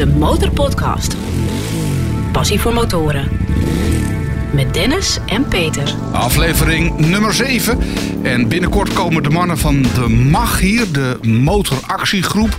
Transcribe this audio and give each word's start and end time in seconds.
de 0.00 0.06
Motorpodcast. 0.06 1.16
Passie 2.32 2.60
voor 2.60 2.72
motoren. 2.72 3.28
Met 4.52 4.74
Dennis 4.74 5.18
en 5.26 5.48
Peter. 5.48 5.94
Aflevering 6.12 6.98
nummer 6.98 7.34
7. 7.34 7.78
En 8.22 8.48
binnenkort 8.48 8.92
komen 8.92 9.22
de 9.22 9.30
mannen 9.30 9.58
van 9.58 9.82
de 9.82 10.08
MAG 10.08 10.58
hier, 10.58 10.92
de 10.92 11.18
motoractiegroep. 11.22 12.58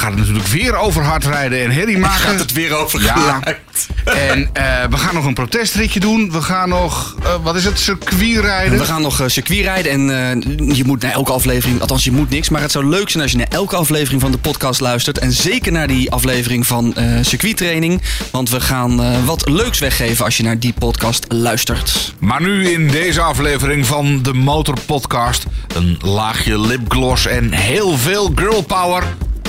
We 0.00 0.06
gaan 0.06 0.18
het 0.18 0.26
natuurlijk 0.26 0.48
weer 0.62 0.76
over 0.76 1.02
hard 1.04 1.24
rijden 1.24 1.64
en 1.64 1.70
herrie 1.70 1.98
maken. 1.98 2.20
Gaat 2.20 2.38
het 2.38 2.52
weer 2.52 2.74
over 2.74 3.02
Ja. 3.02 3.14
geluid? 3.14 3.58
En 4.04 4.50
eh, 4.52 4.64
we 4.90 4.96
gaan 4.96 5.14
nog 5.14 5.24
een 5.24 5.34
protestritje 5.34 6.00
doen. 6.00 6.30
We 6.32 6.42
gaan 6.42 6.68
nog, 6.68 7.14
eh, 7.22 7.34
wat 7.42 7.56
is 7.56 7.64
het, 7.64 7.78
circuit 7.78 8.38
rijden. 8.44 8.78
We 8.78 8.84
gaan 8.84 9.02
nog 9.02 9.20
eh, 9.20 9.26
circuit 9.28 9.60
rijden 9.64 9.92
en 9.92 10.10
eh, 10.10 10.76
je 10.76 10.84
moet 10.84 11.02
naar 11.02 11.12
elke 11.12 11.32
aflevering, 11.32 11.80
althans 11.80 12.04
je 12.04 12.12
moet 12.12 12.30
niks, 12.30 12.48
maar 12.48 12.60
het 12.60 12.70
zou 12.70 12.84
leuk 12.84 13.08
zijn 13.10 13.22
als 13.22 13.32
je 13.32 13.38
naar 13.38 13.46
elke 13.50 13.76
aflevering 13.76 14.20
van 14.20 14.30
de 14.30 14.38
podcast 14.38 14.80
luistert. 14.80 15.18
En 15.18 15.32
zeker 15.32 15.72
naar 15.72 15.86
die 15.86 16.10
aflevering 16.10 16.66
van 16.66 16.94
eh 16.94 17.04
circuittraining, 17.20 18.02
want 18.30 18.50
we 18.50 18.60
gaan 18.60 19.02
eh, 19.02 19.24
wat 19.24 19.48
leuks 19.48 19.78
weggeven 19.78 20.24
als 20.24 20.36
je 20.36 20.42
naar 20.42 20.58
die 20.58 20.74
podcast 20.78 21.24
luistert. 21.28 22.14
Maar 22.18 22.42
nu 22.42 22.68
in 22.70 22.88
deze 22.88 23.20
aflevering 23.20 23.86
van 23.86 24.22
de 24.22 24.32
Motorpodcast. 24.34 25.44
Een 25.74 25.98
laagje 26.02 26.60
lipgloss 26.60 27.26
en 27.26 27.52
heel 27.52 27.98
veel 27.98 28.32
girl 28.34 28.62
power. 28.62 29.02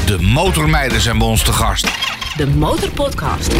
De 0.05 0.21
motormeiden 0.21 1.01
zijn 1.01 1.17
bij 1.17 1.27
ons 1.27 1.43
te 1.43 1.53
gast. 1.53 1.87
De 2.37 2.47
Motorpodcast. 2.47 3.53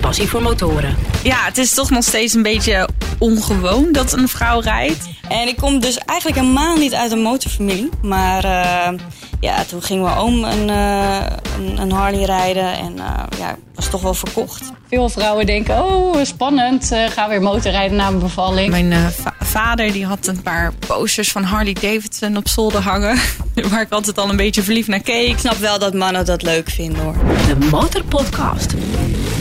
Passie 0.00 0.28
voor 0.28 0.42
motoren. 0.42 0.96
Ja, 1.22 1.44
het 1.44 1.58
is 1.58 1.74
toch 1.74 1.90
nog 1.90 2.04
steeds 2.04 2.34
een 2.34 2.42
beetje 2.42 2.88
ongewoon 3.18 3.92
dat 3.92 4.12
een 4.12 4.28
vrouw 4.28 4.60
rijdt. 4.60 5.08
En 5.28 5.48
ik 5.48 5.56
kom 5.56 5.80
dus 5.80 5.98
eigenlijk 5.98 6.40
helemaal 6.40 6.76
niet 6.76 6.94
uit 6.94 7.12
een 7.12 7.22
motorfamilie. 7.22 7.88
Maar 8.02 8.44
eh, 8.44 8.92
ja, 9.40 9.64
toen 9.64 9.82
ging 9.82 10.02
mijn 10.02 10.16
oom 10.16 10.44
een, 10.44 10.70
eh, 10.70 11.26
een, 11.58 11.78
een 11.80 11.92
Harley 11.92 12.24
rijden. 12.24 12.72
En 12.78 12.98
eh, 12.98 13.38
ja, 13.38 13.56
was 13.74 13.88
toch 13.90 14.02
wel 14.02 14.14
verkocht. 14.14 14.62
Veel 14.88 15.08
vrouwen 15.08 15.46
denken, 15.46 15.84
oh 15.84 16.16
spannend, 16.24 16.92
eh, 16.92 17.10
ga 17.10 17.28
weer 17.28 17.42
motorrijden 17.42 17.96
na 17.96 18.08
mijn 18.08 18.20
bevalling. 18.22 18.70
Mijn 18.70 18.92
eh, 18.92 19.06
va- 19.06 19.34
vader 19.40 19.92
die 19.92 20.06
had 20.06 20.26
een 20.26 20.42
paar 20.42 20.72
posters 20.86 21.32
van 21.32 21.42
Harley 21.42 21.72
Davidson 21.72 22.36
op 22.36 22.48
zolder 22.48 22.80
hangen. 22.82 23.18
Waar 23.70 23.80
ik 23.80 23.92
altijd 23.92 24.18
al 24.18 24.28
een 24.30 24.36
beetje 24.36 24.62
verliefd 24.62 24.88
naar 24.88 25.00
keek. 25.00 25.28
Ik 25.28 25.38
snap 25.38 25.56
wel 25.56 25.78
dat 25.78 25.94
mannen 25.94 26.24
dat 26.24 26.42
leuk 26.42 26.70
vinden 26.70 27.02
hoor. 27.02 27.14
De 27.46 27.66
Motorpodcast. 27.70 28.74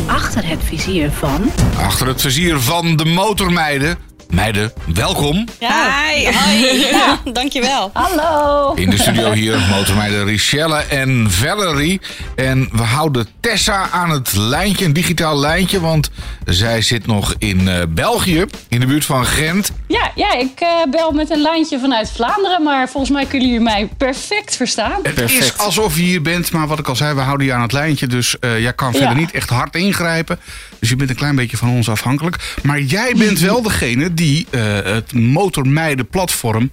Achter 0.07 0.47
het 0.47 0.59
vizier 0.63 1.11
van... 1.11 1.51
Achter 1.79 2.07
het 2.07 2.21
vizier 2.21 2.59
van 2.59 2.95
de 2.95 3.05
motormeiden. 3.05 3.97
Meiden, 4.29 4.71
welkom. 4.93 5.47
Ja, 5.59 6.07
Hi. 6.09 6.25
Hoi. 6.25 6.79
ja 6.91 7.19
dankjewel. 7.33 7.89
Hallo! 7.93 8.73
In 8.73 8.89
de 8.89 8.97
studio 8.97 9.31
hier 9.31 9.59
motormeiden 9.69 10.25
Richelle 10.25 10.77
en 10.77 11.31
Valerie. 11.31 12.01
En 12.35 12.69
we 12.71 12.81
houden 12.81 13.27
Tessa 13.39 13.89
aan 13.89 14.09
het 14.09 14.35
lijntje, 14.35 14.85
een 14.85 14.93
digitaal 14.93 15.39
lijntje. 15.39 15.79
Want 15.79 16.09
zij 16.45 16.81
zit 16.81 17.07
nog 17.07 17.35
in 17.37 17.67
eh, 17.67 17.81
België, 17.89 18.45
in 18.69 18.79
de 18.79 18.85
buurt 18.85 19.05
van 19.05 19.25
Gent. 19.25 19.71
Ja, 20.15 20.33
ik 20.33 20.59
eh, 20.59 20.69
bel 20.89 21.11
met 21.11 21.29
een 21.29 21.41
lijntje 21.41 21.79
vanuit 21.79 22.11
Vlaanderen, 22.11 22.63
maar 22.63 22.89
volgens 22.89 23.11
mij 23.13 23.25
kunnen 23.25 23.47
jullie 23.47 23.63
mij 23.63 23.89
perfect 23.97 24.55
verstaan. 24.55 24.99
Het 25.03 25.13
Perfect. 25.13 25.43
is 25.43 25.57
alsof 25.57 25.95
je 25.95 26.01
hier 26.01 26.21
bent, 26.21 26.51
maar 26.51 26.67
wat 26.67 26.79
ik 26.79 26.87
al 26.87 26.95
zei, 26.95 27.13
we 27.15 27.21
houden 27.21 27.45
je 27.47 27.53
aan 27.53 27.61
het 27.61 27.71
lijntje. 27.71 28.07
Dus 28.07 28.39
eh, 28.39 28.59
jij 28.61 28.73
kan 28.73 28.91
verder 28.91 29.09
Ja. 29.09 29.15
niet 29.15 29.31
echt 29.31 29.49
hard 29.49 29.75
ingrijpen. 29.75 30.39
Dus 30.79 30.89
je 30.89 30.95
bent 30.95 31.09
een 31.09 31.15
klein 31.15 31.35
beetje 31.35 31.57
van 31.57 31.69
ons 31.69 31.89
afhankelijk. 31.89 32.55
Maar 32.63 32.79
jij 32.81 33.13
bent 33.17 33.39
wel 33.39 33.61
degene 33.61 34.13
die 34.13 34.47
eh, 34.51 34.61
het 34.83 35.13
Motormeiden 35.13 36.07
platform 36.07 36.69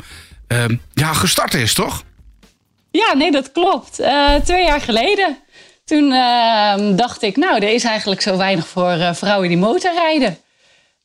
eh, 0.47 0.65
ja, 0.95 1.13
gestart 1.13 1.55
is, 1.55 1.75
toch? 1.75 2.03
Ja, 2.91 3.15
nee, 3.15 3.31
dat 3.31 3.53
klopt. 3.53 3.99
Eh, 3.99 4.35
twee 4.35 4.65
jaar 4.65 4.81
geleden. 4.81 5.39
Toen 5.85 6.13
eh, 6.13 6.75
dacht 6.97 7.23
ik, 7.23 7.37
nou, 7.37 7.55
er 7.63 7.75
is 7.75 7.85
eigenlijk 7.85 8.21
zo 8.21 8.37
weinig 8.37 8.67
voor 8.67 8.91
eh, 8.91 9.15
vrouwen 9.15 9.49
die 9.49 9.59
motorrijden. 9.59 10.39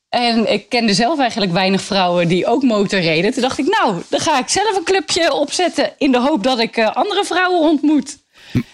En 0.10 0.52
ik 0.54 0.70
kende 0.70 0.94
zelf 0.94 1.20
eigenlijk 1.20 1.52
weinig 1.52 1.82
vrouwen 1.82 2.28
die 2.28 2.46
ook 2.46 2.64
motorreden. 2.64 3.34
Toen 3.34 3.42
dacht 3.42 3.58
ik, 3.58 3.66
nou, 3.82 4.02
dan 4.10 4.20
ga 4.20 4.40
ik 4.40 4.50
zelf 4.50 4.76
een 4.78 4.84
clubje 4.84 5.34
opzetten 5.34 5.94
in 5.98 6.12
de 6.12 6.20
hoop 6.20 6.44
dat 6.44 6.60
ik 6.60 6.78
eh, 6.78 6.96
andere 6.96 7.24
vrouwen 7.26 7.62
ontmoet. 7.70 8.18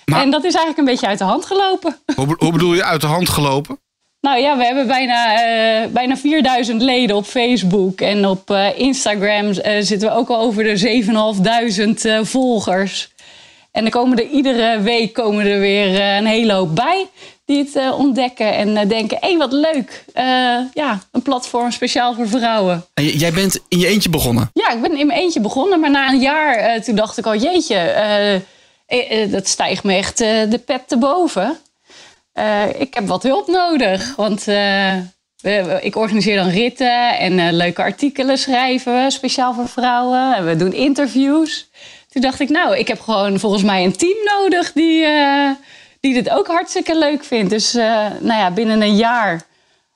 Maar- 0.06 0.22
En 0.22 0.30
dat 0.31 0.44
is 0.44 0.56
eigenlijk 0.56 0.78
een 0.78 0.85
beetje 0.94 1.07
uit 1.07 1.18
de 1.18 1.24
hand 1.24 1.46
gelopen. 1.46 1.97
Hoe, 2.16 2.25
be- 2.28 2.35
hoe 2.38 2.52
bedoel 2.52 2.74
je 2.74 2.84
uit 2.84 3.02
de 3.02 3.07
hand 3.07 3.30
gelopen? 3.30 3.80
Nou 4.22 4.40
ja, 4.40 4.57
we 4.57 4.63
hebben 4.66 4.88
bijna, 4.88 5.34
eh, 5.44 5.88
bijna 5.90 6.18
4000 6.18 6.81
leden 6.81 7.16
op 7.16 7.25
Facebook. 7.25 8.02
En 8.02 8.28
op 8.28 8.50
eh, 8.52 8.80
Instagram 8.80 9.53
zitten 9.80 10.00
we 10.09 10.16
ook 10.16 10.30
al 10.30 10.40
over 10.40 10.63
de 10.63 10.78
7500 10.78 12.06
eh, 12.06 12.19
volgers. 12.24 13.12
En 13.72 13.86
er 13.86 13.91
komen 13.91 14.18
er 14.18 14.28
iedere 14.30 14.81
week 14.81 15.13
komen 15.13 15.46
er 15.46 15.59
weer 15.59 16.02
een 16.02 16.25
hele 16.25 16.53
hoop 16.53 16.75
bij 16.75 17.06
die 17.46 17.58
het 17.58 17.76
eh, 17.76 18.00
ontdekken 18.00 18.54
en 18.54 18.78
eh, 18.78 18.90
denken: 18.90 19.18
hé, 19.22 19.38
wat 19.38 19.52
leuk. 19.52 20.06
Eh, 20.14 20.59
ja, 20.74 21.00
een 21.12 21.22
platform 21.22 21.72
speciaal 21.72 22.14
voor 22.14 22.28
vrouwen. 22.28 22.86
En 22.94 23.06
jij 23.06 23.34
bent 23.34 23.59
in 23.68 23.80
je 23.80 23.88
eentje 23.88 24.09
begonnen. 24.09 24.50
Ja, 24.54 24.72
ik 24.72 24.81
ben 24.81 24.98
in 24.98 25.08
mijn 25.08 25.20
eentje 25.20 25.40
begonnen, 25.40 25.80
maar 25.80 25.92
na 25.92 26.09
een 26.09 26.20
jaar 26.20 26.81
toen 26.81 26.96
dacht 26.96 27.18
ik 27.18 27.26
al: 27.26 27.36
jeetje, 27.36 28.42
dat 29.30 29.48
stijgt 29.48 29.84
me 29.84 29.94
echt 29.94 30.18
de 30.18 30.62
pet 30.66 30.88
te 30.88 30.98
boven. 30.98 31.58
Ik 32.78 32.94
heb 32.94 33.08
wat 33.08 33.24
hulp 33.24 33.48
nodig, 33.48 34.16
want 34.16 34.48
ik 35.81 35.96
organiseer 35.96 36.36
dan 36.36 36.50
ritten 36.50 37.18
en 37.18 37.54
leuke 37.54 37.81
artikelen 37.81 38.38
schrijven 38.38 39.04
we, 39.04 39.12
speciaal 39.12 39.54
voor 39.54 39.68
vrouwen. 39.68 40.36
En 40.36 40.46
we 40.46 40.56
doen 40.56 40.74
interviews. 40.74 41.70
Toen 42.10 42.22
dacht 42.22 42.40
ik, 42.40 42.50
nou, 42.50 42.78
ik 42.78 42.88
heb 42.88 43.00
gewoon 43.00 43.40
volgens 43.40 43.64
mij 43.64 43.84
een 43.84 43.98
team 43.98 44.18
nodig 44.24 44.72
die, 44.72 45.06
die 46.03 46.14
dit 46.14 46.30
ook 46.30 46.47
hartstikke 46.47 46.97
leuk 46.97 47.24
vindt. 47.24 47.50
Dus 47.50 47.74
eh, 47.74 47.86
nou 48.19 48.40
ja, 48.40 48.52
binnen 48.52 48.81
een 48.81 48.96
jaar 48.96 49.41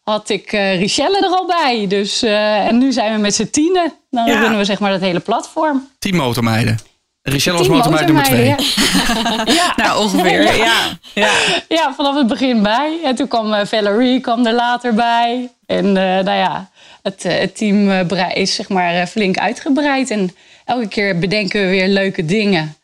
had 0.03 0.29
ik 0.29 0.51
eh 0.53 0.79
Richelle 0.79 1.18
er 1.18 1.29
al 1.29 1.45
bij. 1.45 1.85
Dus, 1.88 2.22
eh, 2.22 2.66
en 2.66 2.78
nu 2.78 2.91
zijn 2.91 3.13
we 3.13 3.19
met 3.19 3.35
z'n 3.35 3.50
tienen. 3.50 3.94
Dan 4.09 4.25
Ja. 4.25 4.40
runnen 4.40 4.57
we 4.57 4.66
zeg 4.66 4.79
maar 4.79 4.91
dat 4.91 5.01
hele 5.01 5.19
platform. 5.19 5.90
Team 6.00 6.16
motormeiden. 6.16 6.78
Richelle 7.22 7.57
was 7.57 7.67
motormeid 7.67 8.06
nummer 8.06 8.23
twee. 8.23 8.50
motormeiden, 8.50 9.53
Ja. 9.53 9.53
ja. 9.75 9.84
Nou, 9.84 10.03
ongeveer. 10.03 10.41
Ja. 10.41 10.53
Ja. 10.53 10.75
ja. 11.13 11.29
Ja, 11.67 11.94
vanaf 11.96 12.16
het 12.16 12.28
begin 12.28 12.63
bij. 12.63 13.00
En 13.03 13.16
toen 13.16 13.28
kwam 13.28 13.66
Valerie 13.66 14.19
kwam 14.19 14.46
er 14.46 14.53
later 14.53 14.94
bij. 14.94 15.50
En 15.66 15.91
nou 15.91 16.31
ja, 16.31 16.69
het, 17.03 17.23
het 17.23 17.57
team 17.57 17.90
is 18.34 18.56
zeg 18.56 18.69
maar 18.69 19.07
flink 19.07 19.38
uitgebreid. 19.38 20.09
En 20.12 20.35
elke 20.66 20.88
keer 20.88 21.19
bedenken 21.19 21.62
we 21.62 21.67
weer 21.67 21.88
leuke 21.88 22.25
dingen. 22.25 22.75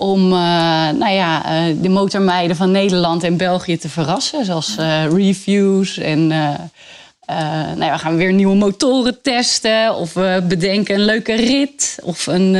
Om 0.00 0.32
eh, 0.32 0.38
nou 0.90 1.10
ja, 1.10 1.44
eh, 1.44 1.74
de 1.76 1.88
motormeiden 1.88 2.56
van 2.56 2.70
Nederland 2.70 3.22
en 3.22 3.36
België 3.36 3.78
te 3.78 3.88
verrassen. 3.88 4.44
Zoals 4.44 4.76
eh, 4.76 5.04
reviews 5.12 5.98
en... 5.98 6.26
nou 6.26 7.84
ja, 7.84 7.92
we 7.92 7.98
gaan 7.98 8.16
weer 8.16 8.32
nieuwe 8.32 8.54
motoren 8.54 9.22
testen. 9.22 9.94
Of 9.94 10.12
we 10.12 10.44
bedenken 10.48 10.94
een 10.94 11.04
leuke 11.04 11.34
rit. 11.34 11.98
Of 12.02 12.26
een, 12.26 12.54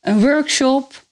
een 0.00 0.20
workshop. 0.20 1.04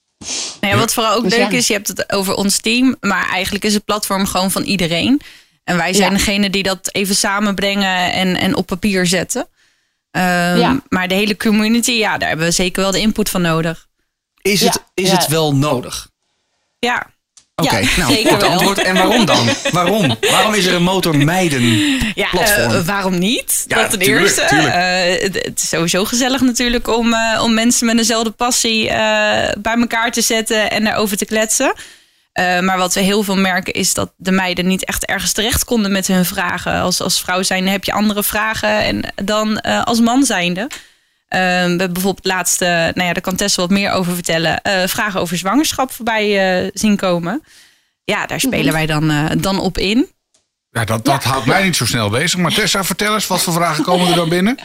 Nou 0.61 0.75
ja, 0.75 0.79
wat 0.79 0.93
vooral 0.93 1.15
ook 1.15 1.23
Dus 1.23 1.37
leuk 1.37 1.51
ja. 1.51 1.57
is, 1.57 1.67
je 1.67 1.73
hebt 1.73 1.89
het 1.89 2.13
over 2.13 2.35
ons 2.35 2.61
team. 2.61 2.97
Maar 3.01 3.29
eigenlijk 3.29 3.65
is 3.65 3.75
het 3.75 3.85
platform 3.85 4.27
gewoon 4.27 4.51
van 4.51 4.63
iedereen. 4.63 5.21
En 5.65 5.77
wij 5.77 5.93
zijn 5.93 6.13
degene 6.13 6.51
die 6.51 6.63
dat 6.63 6.95
even 6.95 7.15
samenbrengen 7.15 8.13
en, 8.13 8.37
en 8.37 8.57
op 8.57 8.67
papier 8.67 9.07
zetten. 9.07 9.49
Ehm. 10.11 10.77
Maar 10.89 11.09
de 11.09 11.15
hele 11.15 11.37
community, 11.37 11.93
ja, 11.93 12.19
daar 12.19 12.29
hebben 12.29 12.47
we 12.47 12.53
zeker 12.53 12.83
wel 12.83 12.91
de 12.91 13.01
input 13.01 13.29
van 13.29 13.43
nodig. 13.43 13.89
Is, 14.43 14.61
het, 14.61 14.75
Ja, 14.75 15.03
is 15.03 15.11
ja. 15.11 15.17
het 15.17 15.27
wel 15.27 15.55
nodig? 15.55 16.09
Ja, 16.79 17.07
Oké, 17.57 17.77
Ja, 17.77 17.89
nou, 17.97 18.27
goed 18.29 18.43
antwoord. 18.43 18.79
En 18.83 18.95
waarom 18.95 19.25
dan? 19.25 19.49
Waarom? 19.73 20.17
Waarom 20.31 20.55
is 20.55 20.67
er 20.67 20.75
een 20.75 20.83
motormeiden 20.83 21.63
ja 22.15 22.29
platform? 22.31 22.71
eh, 22.73 22.81
waarom 22.81 23.19
niet? 23.19 23.65
Ja, 23.67 23.77
dat 23.81 23.91
ten 23.91 23.99
tuurlijk, 23.99 24.25
eerste. 24.27 24.47
tuurlijk. 24.49 24.75
Eh, 24.75 25.43
het, 25.45 25.61
is 25.63 25.69
sowieso 25.69 26.05
gezellig 26.05 26.41
natuurlijk 26.41 26.89
om, 26.89 27.15
eh, 27.15 27.43
om 27.43 27.55
mensen 27.55 27.87
met 27.87 27.97
dezelfde 27.97 28.31
passie 28.31 28.89
eh, 28.89 29.53
bij 29.59 29.75
elkaar 29.81 30.13
te 30.13 30.21
zetten 30.21 30.71
en 30.71 30.85
daarover 30.85 31.17
te 31.17 31.25
kletsen. 31.25 31.73
Eh, 32.33 32.61
maar 32.61 32.79
wat 32.79 32.95
we 32.95 33.01
heel 33.01 33.23
veel 33.23 33.37
merken 33.37 33.73
is 33.73 33.95
dat 33.95 34.13
de 34.17 34.31
meiden 34.33 34.67
niet 34.67 34.85
echt 34.85 35.05
ergens 35.07 35.33
terecht 35.33 35.65
konden 35.65 35.93
met 35.93 36.07
hun 36.07 36.25
vragen. 36.25 36.81
Als, 36.81 37.01
als 37.01 37.21
vrouw 37.21 37.43
zijnde 37.43 37.71
heb 37.71 37.85
je 37.85 37.93
andere 37.93 38.23
vragen 38.23 38.79
en 38.83 39.13
dan 39.25 39.59
eh, 39.59 39.83
als 39.83 40.01
man 40.01 40.25
zijnde. 40.25 40.69
Eh, 41.31 41.41
we 41.41 41.45
hebben 41.47 41.93
bijvoorbeeld 41.93 42.27
laatst, 42.27 42.63
eh, 42.63 42.69
nou 42.69 43.03
ja, 43.03 43.13
daar 43.13 43.21
kan 43.21 43.37
Tessa 43.37 43.61
wat 43.61 43.71
meer 43.71 43.93
over 43.93 44.15
vertellen, 44.15 44.61
eh, 44.63 44.87
vragen 44.87 45.21
over 45.21 45.37
zwangerschap 45.37 45.93
voorbij 45.93 46.61
eh, 46.65 46.71
zien 46.75 46.97
komen. 46.97 47.43
Ja, 48.05 48.27
daar 48.27 48.41
spelen 48.41 48.73
wij 48.73 48.87
dan, 48.87 49.11
eh, 49.11 49.25
dan 49.39 49.61
op 49.61 49.79
in. 49.79 50.09
Ja, 50.71 50.85
dat, 50.85 51.05
dat 51.05 51.25
houdt 51.25 51.47
mij 51.47 51.65
niet 51.65 51.77
zo 51.77 51.87
snel 51.87 52.11
bezig. 52.11 52.39
Maar 52.39 52.53
Tessa, 52.55 52.85
vertel 52.85 53.15
eens, 53.15 53.27
wat 53.27 53.43
voor 53.43 53.53
vragen 53.53 53.85
komen 53.85 54.09
er 54.09 54.15
dan 54.15 54.29
binnen? 54.29 54.59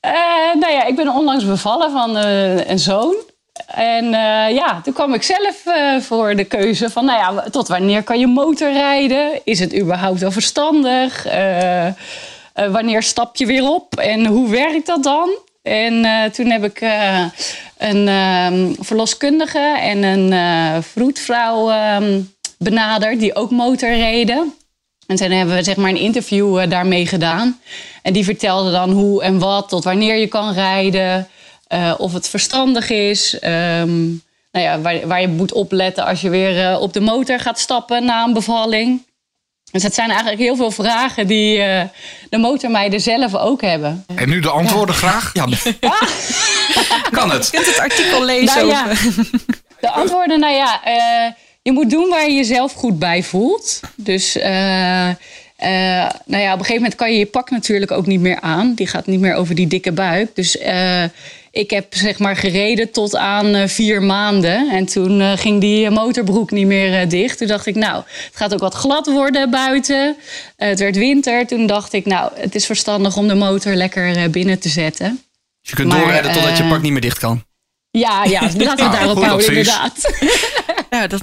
Eh, 0.00 0.12
nou 0.60 0.72
ja, 0.72 0.84
ik 0.84 0.96
ben 0.96 1.08
onlangs 1.08 1.46
bevallen 1.46 1.90
van 1.90 2.16
eh, 2.16 2.68
een 2.68 2.78
zoon. 2.78 3.14
En 3.66 4.04
eh, 4.04 4.54
ja, 4.54 4.80
toen 4.84 4.92
kwam 4.92 5.14
ik 5.14 5.22
zelf 5.22 5.66
eh, 5.66 6.00
voor 6.00 6.36
de 6.36 6.44
keuze 6.44 6.90
van, 6.90 7.04
nou 7.04 7.18
ja, 7.18 7.50
tot 7.50 7.68
wanneer 7.68 8.02
kan 8.02 8.18
je 8.18 8.26
motorrijden? 8.26 9.40
Is 9.44 9.58
het 9.58 9.76
überhaupt 9.76 10.20
wel 10.20 10.30
verstandig? 10.30 11.26
Eh, 11.26 11.86
eh, 11.86 11.94
wanneer 12.54 13.02
stap 13.02 13.36
je 13.36 13.46
weer 13.46 13.62
op? 13.68 13.96
En 13.96 14.26
hoe 14.26 14.50
werkt 14.50 14.86
dat 14.86 15.02
dan? 15.02 15.30
En 15.66 16.04
eh, 16.04 16.24
toen 16.24 16.50
heb 16.50 16.64
ik 16.64 16.80
eh, 16.80 17.24
een 17.78 18.08
ehm, 18.08 18.72
verloskundige 18.78 19.78
en 19.80 20.02
een 20.02 20.32
eh, 20.32 20.82
vroedvrouw 20.82 21.70
ehm, 21.70 22.20
benaderd 22.58 23.20
die 23.20 23.34
ook 23.34 23.50
motor 23.50 23.88
reden. 23.88 24.54
En 25.06 25.16
toen 25.16 25.30
hebben 25.30 25.54
we 25.54 25.62
zeg 25.62 25.76
maar 25.76 25.90
een 25.90 25.96
interview 25.96 26.70
daarmee 26.70 27.06
gedaan. 27.06 27.60
En 28.02 28.12
die 28.12 28.24
vertelde 28.24 28.70
dan 28.70 28.90
hoe 28.90 29.22
en 29.22 29.38
wat, 29.38 29.68
tot 29.68 29.84
wanneer 29.84 30.16
je 30.16 30.26
kan 30.26 30.52
rijden, 30.52 31.28
of 31.98 32.12
het 32.12 32.28
verstandig 32.28 32.90
is. 32.90 33.38
ehm, 33.38 34.06
nou 34.52 34.64
ja, 34.64 34.80
waar, 34.80 35.06
waar 35.06 35.20
je 35.20 35.28
moet 35.28 35.52
opletten 35.52 36.04
als 36.04 36.20
je 36.20 36.30
weer 36.30 36.78
op 36.78 36.92
de 36.92 37.00
motor 37.00 37.40
gaat 37.40 37.58
stappen 37.58 38.04
na 38.04 38.24
een 38.24 38.32
bevalling. 38.32 39.04
Dus 39.70 39.82
het 39.82 39.94
zijn 39.94 40.08
eigenlijk 40.10 40.40
heel 40.40 40.56
veel 40.56 40.70
vragen 40.70 41.26
die 41.26 41.58
eh, 41.62 41.82
de 42.30 42.38
motormeiden 42.38 43.00
zelf 43.00 43.34
ook 43.34 43.60
hebben. 43.62 44.04
En 44.14 44.28
nu 44.28 44.40
de 44.40 44.50
antwoorden 44.50 44.94
graag. 44.94 45.30
Ja, 45.32 45.44
kan 47.10 47.30
het? 47.30 47.44
Je 47.44 47.50
kunt 47.56 47.66
het 47.66 47.78
artikel 47.78 48.24
lezen. 48.24 48.56
Nou 48.56 48.68
ja, 48.68 48.82
over- 48.90 49.30
de 49.80 49.90
antwoorden, 49.90 50.40
nou 50.40 50.54
ja, 50.54 50.80
eh, 50.84 51.32
je 51.62 51.72
moet 51.72 51.90
doen 51.90 52.08
waar 52.08 52.26
je 52.28 52.34
jezelf 52.34 52.72
goed 52.72 52.98
bij 52.98 53.22
voelt. 53.22 53.80
Dus, 53.94 54.36
eh, 54.36 55.08
eh, 55.08 55.14
nou 56.26 56.42
ja, 56.42 56.52
op 56.52 56.58
een 56.58 56.64
gegeven 56.64 56.74
moment 56.74 56.94
kan 56.94 57.12
je 57.12 57.18
je 57.18 57.26
pak 57.26 57.50
natuurlijk 57.50 57.90
ook 57.90 58.06
niet 58.06 58.20
meer 58.20 58.40
aan. 58.40 58.74
Die 58.74 58.86
gaat 58.86 59.06
niet 59.06 59.20
meer 59.20 59.34
over 59.34 59.54
die 59.54 59.66
dikke 59.66 59.92
buik. 59.92 60.34
Dus 60.34 60.58
eh, 60.58 61.02
ik 61.56 61.70
heb 61.70 61.86
zeg 61.90 62.18
maar 62.18 62.36
gereden 62.36 62.90
tot 62.90 63.16
aan 63.16 63.54
eh, 63.54 63.68
vier 63.68 64.02
maanden. 64.02 64.70
En 64.70 64.86
toen 64.86 65.20
eh, 65.20 65.32
ging 65.36 65.60
die 65.60 65.90
motorbroek 65.90 66.50
niet 66.50 66.66
meer 66.66 67.00
eh, 67.00 67.08
dicht. 67.08 67.38
Toen 67.38 67.46
dacht 67.46 67.66
ik, 67.66 67.74
nou, 67.74 68.02
het 68.06 68.36
gaat 68.36 68.54
ook 68.54 68.60
wat 68.60 68.74
glad 68.74 69.06
worden 69.06 69.50
buiten. 69.50 70.16
Eh, 70.56 70.68
het 70.68 70.78
werd 70.78 70.96
winter. 70.96 71.46
Toen 71.46 71.66
dacht 71.66 71.92
ik, 71.92 72.06
nou, 72.06 72.32
het 72.34 72.54
is 72.54 72.66
verstandig 72.66 73.16
om 73.16 73.28
de 73.28 73.34
motor 73.34 73.74
lekker 73.74 74.16
eh, 74.16 74.28
binnen 74.28 74.58
te 74.58 74.68
zetten. 74.68 75.22
Dus 75.60 75.70
je 75.70 75.76
kunt 75.76 75.88
Maar, 75.88 76.00
doorrijden 76.00 76.32
totdat 76.32 76.56
je 76.56 76.62
eh, 76.62 76.68
pak 76.68 76.82
niet 76.82 76.92
meer 76.92 77.00
dicht 77.00 77.18
kan. 77.18 77.44
Ja, 77.98 78.24
ja, 78.24 78.40
laten 78.56 78.90
we 78.90 78.96
daarop 78.96 78.98
houden, 79.24 79.30
advies. 79.32 79.48
inderdaad. 79.48 79.94
Ja, 80.90 81.06
dat 81.06 81.20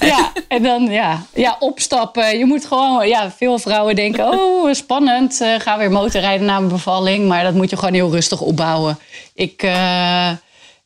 Ja, 0.00 0.32
en 0.48 0.62
dan 0.62 0.86
ja, 0.90 1.22
ja, 1.34 1.56
opstappen. 1.58 2.38
Je 2.38 2.44
moet 2.44 2.64
gewoon, 2.66 3.08
ja, 3.08 3.30
veel 3.36 3.58
vrouwen 3.58 3.94
denken, 3.94 4.28
oh, 4.32 4.72
spannend, 4.72 5.40
eh, 5.40 5.48
ga 5.58 5.78
weer 5.78 5.90
motorrijden 5.90 6.46
na 6.46 6.58
mijn 6.58 6.68
bevalling. 6.72 7.28
Maar 7.28 7.42
dat 7.44 7.54
moet 7.54 7.70
je 7.70 7.76
gewoon 7.76 7.94
heel 7.94 8.10
rustig 8.10 8.40
opbouwen. 8.40 8.98
Ik, 9.34 9.62
eh, 9.62 10.30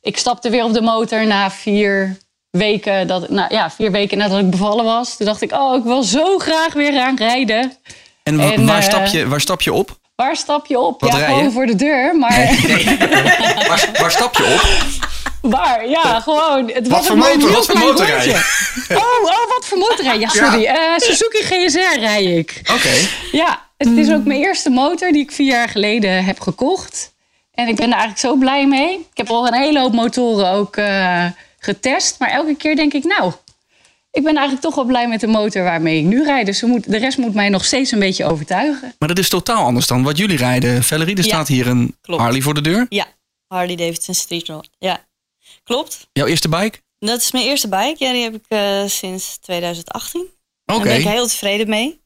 ik 0.01 0.17
stapte 0.17 0.49
weer 0.49 0.63
op 0.63 0.73
de 0.73 0.81
motor 0.81 1.25
na 1.27 1.51
vier 1.51 2.17
weken, 2.49 3.07
dat, 3.07 3.29
nou, 3.29 3.53
ja, 3.53 3.69
vier 3.71 3.91
weken 3.91 4.17
nadat 4.17 4.39
ik 4.39 4.49
bevallen 4.49 4.85
was. 4.85 5.17
Toen 5.17 5.25
dacht 5.25 5.41
ik, 5.41 5.51
oh, 5.51 5.75
ik 5.75 5.83
wil 5.83 6.03
zo 6.03 6.37
graag 6.37 6.73
weer 6.73 6.93
gaan 6.93 7.15
rijden. 7.17 7.73
En, 8.23 8.37
wa- 8.37 8.51
En, 8.51 8.65
waar, 8.65 8.77
eh, 8.77 8.83
stap 8.83 9.05
je, 9.05 9.27
waar 9.27 9.41
stap 9.41 9.61
je 9.61 9.73
op? 9.73 9.97
Waar 10.15 10.35
stap 10.35 10.65
je 10.65 10.79
op? 10.79 11.01
Wat 11.01 11.11
ja, 11.11 11.17
gewoon 11.25 11.51
voor 11.51 11.65
de 11.65 11.75
deur. 11.75 12.15
Maar 12.15 12.49
Waar, 13.69 13.89
waar 13.99 14.11
stap 14.11 14.35
je 14.37 14.43
op? 14.43 15.03
Waar? 15.49 15.89
Ja, 15.89 16.19
gewoon. 16.19 16.71
Het 16.73 16.87
was 16.87 17.07
voor 17.07 17.17
motor? 17.17 17.39
heel 17.39 17.51
Wat 17.51 17.65
voor 17.65 17.75
klein 17.75 17.87
motor 17.87 18.05
rij 18.05 18.25
je? 18.25 18.31
rondje. 18.87 18.95
Oh, 18.95 19.23
oh, 19.23 19.49
wat 19.49 19.65
voor 19.65 19.77
motor 19.77 20.03
rij 20.03 20.13
je? 20.13 20.19
Ja, 20.19 20.29
sorry. 20.29 20.65
Eh, 20.65 20.75
Suzuki 20.97 21.37
GSR 21.43 21.99
rij 21.99 22.23
ik. 22.23 22.61
Oké. 22.73 22.93
Ja, 23.31 23.63
het 23.77 23.97
is 23.97 24.11
ook 24.11 24.23
mijn 24.23 24.39
eerste 24.39 24.69
motor 24.69 25.11
die 25.11 25.21
ik 25.21 25.31
vier 25.31 25.51
jaar 25.51 25.69
geleden 25.69 26.25
heb 26.25 26.39
gekocht. 26.39 27.13
En 27.53 27.67
ik 27.67 27.75
ben 27.75 27.85
er 27.85 27.97
eigenlijk 27.97 28.19
zo 28.19 28.35
blij 28.35 28.67
mee. 28.67 28.93
Ik 28.93 29.17
heb 29.17 29.29
al 29.29 29.47
een 29.47 29.53
hele 29.53 29.79
hoop 29.79 29.93
motoren 29.93 30.49
ook 30.51 30.75
eh, 30.75 31.25
getest. 31.59 32.19
Maar 32.19 32.29
elke 32.29 32.55
keer 32.55 32.75
denk 32.75 32.93
ik, 32.93 33.03
nou, 33.03 33.31
ik 34.11 34.23
ben 34.23 34.33
eigenlijk 34.35 34.61
toch 34.61 34.75
wel 34.75 34.83
blij 34.85 35.07
met 35.07 35.19
de 35.19 35.27
motor 35.27 35.63
waarmee 35.63 35.99
ik 35.99 36.05
nu 36.05 36.23
rijd. 36.23 36.45
Dus 36.45 36.57
ze 36.59 36.65
moet, 36.65 36.91
de 36.91 36.97
rest 36.97 37.17
moet 37.17 37.33
mij 37.33 37.49
nog 37.49 37.65
steeds 37.65 37.91
een 37.91 37.99
beetje 37.99 38.25
overtuigen. 38.25 38.93
Maar 38.99 39.07
dat 39.07 39.17
is 39.17 39.29
totaal 39.29 39.65
anders 39.65 39.87
dan 39.87 40.03
wat 40.03 40.17
jullie 40.17 40.37
rijden. 40.37 40.83
Valerie, 40.83 41.15
er 41.15 41.23
Ja, 41.23 41.29
staat 41.29 41.47
hier 41.47 41.67
een 41.67 41.95
klopt. 42.01 42.21
Harley 42.21 42.41
voor 42.41 42.53
de 42.53 42.61
deur. 42.61 42.85
Ja, 42.89 43.05
Harley 43.47 43.75
Davidson 43.75 44.13
Street 44.13 44.47
Rod. 44.47 44.69
Ja, 44.79 44.99
klopt. 45.65 46.07
Jouw 46.13 46.25
eerste 46.27 46.49
bike? 46.49 46.79
Dat 46.99 47.21
is 47.21 47.31
mijn 47.31 47.45
eerste 47.45 47.67
bike. 47.67 47.95
Ja, 47.97 48.11
die 48.11 48.23
heb 48.23 48.35
ik 48.35 48.45
eh, 48.47 48.83
sinds 48.85 49.37
2018. 49.37 50.21
Oké. 50.21 50.31
Daar 50.65 50.81
ben 50.81 50.99
ik 50.99 51.07
heel 51.07 51.27
tevreden 51.27 51.69
mee. 51.69 52.03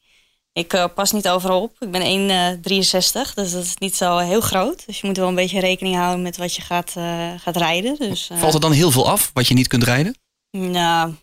Ik 0.54 0.74
eh, 0.74 0.86
pas 0.96 1.12
niet 1.12 1.28
overal 1.30 1.62
op. 1.62 1.76
Ik 1.80 1.92
ben 1.92 2.02
1,63, 2.02 3.34
dus 3.34 3.52
dat 3.52 3.64
is 3.64 3.76
niet 3.78 3.96
zo 3.96 4.18
heel 4.18 4.42
groot. 4.42 4.86
Dus 4.86 5.00
je 5.02 5.08
moet 5.08 5.18
wel 5.18 5.28
een 5.28 5.36
beetje 5.36 5.60
rekening 5.60 5.96
houden 5.96 6.22
met 6.22 6.38
wat 6.38 6.56
je 6.56 6.62
gaat, 6.62 6.94
eh, 6.96 7.32
gaat 7.38 7.58
rijden. 7.58 7.96
Dus, 7.96 8.30
eh, 8.30 8.38
Valt 8.38 8.54
er 8.54 8.60
dan 8.60 8.72
heel 8.72 8.92
veel 8.92 9.10
af 9.10 9.32
wat 9.34 9.48
je 9.48 9.54
niet 9.54 9.68
kunt 9.68 9.84
rijden? 9.84 10.18
Nou, 10.52 11.14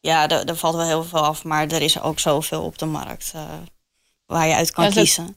ja, 0.00 0.28
er, 0.28 0.44
er 0.44 0.56
valt 0.56 0.74
wel 0.74 0.86
heel 0.86 1.04
veel 1.04 1.24
af. 1.24 1.44
Maar 1.44 1.66
er 1.66 1.82
is 1.82 2.00
ook 2.00 2.18
zoveel 2.20 2.62
op 2.62 2.78
de 2.78 2.86
markt 2.86 3.30
eh, 3.34 3.42
waar 4.26 4.46
je 4.46 4.54
uit 4.54 4.70
kan 4.70 4.84
Ja, 4.84 4.90
dat- 4.90 4.98
kiezen. 4.98 5.36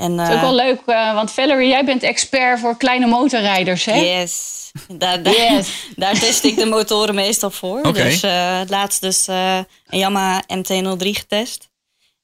En, 0.00 0.16
Dat 0.16 0.26
is 0.26 0.32
ook 0.32 0.38
eh, 0.38 0.42
wel 0.42 0.54
leuk, 0.54 0.80
eh, 0.86 1.14
want 1.14 1.30
Valerie, 1.30 1.68
jij 1.68 1.84
bent 1.84 2.02
expert 2.02 2.60
voor 2.60 2.76
kleine 2.76 3.06
motorrijders, 3.06 3.84
hè? 3.84 3.94
Yes. 3.94 4.70
Daar, 4.88 5.22
daar, 5.22 5.34
Yes. 5.34 5.68
daar 5.96 6.18
test 6.18 6.44
ik 6.44 6.56
de 6.56 6.66
motoren 6.66 7.14
meestal 7.14 7.50
voor. 7.50 7.78
Oké. 7.78 8.02
Dus 8.02 8.24
uh, 8.24 8.60
laatst 8.66 9.00
dus 9.00 9.28
uh, 9.28 9.56
een 9.86 9.98
Yamaha 9.98 10.42
MT-03 10.48 11.08
getest. 11.10 11.68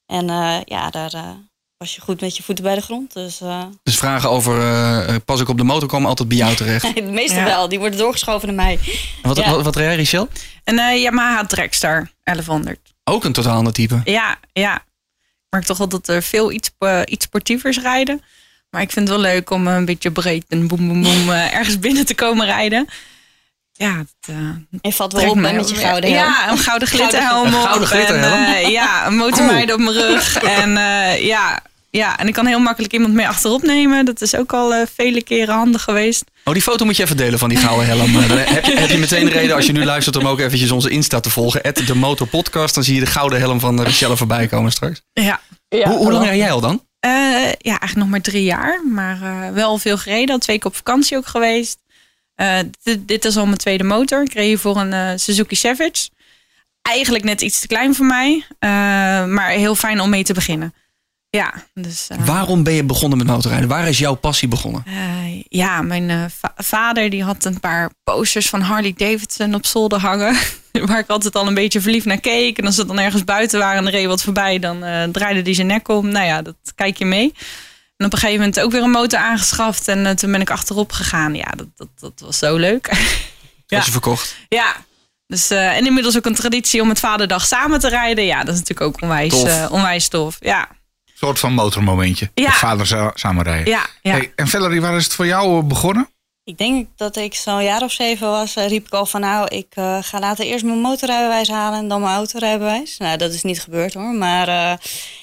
En 0.05 0.29
uh, 0.29 0.57
ja, 0.65 0.89
daar 0.89 1.13
uh, 1.15 1.29
was 1.77 1.95
je 1.95 2.01
goed 2.01 2.21
met 2.21 2.37
je 2.37 2.43
voeten 2.43 2.63
bij 2.63 2.75
de 2.75 2.81
grond. 2.81 3.13
Dus, 3.13 3.41
uh... 3.41 3.63
dus 3.83 3.97
vragen 3.97 4.29
over 4.29 4.61
uh, 5.09 5.15
pas 5.25 5.41
ik 5.41 5.49
op 5.49 5.57
de 5.57 5.63
motor 5.63 5.87
komen 5.87 6.09
altijd 6.09 6.27
bij 6.27 6.37
jou 6.37 6.55
terecht. 6.55 6.91
ja. 7.35 7.43
wel, 7.43 7.69
die 7.69 7.79
worden 7.79 7.99
doorgeschoven 7.99 8.47
naar 8.47 8.65
mij. 8.65 8.79
En 9.21 9.29
wat, 9.29 9.37
ja. 9.37 9.51
wat, 9.51 9.63
wat 9.63 9.75
rij 9.75 9.85
jij, 9.85 9.95
Richel? 9.95 10.27
Een 10.63 10.79
uh, 10.79 11.01
Yamaha 11.01 11.45
Dragstar 11.45 12.09
1100. 12.23 12.79
Ook 13.03 13.23
een 13.23 13.33
totaal 13.33 13.57
ander 13.57 13.73
type? 13.73 14.01
Ja, 14.03 14.37
ja. 14.53 14.85
Ik 15.47 15.53
merk 15.53 15.65
toch 15.65 15.77
wel 15.77 15.87
dat 15.89 16.07
er 16.07 16.23
veel 16.23 16.51
iets, 16.51 16.71
uh, 16.79 17.01
iets 17.05 17.25
sportievers 17.25 17.79
rijden. 17.79 18.21
Maar 18.69 18.81
ik 18.81 18.91
vind 18.91 19.07
het 19.07 19.17
wel 19.17 19.31
leuk 19.31 19.49
om 19.49 19.67
een 19.67 19.85
beetje 19.85 20.11
breed 20.11 20.45
en 20.49 20.67
boem 20.67 20.87
boem 20.87 21.01
boem 21.01 21.29
uh, 21.29 21.53
ergens 21.59 21.79
binnen 21.79 22.05
te 22.05 22.15
komen 22.15 22.45
rijden. 22.45 22.87
Ja, 23.71 24.05
uh, 24.29 24.49
je 24.81 24.93
valt 24.93 25.13
wel 25.13 25.29
op 25.29 25.35
met 25.35 25.69
je 25.69 25.75
gouden 25.75 26.13
helm. 26.13 26.25
Ja, 26.25 26.51
een 26.51 26.57
gouden 26.57 26.87
glitterhelm 26.93 27.53
op. 27.53 27.61
Gouden 27.61 27.87
glitterhelm? 27.87 28.43
En, 28.43 28.63
uh, 28.63 28.69
ja, 28.69 29.07
een 29.07 29.15
motormeid 29.15 29.73
op 29.73 29.79
mijn 29.79 29.95
rug. 29.95 30.37
En 30.37 30.69
uh, 30.69 31.25
ja, 31.25 31.61
ja, 31.97 32.17
en 32.17 32.27
ik 32.27 32.33
kan 32.33 32.45
heel 32.45 32.59
makkelijk 32.59 32.93
iemand 32.93 33.13
mee 33.13 33.27
achterop 33.27 33.61
nemen. 33.61 34.05
Dat 34.05 34.21
is 34.21 34.35
ook 34.35 34.53
al 34.53 34.73
uh, 34.73 34.81
vele 34.95 35.23
keren 35.23 35.55
handig 35.55 35.83
geweest. 35.83 36.23
Oh, 36.43 36.53
die 36.53 36.61
foto 36.61 36.85
moet 36.85 36.97
je 36.97 37.03
even 37.03 37.17
delen 37.17 37.39
van 37.39 37.49
die 37.49 37.57
gouden 37.57 37.85
helm. 37.85 38.15
Uh, 38.17 38.43
heb, 38.45 38.65
je, 38.65 38.77
heb 38.77 38.89
je 38.89 38.97
meteen 38.97 39.25
de 39.25 39.31
reden 39.31 39.55
als 39.55 39.65
je 39.65 39.71
nu 39.71 39.85
luistert 39.85 40.15
om 40.15 40.27
ook 40.27 40.39
eventjes 40.39 40.71
onze 40.71 40.89
Insta 40.89 41.19
te 41.19 41.29
volgen. 41.29 41.61
At 41.61 41.75
de 41.75 41.95
Motor 41.95 42.27
Podcast. 42.27 42.75
Dan 42.75 42.83
zie 42.83 42.93
je 42.93 42.99
de 42.99 43.05
gouden 43.05 43.39
helm 43.39 43.59
van 43.59 43.81
Richelle 43.81 44.17
voorbij 44.17 44.47
komen 44.47 44.71
straks. 44.71 45.01
Ja. 45.13 45.41
ja 45.67 45.89
hoe, 45.89 45.97
hoe 45.97 46.11
lang 46.11 46.25
rij 46.25 46.37
jij 46.37 46.51
al 46.51 46.61
dan? 46.61 46.73
Uh, 47.05 47.11
ja, 47.47 47.79
eigenlijk 47.79 47.95
nog 47.95 48.09
maar 48.09 48.21
drie 48.21 48.43
jaar. 48.43 48.81
Maar 48.91 49.21
uh, 49.21 49.49
wel 49.53 49.77
veel 49.77 49.97
gereden. 49.97 50.29
Al 50.29 50.39
twee 50.39 50.59
keer 50.59 50.69
op 50.69 50.75
vakantie 50.75 51.17
ook 51.17 51.27
geweest. 51.27 51.79
Uh, 52.35 52.59
dit, 52.83 53.07
dit, 53.07 53.25
is 53.25 53.37
al 53.37 53.45
mijn 53.45 53.57
tweede 53.57 53.83
motor. 53.83 54.21
Ik 54.21 54.33
reed 54.33 54.59
voor 54.59 54.77
een 54.77 54.91
uh, 54.93 55.11
Suzuki 55.15 55.55
Savage. 55.55 56.09
Eigenlijk 56.81 57.23
net 57.23 57.41
iets 57.41 57.59
te 57.59 57.67
klein 57.67 57.95
voor 57.95 58.05
mij. 58.05 58.35
Uh, 58.35 58.69
maar 59.25 59.49
heel 59.49 59.75
fijn 59.75 59.99
om 59.99 60.09
mee 60.09 60.23
te 60.23 60.33
beginnen. 60.33 60.73
Ja, 61.29 61.53
dus, 61.73 62.07
Waarom 62.25 62.63
ben 62.63 62.73
je 62.73 62.83
begonnen 62.83 63.17
met 63.17 63.27
motorrijden? 63.27 63.69
Waar 63.69 63.87
is 63.87 63.97
jouw 63.97 64.15
passie 64.15 64.47
begonnen? 64.47 64.83
ja, 65.49 65.81
mijn 65.81 66.31
va 66.31 66.53
vader 66.55 67.09
die 67.09 67.23
had 67.23 67.45
een 67.45 67.59
paar 67.59 67.91
posters 68.03 68.49
van 68.49 68.61
Harley 68.61 68.93
Davidson 68.97 69.53
op 69.53 69.65
zolder 69.65 69.99
hangen. 69.99 70.35
waar 70.85 70.99
ik 70.99 71.09
altijd 71.09 71.35
al 71.35 71.47
een 71.47 71.53
beetje 71.53 71.81
verliefd 71.81 72.05
naar 72.05 72.19
keek. 72.19 72.57
En 72.57 72.65
als 72.65 72.75
ze 72.75 72.85
dan 72.85 72.99
ergens 72.99 73.23
buiten 73.23 73.59
waren 73.59 73.77
en 73.77 73.85
er 73.85 73.91
reed 73.91 74.05
wat 74.05 74.23
voorbij, 74.23 74.59
dan 74.59 74.79
draaide 75.11 75.41
die 75.41 75.53
zijn 75.53 75.67
nek 75.67 75.87
om. 75.87 76.09
Nou 76.09 76.25
ja, 76.25 76.41
dat 76.41 76.55
kijk 76.75 76.97
je 76.97 77.05
mee. 77.05 77.33
En 77.97 78.05
op 78.05 78.13
een 78.13 78.19
gegeven 78.19 78.39
moment 78.39 78.59
ook 78.59 78.71
weer 78.71 78.83
een 78.83 78.89
motor 78.89 79.19
aangeschaft. 79.19 79.87
En 79.87 80.15
toen 80.15 80.31
ben 80.31 80.41
ik 80.41 80.49
achterop 80.49 80.91
gegaan. 80.91 81.35
Ja, 81.35 81.51
dat, 81.55 81.67
dat, 81.75 81.87
dat 81.99 82.19
was 82.19 82.37
zo 82.37 82.55
leuk. 82.55 82.87
ja. 83.67 83.77
Was 83.77 83.85
je 83.85 83.91
verkocht? 83.91 84.37
Ja. 84.49 84.75
Dus, 85.27 85.51
uh, 85.51 85.77
en 85.77 85.85
inmiddels 85.85 86.17
ook 86.17 86.25
een 86.25 86.35
traditie 86.35 86.81
om 86.81 86.87
met 86.87 86.99
vaderdag 86.99 87.45
samen 87.45 87.79
te 87.79 87.89
rijden. 87.89 88.25
Ja, 88.25 88.43
dat 88.43 88.53
is 88.53 88.59
natuurlijk 88.59 88.87
ook 88.87 89.01
onwijs 89.01 89.31
tof. 89.31 89.47
Uh, 89.47 89.67
onwijs 89.71 90.07
tof. 90.07 90.37
Ja. 90.39 90.67
Een 91.17 91.27
soort 91.27 91.39
van 91.39 91.53
motormomentje. 91.53 92.31
Ja. 92.33 92.43
Met 92.43 92.53
vader 92.53 93.11
samen 93.13 93.43
rijden. 93.43 93.71
Ja, 93.71 93.85
ja. 94.01 94.11
Hey, 94.11 94.31
en 94.35 94.47
Valerie, 94.47 94.81
waar 94.81 94.95
is 94.95 95.03
het 95.03 95.13
voor 95.13 95.25
jou 95.25 95.59
eh, 95.59 95.67
begonnen? 95.67 96.09
Ik 96.43 96.57
denk 96.57 96.87
dat 96.95 97.15
ik 97.15 97.33
zo'n 97.33 97.63
jaar 97.63 97.81
of 97.81 97.91
zeven 97.91 98.27
was, 98.27 98.55
riep 98.55 98.85
ik 98.85 98.93
al 98.93 99.05
van 99.05 99.21
nou, 99.21 99.47
ik 99.47 99.75
uh, 99.75 99.97
ga 100.01 100.19
later 100.19 100.45
eerst 100.45 100.65
mijn 100.65 100.79
motorrijbewijs 100.79 101.49
halen 101.49 101.79
en 101.79 101.87
dan 101.87 102.01
mijn 102.01 102.15
autorijbewijs. 102.15 102.97
Nou, 102.97 103.17
dat 103.17 103.33
is 103.33 103.43
niet 103.43 103.61
gebeurd 103.61 103.93
hoor. 103.93 104.13
Maar 104.13 104.47
uh, 104.47 104.73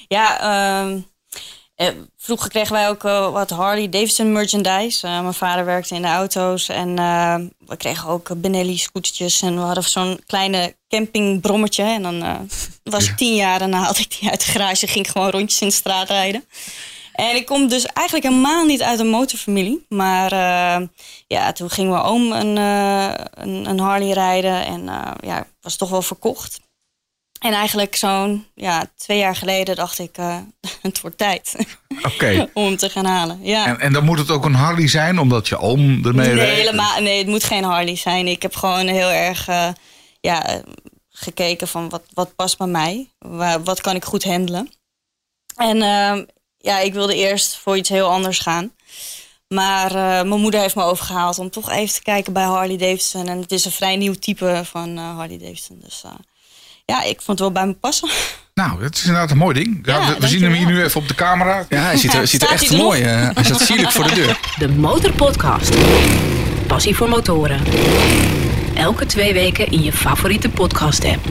ja, 0.07 0.39
uh, 1.77 1.87
vroeger 2.17 2.49
kregen 2.49 2.73
wij 2.73 2.89
ook 2.89 3.03
uh, 3.03 3.31
wat 3.31 3.49
Harley 3.49 3.89
Davidson 3.89 4.31
merchandise. 4.31 5.07
Uh, 5.07 5.21
mijn 5.21 5.33
vader 5.33 5.65
werkte 5.65 5.95
in 5.95 6.01
de 6.01 6.07
auto's 6.07 6.69
en 6.69 6.99
uh, 6.99 7.35
we 7.67 7.77
kregen 7.77 8.09
ook 8.09 8.41
Benelli 8.41 8.77
scootertjes. 8.77 9.41
En 9.41 9.55
we 9.55 9.61
hadden 9.61 9.83
zo'n 9.83 10.19
kleine 10.25 10.75
campingbrommetje. 10.89 11.83
En 11.83 12.01
dan 12.01 12.47
was 12.83 13.09
ik 13.09 13.17
tien 13.17 13.35
jaar 13.35 13.61
en 13.61 13.71
dan 13.71 13.81
haalde 13.81 13.99
ik 13.99 14.19
die 14.19 14.29
uit 14.29 14.45
de 14.45 14.51
garage 14.51 14.85
en 14.85 14.91
ging 14.91 15.11
gewoon 15.11 15.29
rondjes 15.29 15.61
in 15.61 15.67
de 15.67 15.73
straat 15.73 16.09
rijden. 16.09 16.43
En 17.15 17.35
ik 17.35 17.45
kom 17.45 17.67
dus 17.67 17.85
eigenlijk 17.85 18.27
helemaal 18.27 18.65
niet 18.65 18.81
uit 18.81 18.99
een 18.99 19.07
motorfamilie. 19.07 19.85
Maar 19.89 20.33
uh, 20.33 20.87
ja, 21.27 21.51
toen 21.51 21.69
ging 21.69 21.89
mijn 21.89 22.03
oom 22.03 22.31
een, 22.31 22.57
uh, 22.57 23.13
een, 23.33 23.65
een, 23.69 23.79
Harley 23.79 24.11
rijden 24.11 24.65
en 24.65 24.83
uh, 24.83 25.11
ja, 25.19 25.47
was 25.61 25.75
toch 25.75 25.89
wel 25.89 26.01
verkocht. 26.01 26.59
En 27.45 27.53
eigenlijk 27.53 27.95
zo'n 27.95 28.45
ja, 28.55 28.91
twee 28.95 29.17
jaar 29.17 29.35
geleden 29.35 29.75
dacht 29.75 29.99
ik, 29.99 30.17
uh, 30.17 30.37
het 30.81 31.01
wordt 31.01 31.17
tijd 31.17 31.55
okay. 32.13 32.49
om 32.53 32.65
hem 32.65 32.77
te 32.77 32.89
gaan 32.89 33.05
halen. 33.05 33.39
Ja. 33.41 33.65
En, 33.67 33.79
en, 33.79 33.93
dan 33.93 34.03
moet 34.03 34.17
het 34.17 34.31
ook 34.31 34.45
een 34.45 34.53
Harley 34.53 34.87
zijn, 34.87 35.19
omdat 35.19 35.47
je 35.47 35.57
oom 35.57 36.05
ermee 36.05 36.33
nee? 36.33 36.45
Helemaal, 36.45 37.01
nee, 37.01 37.17
het 37.17 37.27
moet 37.27 37.43
geen 37.43 37.63
Harley 37.63 37.95
zijn. 37.95 38.27
Ik 38.27 38.41
heb 38.41 38.55
gewoon 38.55 38.87
heel 38.87 39.09
erg 39.09 39.47
uh, 39.47 39.67
ja, 40.19 40.61
gekeken 41.09 41.67
van 41.67 41.89
wat, 41.89 42.03
wat 42.13 42.35
past 42.35 42.57
bij 42.57 42.67
mij. 42.67 43.09
Wa- 43.19 43.61
wat 43.61 43.81
kan 43.81 43.95
ik 43.95 44.05
goed 44.05 44.23
handelen. 44.23 44.69
En 45.55 45.81
ehm, 45.81 46.23
ja, 46.57 46.79
ik 46.79 46.93
wilde 46.93 47.15
eerst 47.15 47.55
voor 47.55 47.77
iets 47.77 47.89
heel 47.89 48.09
anders 48.09 48.39
gaan. 48.39 48.71
Maar 49.47 49.87
eh, 49.87 50.27
mijn 50.27 50.41
moeder 50.41 50.59
heeft 50.59 50.75
me 50.75 50.83
overgehaald 50.83 51.39
om 51.39 51.49
toch 51.49 51.71
even 51.71 51.95
te 51.95 52.01
kijken 52.01 52.33
bij 52.33 52.43
Harley 52.43 52.77
Davidson. 52.77 53.27
En 53.27 53.39
het 53.39 53.51
is 53.51 53.65
een 53.65 53.71
vrij 53.71 53.95
nieuw 53.95 54.13
type 54.13 54.61
van 54.63 54.97
eh, 54.97 55.15
Harley 55.15 55.37
Davidson. 55.37 55.79
Dus 55.83 56.03
eh, 56.03 56.11
ja, 56.85 57.03
ik 57.03 57.21
vond 57.21 57.27
het 57.27 57.39
wel 57.39 57.51
bij 57.51 57.65
me 57.65 57.73
passen. 57.73 58.09
Nou, 58.53 58.81
dat 58.81 58.95
is 58.95 59.01
inderdaad 59.05 59.31
een 59.31 59.37
mooi 59.37 59.53
ding. 59.53 59.79
Ja, 59.83 59.99
Ja, 59.99 60.07
we- 60.13 60.19
we 60.19 60.27
zien 60.27 60.41
hem 60.43 60.53
hier 60.53 60.65
nu 60.65 60.83
even 60.83 61.01
op 61.01 61.07
de 61.07 61.15
camera. 61.15 61.65
Ja, 61.69 61.81
hij 61.81 61.97
ziet 61.97 62.13
er, 62.13 62.27
ziet 62.27 62.41
er 62.43 62.49
echt 62.51 62.71
mooi. 62.77 63.01
eh, 63.01 63.29
hij 63.33 63.43
staat 63.43 63.61
sierlijk 63.61 63.91
voor 63.91 64.07
de 64.07 64.13
deur. 64.13 64.39
De 64.59 64.67
Motorpodcast. 64.69 65.75
Passie 66.67 66.95
voor 66.95 67.09
motoren. 67.09 67.61
Elke 68.75 69.05
twee 69.05 69.33
weken 69.33 69.71
in 69.71 69.83
je 69.83 69.91
favoriete 69.91 70.49
podcast 70.49 71.05
app. 71.05 71.25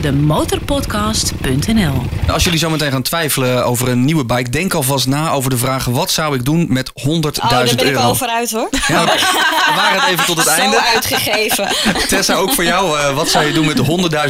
Demotorpodcast.nl 0.00 2.02
Als 2.32 2.44
jullie 2.44 2.58
zo 2.58 2.70
meteen 2.70 2.90
gaan 2.92 3.02
twijfelen 3.02 3.64
over 3.64 3.88
een 3.88 4.04
nieuwe 4.04 4.24
bike, 4.24 4.50
denk 4.50 4.74
alvast 4.74 5.06
na 5.06 5.30
over 5.30 5.50
de 5.50 5.56
vraag: 5.56 5.84
wat 5.84 6.10
zou 6.10 6.34
ik 6.34 6.44
doen 6.44 6.66
met 6.68 6.88
100.000 6.88 6.94
Oh, 7.06 7.22
daar 7.50 7.64
ben 7.64 7.72
ik 7.72 7.80
euro? 7.80 8.00
al 8.00 8.14
vooruit 8.14 8.50
hoor. 8.52 8.68
Ja. 8.70 9.04
We 9.04 9.72
waren 9.76 10.00
het 10.00 10.10
even 10.10 10.24
tot 10.26 10.36
het 10.36 10.46
Zo 10.46 10.52
einde. 10.60 10.82
uitgegeven. 10.94 11.68
Tessa, 12.08 12.34
ook 12.34 12.52
voor 12.52 12.64
jou. 12.64 12.98
eh, 12.98 13.14
wat 13.14 13.28
zou 13.28 13.44
je 13.44 13.52
doen 13.52 13.66
met 13.66 13.78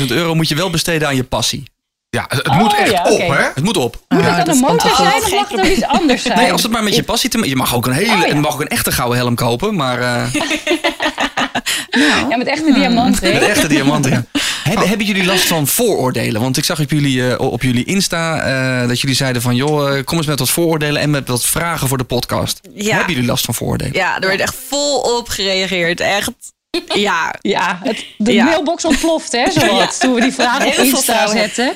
100.000 0.01 0.07
euro? 0.07 0.35
Moet 0.35 0.49
je 0.49 0.55
wel 0.55 0.71
besteden 0.71 1.09
aan 1.09 1.17
je 1.17 1.25
passie. 1.25 1.63
Ja, 2.11 2.25
het 2.29 2.53
moet 2.53 2.73
Oh, 2.73 2.79
echt 2.81 2.91
ja, 2.91 3.03
op, 3.03 3.19
hè? 3.19 3.43
Het 3.55 3.65
moet 3.65 3.77
op. 3.77 4.01
Moet 4.09 4.21
Ja, 4.23 4.27
het 4.27 4.37
dat- 4.37 4.47
dan 4.47 4.55
een 4.55 4.61
motor 4.61 4.97
zijn 4.97 5.13
of 5.23 5.31
mag 5.31 5.49
het 5.49 5.67
iets 5.67 5.85
anders 5.87 6.23
zijn? 6.29 6.39
Nee, 6.39 6.53
als 6.53 6.63
het 6.63 6.73
maar 6.73 6.83
met 6.83 6.95
je 6.95 7.03
passie 7.03 7.31
te 7.31 7.49
Je 7.49 7.57
mag 7.57 7.75
ook 7.75 7.87
een 7.87 7.93
hele, 7.93 8.13
Oh, 8.13 8.27
ja. 8.27 8.35
mag 8.35 8.53
ook 8.53 8.61
een 8.61 8.69
echte 8.69 8.93
gouden 8.93 9.19
helm 9.19 9.35
kopen, 9.35 9.75
maar 9.77 9.99
eh 10.01 10.33
Ja, 12.31 12.37
met 12.37 12.47
echte 12.47 12.73
diamanten. 12.73 13.33
met 13.33 13.43
echte 13.43 13.69
diamanten. 13.69 14.11
Ja. 14.11 14.25
Hebben, 14.67 14.89
hebben 14.89 15.07
jullie 15.07 15.25
last 15.25 15.45
van 15.47 15.67
vooroordelen? 15.67 16.41
Want 16.41 16.57
ik 16.57 16.65
zag 16.65 16.81
op 16.81 16.91
jullie, 16.91 17.31
eh, 17.31 17.41
op 17.53 17.63
jullie 17.63 17.85
Insta 17.85 18.41
eh, 18.83 18.89
dat 18.89 19.01
jullie 19.01 19.17
zeiden 19.17 19.43
van... 19.43 19.55
joh, 19.55 19.97
eh, 19.99 20.05
kom 20.05 20.17
eens 20.19 20.27
met 20.27 20.39
wat 20.39 20.51
vooroordelen 20.51 21.01
en 21.03 21.11
met 21.11 21.29
wat 21.29 21.45
vragen 21.45 21.89
voor 21.89 21.99
de 21.99 22.05
podcast. 22.05 22.61
Ja. 22.75 22.97
Hebben 22.97 23.15
jullie 23.15 23.29
last 23.29 23.45
van 23.45 23.55
vooroordelen? 23.55 23.93
Ja, 23.95 24.21
er 24.21 24.29
werd 24.29 24.41
echt 24.41 24.55
volop 24.69 25.29
gereageerd. 25.29 26.01
Echt. 26.01 26.31
Ja, 26.95 27.35
Ja, 27.41 27.81
het, 27.83 28.05
de 28.19 28.33
Ja. 28.33 28.45
mailbox 28.45 28.85
ontploft, 28.85 29.33
hè, 29.33 29.51
zowat. 29.51 29.97
Toen 30.01 30.15
we 30.15 30.21
die 30.21 30.33
vraag 30.33 30.57
op 30.57 30.63
Heel 30.63 30.73
veel 30.73 30.85
Insta 30.85 31.13
vrouwen. 31.13 31.37
zetten. 31.39 31.73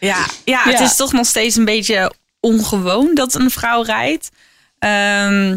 ja, 0.00 0.26
ja, 0.44 0.62
het 0.62 0.78
Ja. 0.78 0.84
is 0.84 0.96
toch 0.96 1.12
nog 1.12 1.26
steeds 1.26 1.56
een 1.56 1.64
beetje 1.64 2.12
ongewoon 2.40 3.14
dat 3.14 3.34
een 3.34 3.50
vrouw 3.50 3.82
rijdt. 3.82 4.30
Ehm, 4.78 5.56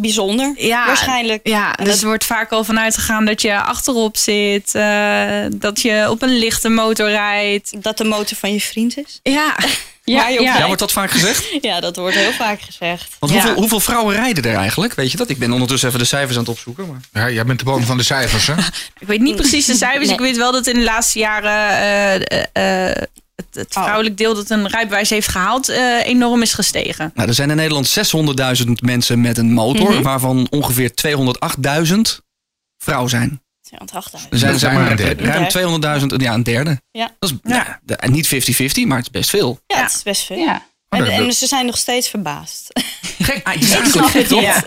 Bijzonder, 0.00 0.54
ja, 0.56 0.86
waarschijnlijk. 0.86 1.40
Ja, 1.48 1.74
En 1.76 1.84
dus 1.84 1.92
dat- 1.92 2.02
er 2.02 2.06
wordt 2.08 2.24
vaak 2.24 2.50
al 2.52 2.64
vanuit 2.64 2.94
gegaan 2.94 3.24
dat 3.24 3.42
je 3.42 3.60
achterop 3.60 4.16
zit. 4.16 4.74
eh, 4.74 5.44
dat 5.54 5.80
je 5.82 6.06
op 6.10 6.22
een 6.22 6.38
lichte 6.38 6.68
motor 6.68 7.08
rijdt. 7.10 7.82
Dat 7.82 7.96
de 7.98 8.04
motor 8.04 8.36
van 8.36 8.52
je 8.52 8.60
vriend 8.60 8.96
is. 8.98 9.20
Ja, 9.22 9.56
Ja, 10.04 10.28
ja. 10.28 10.40
Ja, 10.40 10.66
wordt 10.66 10.80
dat 10.80 10.92
vaak 10.92 11.10
gezegd? 11.10 11.44
Ja, 11.60 11.80
dat 11.80 11.96
wordt 11.96 12.16
heel 12.16 12.32
vaak 12.32 12.60
gezegd. 12.60 13.16
Want 13.18 13.32
Ja. 13.32 13.38
hoeveel, 13.40 13.58
hoeveel 13.60 13.80
vrouwen 13.80 14.14
rijden 14.16 14.44
er 14.44 14.56
eigenlijk? 14.56 14.94
Weet 14.94 15.10
je 15.10 15.16
dat? 15.16 15.28
Ik 15.28 15.38
ben 15.38 15.52
ondertussen 15.52 15.88
even 15.88 16.00
de 16.00 16.06
cijfers 16.06 16.34
aan 16.36 16.42
het 16.42 16.50
opzoeken. 16.52 16.86
Maar... 16.86 17.00
Ja, 17.12 17.30
jij 17.34 17.44
bent 17.44 17.58
de 17.58 17.64
boom 17.64 17.82
van 17.84 17.96
de 17.96 18.02
cijfers, 18.02 18.46
hè? 18.46 18.52
ik 19.00 19.06
weet 19.06 19.20
niet 19.20 19.36
precies 19.36 19.66
de 19.66 19.74
cijfers. 19.74 20.04
Nee. 20.06 20.14
Ik 20.14 20.20
weet 20.20 20.36
wel 20.36 20.52
dat 20.52 20.66
in 20.66 20.74
de 20.74 20.82
laatste 20.84 21.18
jaren 21.18 21.70
eh, 22.52 22.90
eh, 22.90 23.02
het, 23.46 23.54
het 23.54 23.76
Oh. 23.76 23.82
vrouwelijk 23.82 24.16
deel 24.16 24.34
dat 24.34 24.50
een 24.50 24.68
rijbewijs 24.68 25.10
heeft 25.10 25.28
gehaald 25.28 25.68
eh, 25.68 26.06
enorm 26.06 26.42
is 26.42 26.52
gestegen. 26.54 27.10
Nou, 27.14 27.28
er 27.28 27.34
zijn 27.34 27.50
in 27.50 27.56
Nederland 27.56 27.86
600.000 28.66 28.70
mensen 28.82 29.20
met 29.20 29.38
een 29.38 29.52
motor, 29.52 29.90
Mhm. 29.92 30.02
waarvan 30.02 30.46
ongeveer 30.50 30.94
208.000 30.94 32.20
vrouw 32.78 33.06
zijn. 33.06 33.42
Ja, 33.70 33.78
want 33.78 33.90
wacht 33.90 34.14
even. 34.14 34.30
Er 34.30 34.38
zijn 34.38 34.58
zeg 34.58 34.72
maar 34.72 34.90
een 34.90 34.96
derde. 34.96 35.22
ruim 35.24 35.48
200.000, 35.48 36.20
ja, 36.20 36.34
een 36.34 36.42
derde. 36.42 36.80
Ja. 36.90 37.10
Dat 37.18 37.30
is 37.30 37.36
ja. 37.52 37.80
niet 38.06 38.26
50-50, 38.26 38.86
maar 38.86 38.96
het 38.96 39.06
is 39.06 39.12
best 39.12 39.30
veel. 39.30 39.60
Ja, 39.66 39.76
Ja. 39.76 39.82
het 39.82 39.94
is 39.94 40.02
best 40.02 40.22
veel. 40.22 40.36
Ja. 40.36 40.62
En, 40.88 41.32
ze 41.32 41.46
zijn 41.46 41.66
nog 41.66 41.76
steeds 41.76 42.08
verbaasd. 42.08 42.68
Gek, 43.18 43.40
ah, 43.46 43.54
het 43.54 43.64
gek, 44.10 44.26
toch? 44.26 44.42
Ja. 44.42 44.64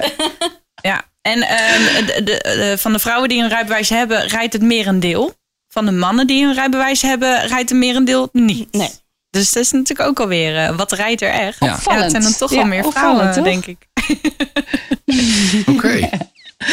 ja. 0.81 1.03
En 1.21 1.41
ehm, 1.41 2.05
de, 2.05 2.13
de, 2.23 2.23
de- 2.23 2.75
van 2.79 2.91
de 2.93 2.99
vrouwen 2.99 3.29
die 3.29 3.41
een 3.43 3.49
rijbewijs 3.49 3.89
hebben, 3.89 4.27
rijdt 4.27 4.53
het 4.53 4.61
merendeel. 4.61 5.33
Van 5.73 5.85
de 5.85 5.91
mannen 5.91 6.27
die 6.27 6.45
een 6.45 6.53
rijbewijs 6.53 7.01
hebben, 7.01 7.47
rijdt 7.47 7.69
het 7.69 7.77
merendeel 7.79 8.29
niet. 8.31 8.71
Nee. 8.73 8.89
Dus 9.29 9.51
dat 9.51 9.63
is 9.63 9.71
natuurlijk 9.71 10.09
ook 10.09 10.19
alweer, 10.19 10.57
eh, 10.57 10.75
wat 10.75 10.91
rijdt 10.91 11.21
er 11.21 11.29
echt? 11.29 11.59
Ja. 11.59 11.65
Ja, 11.85 12.01
het 12.01 12.11
zijn 12.11 12.23
dan 12.23 12.33
toch 12.35 12.49
Ja, 12.49 12.55
wel 12.55 12.65
meer 12.65 12.91
vrouwen, 12.91 13.31
toch? 13.33 13.43
denk 13.43 13.65
ik. 13.65 13.77
Oké. 15.75 15.99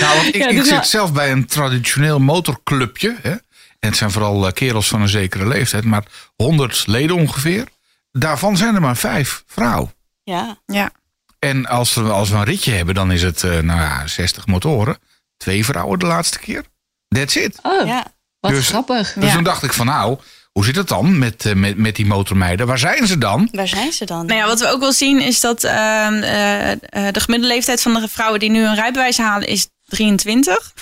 Nou, 0.00 0.14
want 0.17 0.26
ik, 0.26 0.35
Ja, 0.37 0.47
ik 0.49 0.57
dus 0.57 0.64
zit 0.67 0.75
wel- 0.75 0.85
zelf 0.85 1.12
bij 1.12 1.33
een 1.33 1.47
traditioneel 1.47 2.19
motorclubje. 2.21 3.17
Hè? 3.23 3.31
En 3.31 3.88
het 3.88 3.97
zijn 3.97 4.11
vooral 4.11 4.47
eh, 4.47 4.52
kerels 4.52 4.88
van 4.88 5.00
een 5.02 5.09
zekere 5.09 5.47
leeftijd. 5.49 5.85
Maar 5.85 6.05
100 6.37 6.87
leden 6.87 7.17
ongeveer. 7.17 7.64
Daarvan 8.12 8.57
zijn 8.57 8.75
er 8.75 8.81
maar 8.81 8.97
vijf 8.97 9.43
vrouw. 9.47 9.93
Ja. 10.23 10.59
Ja. 10.67 10.90
En 11.38 11.67
als, 11.67 11.95
we- 11.95 12.02
als 12.11 12.28
we 12.31 12.37
een 12.37 12.45
ritje 12.45 12.73
hebben, 12.73 12.95
dan 12.95 13.12
is 13.12 13.23
het 13.23 13.43
eh, 13.45 13.50
nou 13.59 13.81
ja, 13.81 14.07
60 14.07 14.47
motoren. 14.47 14.99
Twee 15.37 15.64
vrouwen 15.64 15.99
de 15.99 16.07
laatste 16.07 16.38
keer. 16.38 16.64
That's 17.09 17.35
it. 17.37 17.59
Oh, 17.62 17.87
ja. 17.87 18.07
Wat 18.40 18.50
Dus- 18.50 18.68
grappig. 18.68 19.12
Dus 19.12 19.25
Ja. 19.28 19.35
toen 19.35 19.45
dacht 19.45 19.62
ik 19.62 19.73
van 19.73 19.87
nou, 19.87 20.18
hoe 20.52 20.64
zit 20.64 20.76
het 20.76 20.88
dan 20.88 21.18
met, 21.18 21.45
eh, 21.47 21.52
met, 21.54 21.76
met 21.76 21.97
die 21.97 22.07
motormeiden? 22.07 22.66
Waar 22.66 22.78
zijn 22.78 23.07
ze 23.07 23.18
dan? 23.18 23.49
Waar 23.52 23.68
zijn 23.68 23.92
ze 23.92 24.04
dan? 24.04 24.26
Nou 24.26 24.38
ja, 24.40 24.47
wat 24.47 24.61
we 24.61 24.66
ook 24.71 24.80
wel 24.80 24.92
zien 24.92 25.21
is 25.21 25.40
dat 25.40 25.64
ehm, 25.64 26.14
eh, 26.23 26.71
eh, 26.73 26.78
de 27.12 27.21
gemiddelde 27.21 27.54
leeftijd 27.54 27.83
van 27.83 27.95
de 27.95 28.09
vrouwen 28.09 28.40
die 28.40 28.50
nu 28.50 28.64
een 28.66 28.75
rijbewijs 28.75 29.18
halen 29.18 29.49
is 29.49 29.68
23. 29.85 30.73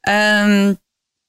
Ehm, 0.00 0.74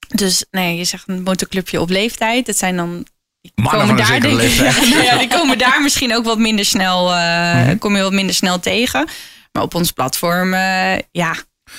dus 0.08 0.44
nee, 0.50 0.76
je 0.76 0.84
zegt 0.84 1.08
een 1.08 1.22
motorclubje 1.22 1.80
op 1.80 1.88
leeftijd. 1.90 2.46
Dat 2.46 2.56
zijn 2.56 2.76
dan 2.76 3.06
die 3.40 3.52
Mannen 3.54 3.86
zekere 4.06 4.20
denk 4.20 4.24
ik- 4.24 4.32
leeftijd. 4.40 4.74
Ja, 4.74 4.88
nou 4.94 5.02
ja, 5.02 5.18
die 5.18 5.28
komen 5.28 5.58
daar 5.58 5.82
misschien 5.82 6.14
ook 6.16 6.24
wat 6.24 6.38
minder 6.38 6.64
snel, 6.64 7.14
eh, 7.14 7.68
kom 7.78 7.96
je 7.96 8.02
wat 8.02 8.12
minder 8.12 8.34
snel 8.34 8.60
tegen. 8.60 9.08
Maar 9.52 9.62
op 9.62 9.74
ons 9.74 9.92
platform, 9.92 10.54
eh, 10.54 10.98
ja, 11.10 11.34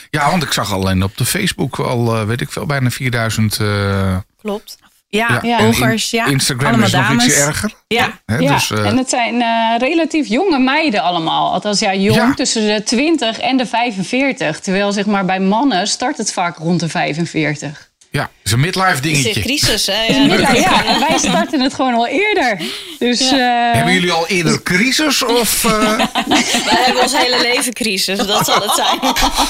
Ja, 0.09 0.29
want 0.29 0.43
ik 0.43 0.51
zag 0.51 0.73
alleen 0.73 1.03
op 1.03 1.17
de 1.17 1.25
Facebook 1.25 1.79
al, 1.79 2.15
eh, 2.15 2.23
weet 2.25 2.41
ik 2.41 2.51
veel, 2.51 2.65
bijna 2.65 2.89
4000. 2.89 3.59
eh 3.59 4.17
Klopt. 4.41 4.77
ja, 5.07 5.39
ja. 5.41 5.59
Volgers, 5.59 6.13
Instagram 6.13 6.67
allemaal 6.67 6.85
is 6.87 6.91
nog 6.93 7.07
dames. 7.07 7.25
ietsje 7.25 7.41
erger. 7.41 7.73
Ja, 7.87 8.19
Hè? 8.25 8.37
Ja, 8.37 8.53
Dus, 8.53 8.71
eh, 8.71 8.85
en 8.85 8.97
het 8.97 9.09
zijn 9.09 9.41
eh, 9.41 9.79
relatief 9.79 10.27
jonge 10.27 10.59
meiden 10.59 11.01
allemaal. 11.01 11.53
Althans, 11.53 11.79
ja, 11.79 11.93
jong 11.93 12.15
Ja. 12.17 12.33
tussen 12.33 12.61
de 12.67 12.83
20 12.83 13.39
en 13.39 13.57
de 13.57 13.65
45. 13.65 14.59
Terwijl 14.59 14.91
zeg 14.91 15.05
maar, 15.05 15.25
bij 15.25 15.39
mannen 15.39 15.87
start 15.87 16.17
het 16.17 16.33
vaak 16.33 16.57
rond 16.57 16.79
de 16.79 16.89
45. 16.89 17.88
Ja, 18.11 18.21
het 18.21 18.29
is 18.43 18.51
een 18.51 18.59
midlife 18.59 18.87
Het 18.89 19.05
is 19.05 19.11
een 19.17 19.21
dingetje. 19.23 19.41
crisis, 19.41 19.85
hè? 19.85 20.03
Ja, 20.03 20.53
ja, 20.69 20.85
en 20.85 20.99
wij 20.99 21.17
starten 21.17 21.59
het 21.61 21.73
gewoon 21.73 21.93
al 21.93 22.07
eerder. 22.07 22.61
Dus 22.99 23.21
eh, 23.21 23.37
Hebben 23.73 23.93
jullie 23.93 24.11
al 24.11 24.27
eerder 24.27 24.63
crisis? 24.63 25.23
Of 25.23 25.63
eh, 25.65 25.97
Wij 26.27 26.83
hebben 26.85 27.01
ons 27.03 27.17
hele 27.17 27.41
leven 27.41 27.73
crisis, 27.73 28.17
dat 28.17 28.45
zal 28.45 28.61
het 28.61 28.71
zijn. 28.75 28.99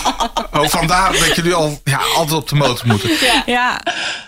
oh, 0.63 0.69
vandaar 0.69 1.11
dat 1.11 1.35
jullie 1.35 1.53
al 1.53 1.81
ja, 1.83 1.99
altijd 2.15 2.37
op 2.39 2.49
de 2.49 2.55
motor 2.55 2.87
moeten? 2.87 3.09
ja. 3.45 3.81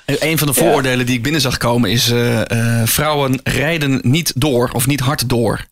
Een 0.06 0.38
van 0.38 0.48
de 0.48 0.54
vooroordelen 0.54 1.06
die 1.06 1.16
ik 1.16 1.24
binnen 1.24 1.42
zag 1.42 1.58
komen 1.58 1.90
is... 1.90 2.12
eh, 2.12 2.52
eh, 2.82 2.88
vrouwen 2.88 3.40
rijden 3.44 4.00
niet 4.04 4.32
door 4.36 4.70
of 4.74 4.88
niet 4.88 5.00
hard 5.00 5.30
door. 5.30 5.66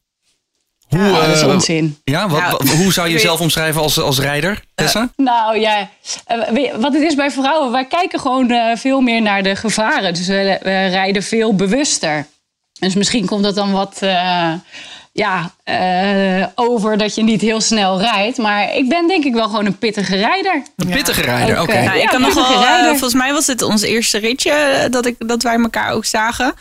Hoe, 0.89 0.99
oh, 1.09 1.25
dat 1.25 1.35
is 1.35 1.41
eh, 1.41 1.47
onzin. 1.47 1.97
Ja, 2.03 2.27
wat, 2.29 2.39
Nou, 2.39 2.51
wat- 2.51 2.69
hoe 2.69 2.93
zou 2.93 3.07
je 3.07 3.13
jezelf 3.13 3.39
omschrijven 3.39 3.81
als, 3.81 3.99
als 3.99 4.19
rijder, 4.19 4.61
Tessa? 4.75 5.09
Nou 5.15 5.59
ja, 5.59 5.89
eh, 6.25 6.37
je 6.55 6.71
wat 6.79 6.93
het 6.93 7.01
is 7.03 7.15
bij 7.15 7.31
vrouwen, 7.31 7.71
wij 7.71 7.85
kijken 7.85 8.19
gewoon 8.19 8.51
eh, 8.51 8.75
veel 8.77 9.01
meer 9.01 9.21
naar 9.21 9.43
de 9.43 9.55
gevaren. 9.55 10.13
Dus 10.13 10.27
we, 10.27 10.57
we 10.61 10.85
rijden 10.85 11.23
veel 11.23 11.55
bewuster. 11.55 12.25
Dus 12.79 12.93
misschien 12.95 13.25
komt 13.25 13.43
dat 13.43 13.55
dan 13.55 13.71
wat 13.71 13.97
eh, 13.99 14.51
ja, 15.11 15.51
eh, 15.63 16.45
over 16.55 16.97
dat 16.97 17.15
je 17.15 17.23
niet 17.23 17.41
heel 17.41 17.61
snel 17.61 17.99
rijdt. 17.99 18.37
Maar 18.37 18.75
ik 18.75 18.89
ben 18.89 19.07
denk 19.07 19.23
ik 19.23 19.33
wel 19.33 19.45
gewoon 19.49 19.65
een 19.65 19.77
pittige 19.77 20.15
rijder. 20.15 20.63
Een 20.75 20.89
pittige 20.89 21.21
rijder, 21.21 21.61
oké. 21.61 21.71
eh, 21.71 21.83
Nou, 21.85 21.97
ik 21.97 22.03
Ja, 22.03 22.09
kan 22.09 22.21
nog 22.21 22.33
wel, 22.33 22.63
eh, 22.65 22.87
volgens 22.89 23.13
mij 23.13 23.33
was 23.33 23.47
het 23.47 23.61
ons 23.61 23.81
eerste 23.81 24.17
ritje 24.17 24.51
eh, 24.51 24.89
dat, 24.91 25.05
ik, 25.05 25.15
dat 25.27 25.43
wij 25.43 25.55
elkaar 25.55 25.91
ook 25.91 26.05
zagen. 26.05 26.53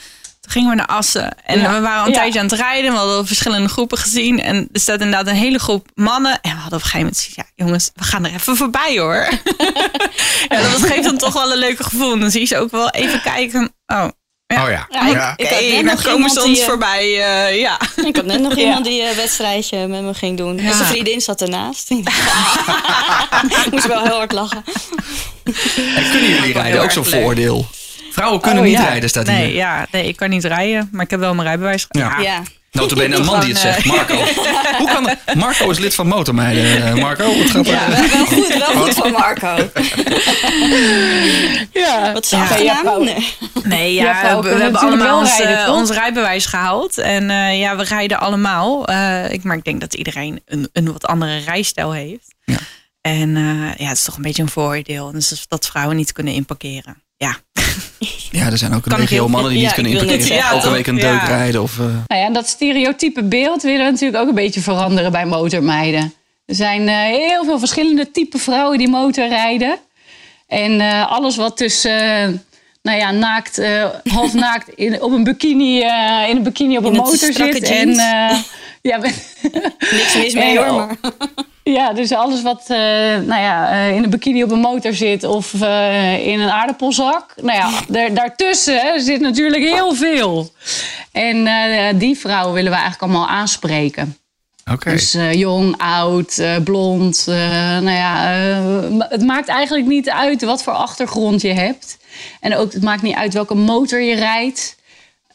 Toen 0.49 0.57
gingen 0.63 0.71
we 0.71 0.77
naar 0.77 0.97
Assen. 0.97 1.35
En 1.45 1.61
Ja. 1.61 1.73
we 1.75 1.81
waren 1.81 1.99
al 2.01 2.07
een 2.07 2.13
Ja. 2.13 2.19
tijdje 2.19 2.39
aan 2.41 2.47
het 2.47 2.55
rijden. 2.55 2.91
We 2.93 2.97
hadden 2.99 3.27
verschillende 3.27 3.69
groepen 3.69 3.99
gezien. 3.99 4.43
En 4.43 4.69
er 4.73 4.81
staat 4.81 5.01
inderdaad 5.01 5.27
een 5.27 5.35
hele 5.41 5.59
groep 5.59 5.89
mannen. 5.95 6.33
En 6.43 6.51
we 6.51 6.57
hadden 6.61 6.79
op 6.79 6.85
een 6.85 6.91
gegeven 6.91 6.99
moment 6.99 7.17
zoiets, 7.17 7.37
ja 7.37 7.45
jongens, 7.65 7.91
we 7.95 8.05
gaan 8.05 8.25
er 8.25 8.33
even 8.35 8.57
voorbij 8.57 8.99
hoor. 8.99 9.15
ja, 10.49 10.63
dat 10.63 10.83
geeft 10.83 11.05
dan 11.05 11.19
toch 11.19 11.33
wel 11.33 11.53
een 11.53 11.59
leuke 11.59 11.85
gevoel. 11.85 12.13
En 12.13 12.21
dan 12.21 12.31
zie 12.31 12.41
je 12.41 12.47
ze 12.47 12.59
ook 12.59 12.71
wel 12.71 12.91
even 12.91 13.21
kijken. 13.23 13.73
Oh, 13.87 14.09
Ja. 14.47 14.65
Oh 14.65 14.71
ja. 14.71 14.87
Ja, 14.91 15.07
ik- 15.07 15.13
ja. 15.13 15.33
ik 15.37 15.45
oké, 15.47 15.55
had 15.55 15.63
net 15.65 15.75
dan 15.75 15.85
nog 15.85 16.03
komen 16.03 16.13
iemand 16.17 16.33
ze 16.33 16.41
die, 16.41 16.49
ons 16.49 16.59
eh, 16.61 16.67
voorbij. 16.67 17.03
eh, 17.49 17.61
ja. 17.61 17.79
Ik 18.05 18.17
had 18.17 18.25
net 18.25 18.41
nog 18.41 18.55
Ja. 18.57 18.63
iemand 18.63 18.85
die 18.85 19.03
een 19.09 19.17
wedstrijdje 19.17 19.87
met 19.87 20.03
me 20.03 20.15
ging 20.15 20.37
doen. 20.37 20.57
Ja. 20.57 20.63
En 20.63 20.75
zijn 20.75 20.87
vriendin 20.89 21.21
zat 21.21 21.41
ernaast. 21.43 21.91
Ik 21.91 22.05
moest 23.71 23.87
wel 23.87 24.03
heel 24.05 24.17
hard 24.17 24.33
lachen. 24.33 24.65
En 25.97 26.11
kunnen 26.11 26.29
jullie 26.31 26.53
rijden? 26.53 26.83
Ook 26.83 26.91
zo'n 26.91 27.05
vooroordeel. 27.05 27.67
Vrouwen 28.11 28.41
kunnen 28.41 28.59
Oh, 28.63 28.69
niet 28.69 28.79
ja. 28.79 28.85
rijden, 28.85 29.09
staat 29.09 29.27
Nee, 29.27 29.45
hier. 29.47 29.55
ja, 29.55 29.87
nee, 29.91 30.09
ik 30.09 30.17
kan 30.17 30.31
niet 30.31 30.45
rijden, 30.45 30.89
maar 30.93 31.05
ik 31.05 31.11
heb 31.11 31.21
wel 31.21 31.35
mijn 31.35 31.47
rijbewijs. 31.49 31.87
Ja. 31.89 32.19
Ja. 32.21 32.43
Notabene 32.73 33.17
een 33.17 33.25
man 33.25 33.41
die 33.41 33.49
het 33.49 33.59
zegt, 33.59 33.85
Marco. 33.85 34.15
Hoe 34.79 34.91
kan 34.93 35.05
dat? 35.05 35.35
Marco 35.35 35.71
is 35.71 35.79
lid 35.79 35.95
van 35.95 36.07
Motormeiden. 36.07 36.83
eh, 36.87 36.95
Marco, 36.95 37.39
wat 37.39 37.51
gaat 37.51 37.67
er? 37.67 37.73
Ja, 37.73 37.89
wel, 37.89 38.27
goed, 38.27 38.49
wel 38.49 38.83
goed 38.85 38.95
van 38.95 39.13
Marco. 39.13 39.57
Ja. 41.73 42.13
Wat 42.13 42.29
Ja, 42.31 42.47
zacht 42.47 42.63
ja, 42.63 42.75
gedaan. 42.75 43.05
Nee. 43.05 43.35
Nee, 43.65 43.95
Ja, 43.95 44.41
we, 44.43 44.49
hebben 44.49 44.81
allemaal 44.81 45.07
wel 45.07 45.19
ons, 45.19 45.37
rijden, 45.37 45.65
eh, 45.65 45.73
ons 45.73 45.91
rijbewijs 45.91 46.47
gehaald. 46.47 46.99
En 46.99 47.31
eh, 47.31 47.59
ja, 47.59 47.77
we 47.77 47.83
rijden 47.85 48.21
allemaal. 48.21 48.87
Eh, 48.87 49.31
ik, 49.33 49.43
maar 49.45 49.57
ik 49.57 49.65
denk 49.65 49.81
dat 49.81 49.95
iedereen 49.95 50.43
een, 50.47 50.69
een 50.73 50.93
wat 50.93 51.07
andere 51.07 51.39
rijstijl 51.39 51.93
heeft. 51.93 52.35
Ja. 52.45 52.57
En 53.01 53.37
eh, 53.37 53.75
ja, 53.79 53.89
het 53.89 53.97
is 53.99 54.05
toch 54.05 54.17
een 54.17 54.23
beetje 54.23 54.43
een 54.43 54.49
voordeel. 54.49 55.11
Dus 55.13 55.45
dat 55.49 55.67
vrouwen 55.67 55.97
niet 55.97 56.13
kunnen 56.13 56.33
inparkeren. 56.35 57.03
Ja, 57.19 57.37
Ja, 58.31 58.47
er 58.47 58.59
zijn 58.59 58.75
ook 58.75 58.87
een 58.87 58.97
regio 58.97 59.17
heel- 59.17 59.29
mannen 59.29 59.51
die 59.51 59.61
ja, 59.61 59.65
niet 59.67 59.75
kunnen 59.75 59.93
inparkeren. 59.93 60.27
zeggen, 60.27 60.51
Elke 60.51 60.71
week 60.71 60.87
een 60.87 60.97
Ja. 60.97 61.13
deuk 61.13 61.29
rijden. 61.29 61.63
Of, 61.63 61.79
eh, 61.79 61.85
Nou 61.85 62.21
ja, 62.21 62.27
en 62.27 62.33
dat 62.33 62.49
stereotype 62.49 63.23
beeld 63.23 63.63
willen 63.63 63.85
we 63.85 63.91
natuurlijk 63.91 64.23
ook 64.23 64.29
een 64.29 64.35
beetje 64.35 64.61
veranderen 64.61 65.13
bij 65.13 65.27
motormeiden. 65.27 66.15
Er 66.47 66.55
zijn 66.55 66.89
eh, 66.89 66.95
heel 66.97 67.45
veel 67.45 67.59
verschillende 67.59 68.11
type 68.11 68.39
vrouwen 68.39 68.79
die 68.79 68.89
motorrijden. 68.89 69.79
En 70.47 70.81
eh, 70.81 71.11
alles 71.11 71.37
wat 71.37 71.57
tussen, 71.57 72.45
nou 72.83 72.99
ja, 72.99 73.11
naakt, 73.11 73.59
eh, 73.59 73.85
half 74.13 74.35
naakt 74.47 74.69
in, 74.69 75.03
op 75.03 75.13
een 75.13 75.25
bikini, 75.25 75.81
eh, 75.83 76.29
in 76.29 76.37
een 76.37 76.43
bikini 76.43 76.77
op 76.77 76.85
In 76.85 76.91
een 76.91 76.97
motor 76.97 77.17
zit. 77.19 77.37
jeans. 77.37 77.69
En, 77.69 77.89
eh, 77.99 78.37
ja, 78.83 78.97
Niks 79.97 80.15
mis 80.17 80.35
mee 80.35 80.59
hoor, 80.59 80.75
maar... 80.75 80.97
ja, 81.73 81.93
dus 81.93 82.13
alles 82.13 82.43
wat 82.43 82.65
eh, 82.69 82.79
nou 83.17 83.41
ja, 83.41 83.71
eh, 83.71 83.97
in 83.97 84.05
een 84.05 84.11
bikini 84.11 84.43
op 84.43 84.51
een 84.51 84.59
motor 84.59 84.95
zit 84.95 85.25
of 85.25 85.61
eh, 85.61 86.27
in 86.27 86.41
een 86.41 86.51
aardappelzak. 86.51 87.35
Nou 87.43 87.59
ja, 87.59 87.71
daar, 87.89 88.15
daartussen 88.15 89.01
zit 89.01 89.21
natuurlijk 89.21 89.63
heel 89.63 89.95
veel. 89.95 90.53
En 91.13 91.49
die 91.99 92.19
vrouwen 92.19 92.55
willen 92.55 92.71
we 92.71 92.77
eigenlijk 92.77 93.03
allemaal 93.03 93.29
aanspreken. 93.29 94.17
Oké. 94.73 94.91
Dus 94.91 95.17
jong, 95.33 95.75
oud, 95.79 96.43
blond. 96.65 97.25
nou 97.27 97.91
ja, 97.91 98.17
het 99.09 99.23
maakt 99.23 99.49
eigenlijk 99.49 99.87
niet 99.87 100.11
uit 100.11 100.43
wat 100.43 100.63
voor 100.63 100.73
achtergrond 100.73 101.43
je 101.43 101.53
hebt. 101.53 101.99
En 102.41 102.57
ook 102.57 102.73
het 102.73 102.83
maakt 102.83 103.03
niet 103.03 103.15
uit 103.15 103.35
welke 103.35 103.55
motor 103.55 104.01
je 104.01 104.15
rijdt. 104.15 104.79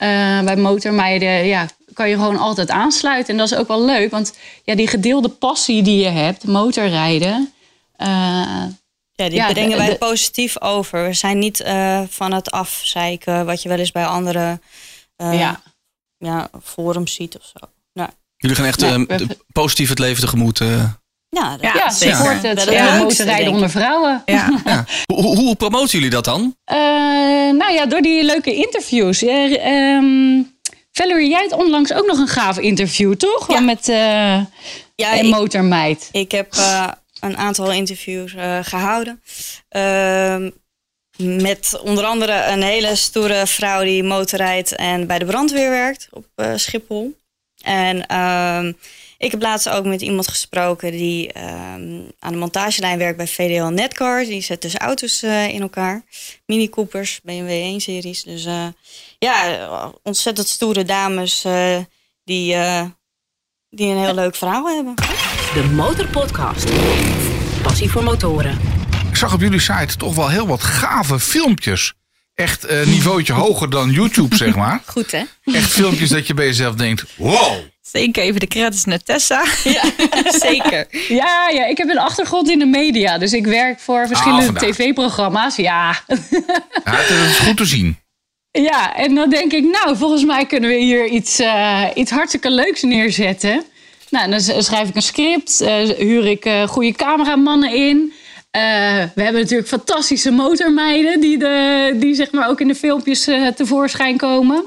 Eh, 0.03 0.41
bij 0.41 0.55
motormeiden 0.55 1.45
ja, 1.45 1.65
kan 1.93 2.09
je 2.09 2.15
gewoon 2.15 2.37
altijd 2.37 2.69
aansluiten. 2.69 3.33
En 3.33 3.37
dat 3.39 3.51
is 3.51 3.57
ook 3.57 3.67
wel 3.67 3.85
leuk, 3.85 4.11
want 4.11 4.33
ja, 4.63 4.75
die 4.75 4.87
gedeelde 4.87 5.29
passie 5.29 5.81
die 5.83 5.97
je 6.03 6.09
hebt, 6.09 6.43
motorrijden. 6.47 7.53
eh, 7.95 8.07
Ja, 9.15 9.29
die 9.29 9.37
Ja, 9.37 9.51
brengen 9.51 9.69
de- 9.71 9.77
wij 9.77 9.89
de- 9.89 9.95
positief 9.97 10.61
over. 10.61 11.03
We 11.05 11.13
zijn 11.13 11.39
niet 11.39 11.59
eh, 11.61 12.01
van 12.09 12.33
het 12.33 12.51
afzeiken 12.51 13.45
wat 13.45 13.61
je 13.61 13.69
wel 13.69 13.77
eens 13.77 13.91
bij 13.91 14.05
andere 14.05 14.59
eh, 15.15 15.39
ja. 15.39 15.61
ja, 16.17 16.49
forums 16.63 17.13
ziet 17.13 17.37
of 17.37 17.43
zo. 17.45 17.67
Nou, 17.93 18.09
jullie 18.37 18.55
gaan 18.55 18.65
echt 18.65 18.79
Nee, 18.79 19.05
we- 19.05 19.15
de- 19.15 19.37
positief 19.51 19.89
het 19.89 19.99
leven 19.99 20.21
tegemoet. 20.23 20.59
eh. 20.59 20.67
ja, 21.29 21.51
dat 21.51 21.61
Ja, 21.61 21.73
ja, 21.75 21.89
zeker. 21.89 22.15
support 22.15 22.41
het 22.43 22.65
leukste, 22.65 22.97
motorrijden 22.97 23.53
onder 23.53 23.69
vrouwen. 23.69 24.21
ja. 24.25 24.59
Ja. 24.65 24.85
Hoe, 25.13 25.35
hoe, 25.37 25.55
promoten 25.55 25.89
jullie 25.91 26.09
dat 26.09 26.25
dan? 26.25 26.55
Eh, 26.63 26.77
nou 27.51 27.71
ja, 27.71 27.85
door 27.85 28.01
die 28.01 28.23
leuke 28.23 28.55
interviews. 28.55 29.21
Eh, 29.23 29.65
ehm, 29.95 30.41
Valerie, 30.93 31.29
jij 31.29 31.47
had 31.49 31.59
onlangs 31.59 31.93
ook 31.93 32.05
nog 32.05 32.17
een 32.17 32.27
gaaf 32.27 32.57
interview, 32.57 33.13
toch? 33.13 33.51
Ja. 33.51 33.59
Met 33.59 33.89
eh 33.89 34.41
ja 34.95 35.19
een 35.19 35.29
motormeid. 35.29 36.09
ik 36.11 36.31
heb 36.31 36.53
eh, 36.53 36.91
een 37.19 37.37
aantal 37.37 37.71
interviews 37.71 38.33
eh, 38.33 38.59
gehouden. 38.61 39.21
Ehm, 39.69 40.49
met 41.17 41.79
onder 41.83 42.05
andere 42.05 42.45
een 42.45 42.61
hele 42.63 42.95
stoere 42.95 43.47
vrouw 43.47 43.83
die 43.83 44.03
motorrijdt 44.03 44.75
en 44.75 45.07
bij 45.07 45.19
de 45.19 45.25
brandweer 45.25 45.69
werkt 45.69 46.07
op 46.11 46.25
Schiphol. 46.55 47.17
En 47.63 48.07
ehm, 48.07 48.73
ik 49.23 49.31
heb 49.31 49.41
laatst 49.41 49.69
ook 49.69 49.85
met 49.85 50.01
iemand 50.01 50.27
gesproken 50.27 50.91
die 50.91 51.31
ehm, 51.31 52.01
aan 52.19 52.31
de 52.31 52.37
montagelijn 52.37 52.97
werkt 52.97 53.17
bij 53.17 53.27
VDL 53.27 53.63
Netcar. 53.63 54.23
Die 54.23 54.41
zet 54.41 54.61
dus 54.61 54.75
auto's 54.75 55.23
eh, 55.23 55.47
in 55.47 55.61
elkaar. 55.61 56.03
Mini 56.45 56.69
Coopers, 56.69 57.19
BMW 57.23 57.75
1-series. 57.75 58.23
Dus 58.23 58.45
eh, 58.45 58.67
ja, 59.19 59.91
ontzettend 60.03 60.47
stoere 60.47 60.83
dames 60.83 61.43
eh, 61.43 61.77
die, 62.23 62.53
eh, 62.53 62.85
die 63.69 63.87
een 63.87 63.97
heel 63.97 64.13
leuk 64.13 64.35
verhaal 64.35 64.67
hebben. 64.67 64.95
De 65.53 65.63
Motorpodcast. 65.73 66.69
Passie 67.61 67.89
voor 67.89 68.03
motoren. 68.03 68.59
Ik 69.09 69.15
zag 69.15 69.33
op 69.33 69.41
jullie 69.41 69.59
site 69.59 69.97
toch 69.97 70.15
wel 70.15 70.29
heel 70.29 70.47
wat 70.47 70.61
gave 70.61 71.19
filmpjes. 71.19 71.93
Echt 72.33 72.69
een 72.69 72.89
niveautje 72.89 73.33
hoger 73.33 73.69
dan 73.69 73.91
YouTube, 73.91 74.35
zeg 74.35 74.55
maar. 74.55 74.81
Goed 74.95 75.11
hè? 75.11 75.23
Echt 75.43 75.71
filmpjes 75.71 76.09
dat 76.09 76.27
je 76.27 76.33
bij 76.33 76.45
jezelf 76.45 76.75
denkt: 76.75 77.05
wow. 77.17 77.71
Zeker 77.91 78.23
even 78.23 78.39
de 78.39 78.47
credits 78.47 78.85
naar 78.85 79.03
Tessa. 79.03 79.45
Ja, 79.63 79.83
zeker. 80.49 80.87
Ja, 81.07 81.49
ja, 81.49 81.65
ik 81.65 81.77
heb 81.77 81.89
een 81.89 81.99
achtergrond 81.99 82.49
in 82.49 82.59
de 82.59 82.65
media. 82.65 83.17
Dus 83.17 83.33
ik 83.33 83.45
werk 83.45 83.79
voor 83.79 84.07
verschillende 84.07 84.45
vandaar. 84.45 84.63
tv-programma's. 84.71 85.55
Ja. 85.55 86.01
Ja, 86.07 86.17
het 86.83 87.29
is 87.29 87.37
goed 87.37 87.57
te 87.57 87.65
zien. 87.65 87.97
ja, 88.51 88.95
en 88.95 89.15
dan 89.15 89.29
denk 89.29 89.51
ik, 89.51 89.63
nou, 89.63 89.97
volgens 89.97 90.23
mij 90.23 90.45
kunnen 90.45 90.69
we 90.69 90.75
hier 90.75 91.07
iets, 91.07 91.39
eh, 91.39 91.83
iets 91.93 92.11
hartstikke 92.11 92.51
leuks 92.51 92.81
neerzetten. 92.81 93.63
Nou, 94.13 94.29
dan 94.29 94.63
schrijf 94.63 94.89
ik 94.89 94.95
een 94.95 95.01
script, 95.01 95.61
eh, 95.61 95.89
huur 95.89 96.25
ik 96.27 96.45
eh, 96.45 96.67
goede 96.67 96.91
cameramannen 96.91 97.73
in. 97.73 98.13
Eh, 98.51 98.61
we 99.15 99.21
hebben 99.23 99.41
natuurlijk 99.41 99.69
fantastische 99.69 100.31
motormeiden 100.31 101.19
die, 101.19 101.37
de, 101.37 101.95
die 101.95 102.15
zeg 102.15 102.31
maar 102.31 102.49
ook 102.49 102.61
in 102.61 102.67
de 102.67 102.75
filmpjes 102.75 103.29
tevoorschijn 103.55 104.17
komen. 104.17 104.63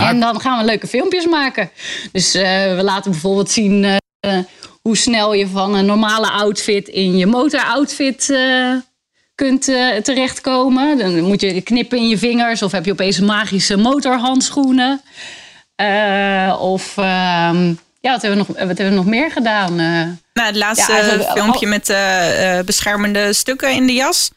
Ja, 0.00 0.08
En 0.08 0.20
dan 0.20 0.40
gaan 0.40 0.58
we 0.58 0.64
leuke 0.64 0.86
filmpjes 0.86 1.26
maken. 1.26 1.70
Dus 2.12 2.34
eh, 2.34 2.76
we 2.76 2.82
laten 2.82 3.10
bijvoorbeeld 3.10 3.50
zien 3.50 4.00
eh, 4.20 4.38
hoe 4.82 4.96
snel 4.96 5.34
je 5.34 5.46
van 5.46 5.74
een 5.74 5.86
normale 5.86 6.30
outfit 6.30 6.88
in 6.88 7.16
je 7.16 7.26
motoroutfit 7.26 8.30
eh 8.30 8.74
kunt 9.34 9.64
terechtkomen. 10.04 10.98
Dan 10.98 11.20
moet 11.20 11.40
je 11.40 11.60
knippen 11.60 11.98
in 11.98 12.08
je 12.08 12.18
vingers 12.18 12.62
of 12.62 12.72
heb 12.72 12.84
je 12.84 12.92
opeens 12.92 13.20
magische 13.20 13.76
motorhandschoenen. 13.76 15.00
Eh, 15.74 16.56
of 16.60 16.96
ehm, 16.96 17.74
ja, 18.00 18.12
wat 18.12 18.22
hebben, 18.22 18.30
we 18.30 18.36
nog, 18.36 18.46
wat 18.46 18.78
hebben 18.78 18.88
we 18.88 18.94
nog 18.94 19.06
meer 19.06 19.30
gedaan? 19.30 19.70
Eh, 19.70 20.06
Nou, 20.32 20.46
het 20.46 20.56
laatste 20.56 20.92
Ja, 20.92 21.32
filmpje 21.34 21.66
met 21.66 21.88
eh, 21.88 22.58
eh, 22.58 22.64
beschermende 22.64 23.32
stukken 23.32 23.72
in 23.72 23.86
de 23.86 23.92
jas. 23.92 24.30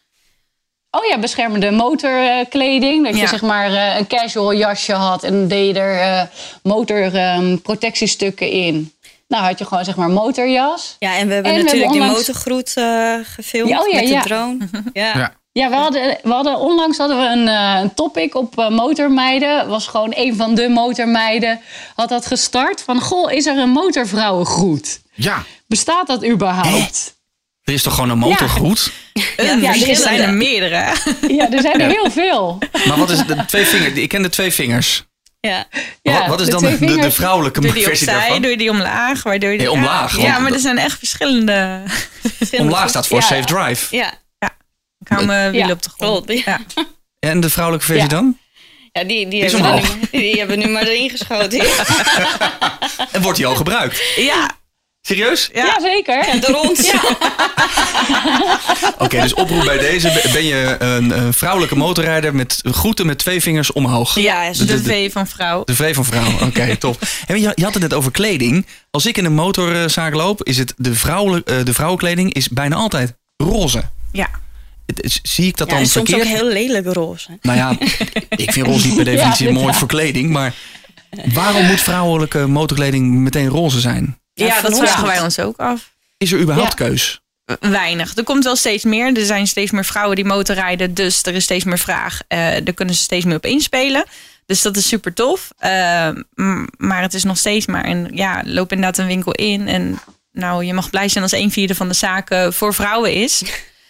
Oh 0.98 1.06
ja, 1.06 1.18
beschermende 1.20 1.72
motorkleding. 1.72 3.04
Dat 3.06 3.14
je 3.16 3.22
Ja. 3.22 3.28
zeg 3.28 3.42
maar 3.42 3.74
eh, 3.74 3.98
een 3.98 4.08
casual 4.08 4.54
jasje 4.54 4.94
had 4.94 5.24
en 5.24 5.48
deed 5.48 5.76
je 5.76 5.82
er 5.82 6.00
eh 6.00 6.22
motorprotectiestukken 6.64 8.50
in. 8.50 8.94
Nou 9.28 9.44
had 9.44 9.60
je 9.60 9.66
gewoon 9.66 9.86
zeg 9.86 9.96
maar 9.96 10.10
motorjas. 10.10 10.96
Ja, 11.00 11.18
en 11.18 11.28
we 11.28 11.34
hebben 11.34 11.52
En 11.52 11.58
we 11.58 11.64
natuurlijk 11.64 11.92
die 11.92 12.02
motorgroet 12.02 12.74
eh, 12.76 13.16
gefilmd 13.24 13.70
Ja, 13.70 13.80
oh 13.80 13.88
ja, 13.88 14.00
met 14.00 14.08
de 14.08 14.20
drone. 14.30 14.58
Ja. 14.94 15.18
Ja. 15.18 15.34
Ja, 15.52 15.70
we 15.70 15.76
hadden, 15.76 16.18
we 16.24 16.32
hadden 16.32 16.60
onlangs 16.60 16.98
hadden 16.98 17.18
we 17.18 17.26
een, 17.26 17.48
eh, 17.48 17.80
een 17.82 17.94
topic 17.94 18.36
op 18.36 18.60
eh, 18.60 18.70
motormeiden. 18.70 19.68
Was 19.68 19.88
gewoon 19.88 20.12
een 20.16 20.36
van 20.36 20.56
de 20.56 20.70
motormeiden 20.70 21.62
had 21.96 22.10
dat 22.10 22.26
gestart. 22.26 22.82
Van, 22.82 23.02
goh, 23.02 23.32
is 23.32 23.46
er 23.46 23.58
een 23.58 23.70
motorvrouwengroet? 23.70 25.02
ja. 25.14 25.44
Bestaat 25.68 26.08
dat 26.08 26.26
überhaupt? 26.26 27.16
Er 27.65 27.73
is 27.73 27.84
toch 27.84 27.93
gewoon 27.93 28.10
een 28.10 28.17
motorgroet? 28.17 28.91
Een, 29.36 29.62
ja, 29.62 29.73
er 29.73 29.89
er 29.89 29.95
zijn 29.95 30.19
er 30.19 30.34
meerdere. 30.34 30.93
Ja, 31.28 31.51
er 31.51 31.62
zijn 31.62 31.82
er 31.82 31.89
heel 31.89 32.12
veel. 32.12 32.58
Maar 32.88 32.97
wat 32.97 33.10
is 33.10 33.17
de 33.25 33.45
twee 33.45 33.65
vingers? 33.65 33.93
Ik 33.93 34.10
ken 34.10 34.21
de 34.21 34.30
twee 34.30 34.51
vingers. 34.51 35.04
Ja. 35.39 35.65
Ja, 36.01 36.19
wat, 36.19 36.28
wat 36.28 36.39
is 36.41 36.45
de 36.45 36.51
dan 36.51 36.62
de, 36.63 36.97
de, 36.97 37.12
vrouwelijke 37.12 37.62
Doe 37.62 37.73
die 37.73 37.84
versie 37.84 38.08
opzij, 38.08 38.21
daarvan? 38.21 38.41
doe 38.41 38.58
die 38.58 38.69
omlaag. 38.69 39.23
Waardoor 39.23 39.51
je 39.51 39.58
Nee, 39.58 39.71
omlaag, 39.71 40.17
Ja, 40.17 40.23
ja, 40.23 40.39
maar 40.39 40.51
er 40.51 40.60
zijn 40.60 40.78
echt 40.78 40.97
verschillende. 40.97 41.84
Omlaag 42.51 42.89
staat 42.89 43.08
voor 43.08 43.19
Ja. 43.19 43.25
safe 43.25 43.43
drive. 43.45 43.95
Ja. 43.95 44.13
Ik 44.99 45.08
hou 45.08 45.25
mijn 45.25 45.51
wielen 45.51 45.67
Ja, 45.67 45.73
op 45.73 45.82
de 45.84 45.89
grond. 45.97 46.32
Ja. 46.45 46.60
En 47.19 47.39
de 47.39 47.49
vrouwelijke 47.49 47.86
versie 47.86 48.10
Ja. 48.10 48.15
dan? 48.15 48.38
Ja, 48.91 49.04
die, 49.04 49.28
die, 49.28 49.43
hebben 49.43 49.62
we 49.82 49.82
nu, 50.12 50.19
die 50.19 50.38
hebben 50.38 50.58
we 50.60 50.65
nu 50.65 50.71
maar 50.71 50.84
erin 50.88 51.10
geschoten. 51.10 51.60
En 53.12 53.21
wordt 53.21 53.38
die 53.38 53.45
al 53.47 53.56
gebruikt? 53.56 54.01
Ja, 54.15 54.49
Serieus? 55.08 55.50
ja. 55.54 55.65
Ja, 55.65 55.80
zeker. 55.82 56.26
De 56.41 56.48
rond. 56.48 56.94
Oké, 59.06 59.22
dus 59.22 59.34
oproep 59.34 59.63
bij 59.65 59.78
deze. 59.78 60.30
Ben 60.34 60.44
je 60.46 60.76
een, 60.80 61.18
een 61.18 61.34
vrouwelijke 61.34 61.76
motorrijder 61.76 62.36
met 62.36 62.60
groeten 62.63 63.06
met 63.06 63.18
twee 63.18 63.41
vingers 63.41 63.72
omhoog? 63.72 64.20
Ja, 64.20 64.52
de, 64.52 64.65
de- 64.65 64.84
V 64.84 65.12
van 65.12 65.28
vrouw. 65.28 65.63
De 65.63 65.76
V 65.76 65.96
van 65.96 66.06
vrouw. 66.06 66.32
Oké, 66.48 66.76
top. 66.78 67.02
En 67.28 67.41
je, 67.41 67.52
je 67.56 67.63
had 67.63 67.74
het 67.74 67.82
net 67.84 67.94
over 67.94 68.12
kleding. 68.12 68.65
Als 68.91 69.06
ik 69.06 69.18
in 69.18 69.26
een 69.26 69.34
motorzaak 69.34 70.13
loop, 70.13 70.44
is 70.44 70.58
het 70.58 70.74
de, 70.78 70.96
vrouwelijk, 70.96 71.50
eh, 71.50 71.56
de 71.63 71.74
vrouwenkleding 71.74 72.34
is 72.34 72.50
bijna 72.50 72.76
altijd 72.76 73.15
roze. 73.38 73.84
Ja. 74.12 74.30
Het 74.86 75.20
Zie 75.24 75.48
ik 75.48 75.58
dat 75.58 75.68
Ja, 75.68 75.74
dan 75.74 75.84
en 75.84 75.89
soms 75.89 76.13
ook 76.15 76.24
heel 76.24 76.48
lelijk 76.48 76.86
roze. 76.94 77.38
Nou 77.41 77.58
ja, 77.58 77.78
ik 78.44 78.52
vind 78.52 78.65
roze 78.68 78.86
niet 78.88 78.96
per 78.96 79.06
definitie 79.06 79.48
Ja, 79.48 79.54
mooi 79.54 79.74
voor 79.74 79.88
kleding. 79.88 80.30
Maar 80.30 80.54
waarom 81.34 81.65
moet 81.65 81.82
vrouwelijke 81.82 82.48
motorkleding 82.48 83.15
meteen 83.15 83.48
roze 83.48 83.80
zijn? 83.80 84.20
Ja, 84.36 84.62
dat 84.62 84.78
vragen 84.78 85.06
wij 85.06 85.21
ons 85.21 85.39
ook 85.39 85.58
af. 85.58 85.89
Is 86.17 86.32
er 86.32 86.39
überhaupt 86.39 86.80
Ja. 86.80 86.86
keus? 86.88 87.19
weinig. 87.60 88.15
Er 88.15 88.24
komt 88.24 88.43
wel 88.43 88.56
steeds 88.56 88.84
meer. 88.84 89.17
Er 89.17 89.26
zijn 89.26 89.48
steeds 89.48 89.71
meer 89.71 89.86
vrouwen 89.86 90.15
die 90.15 90.26
motorrijden. 90.26 90.93
Dus 90.93 91.24
er 91.24 91.34
is 91.34 91.43
steeds 91.43 91.63
meer 91.63 91.78
vraag. 91.80 92.19
Eh 92.28 92.39
daar 92.39 92.74
kunnen 92.74 92.95
ze 92.95 93.02
steeds 93.02 93.26
meer 93.26 93.36
op 93.36 93.45
inspelen. 93.45 94.06
Dus 94.45 94.62
dat 94.62 94.78
is 94.78 94.88
super 94.88 95.13
tof. 95.13 95.50
Eh, 95.58 96.10
m- 96.34 96.65
maar 96.78 97.02
het 97.02 97.13
is 97.13 97.24
nog 97.24 97.38
steeds 97.38 97.65
maar 97.65 97.86
een... 97.86 98.10
Ja, 98.13 98.41
loop 98.45 98.71
inderdaad 98.71 98.98
een 98.98 99.08
winkel 99.08 99.32
in. 99.32 99.67
En 99.67 100.00
nou, 100.32 100.63
je 100.65 100.74
mag 100.74 100.89
blij 100.89 101.08
zijn 101.10 101.24
als 101.24 101.32
een 101.34 101.52
vierde 101.52 101.76
van 101.76 101.88
de 101.88 101.93
zaken 101.93 102.54
voor 102.54 102.74
vrouwen 102.74 103.13
is. 103.13 103.43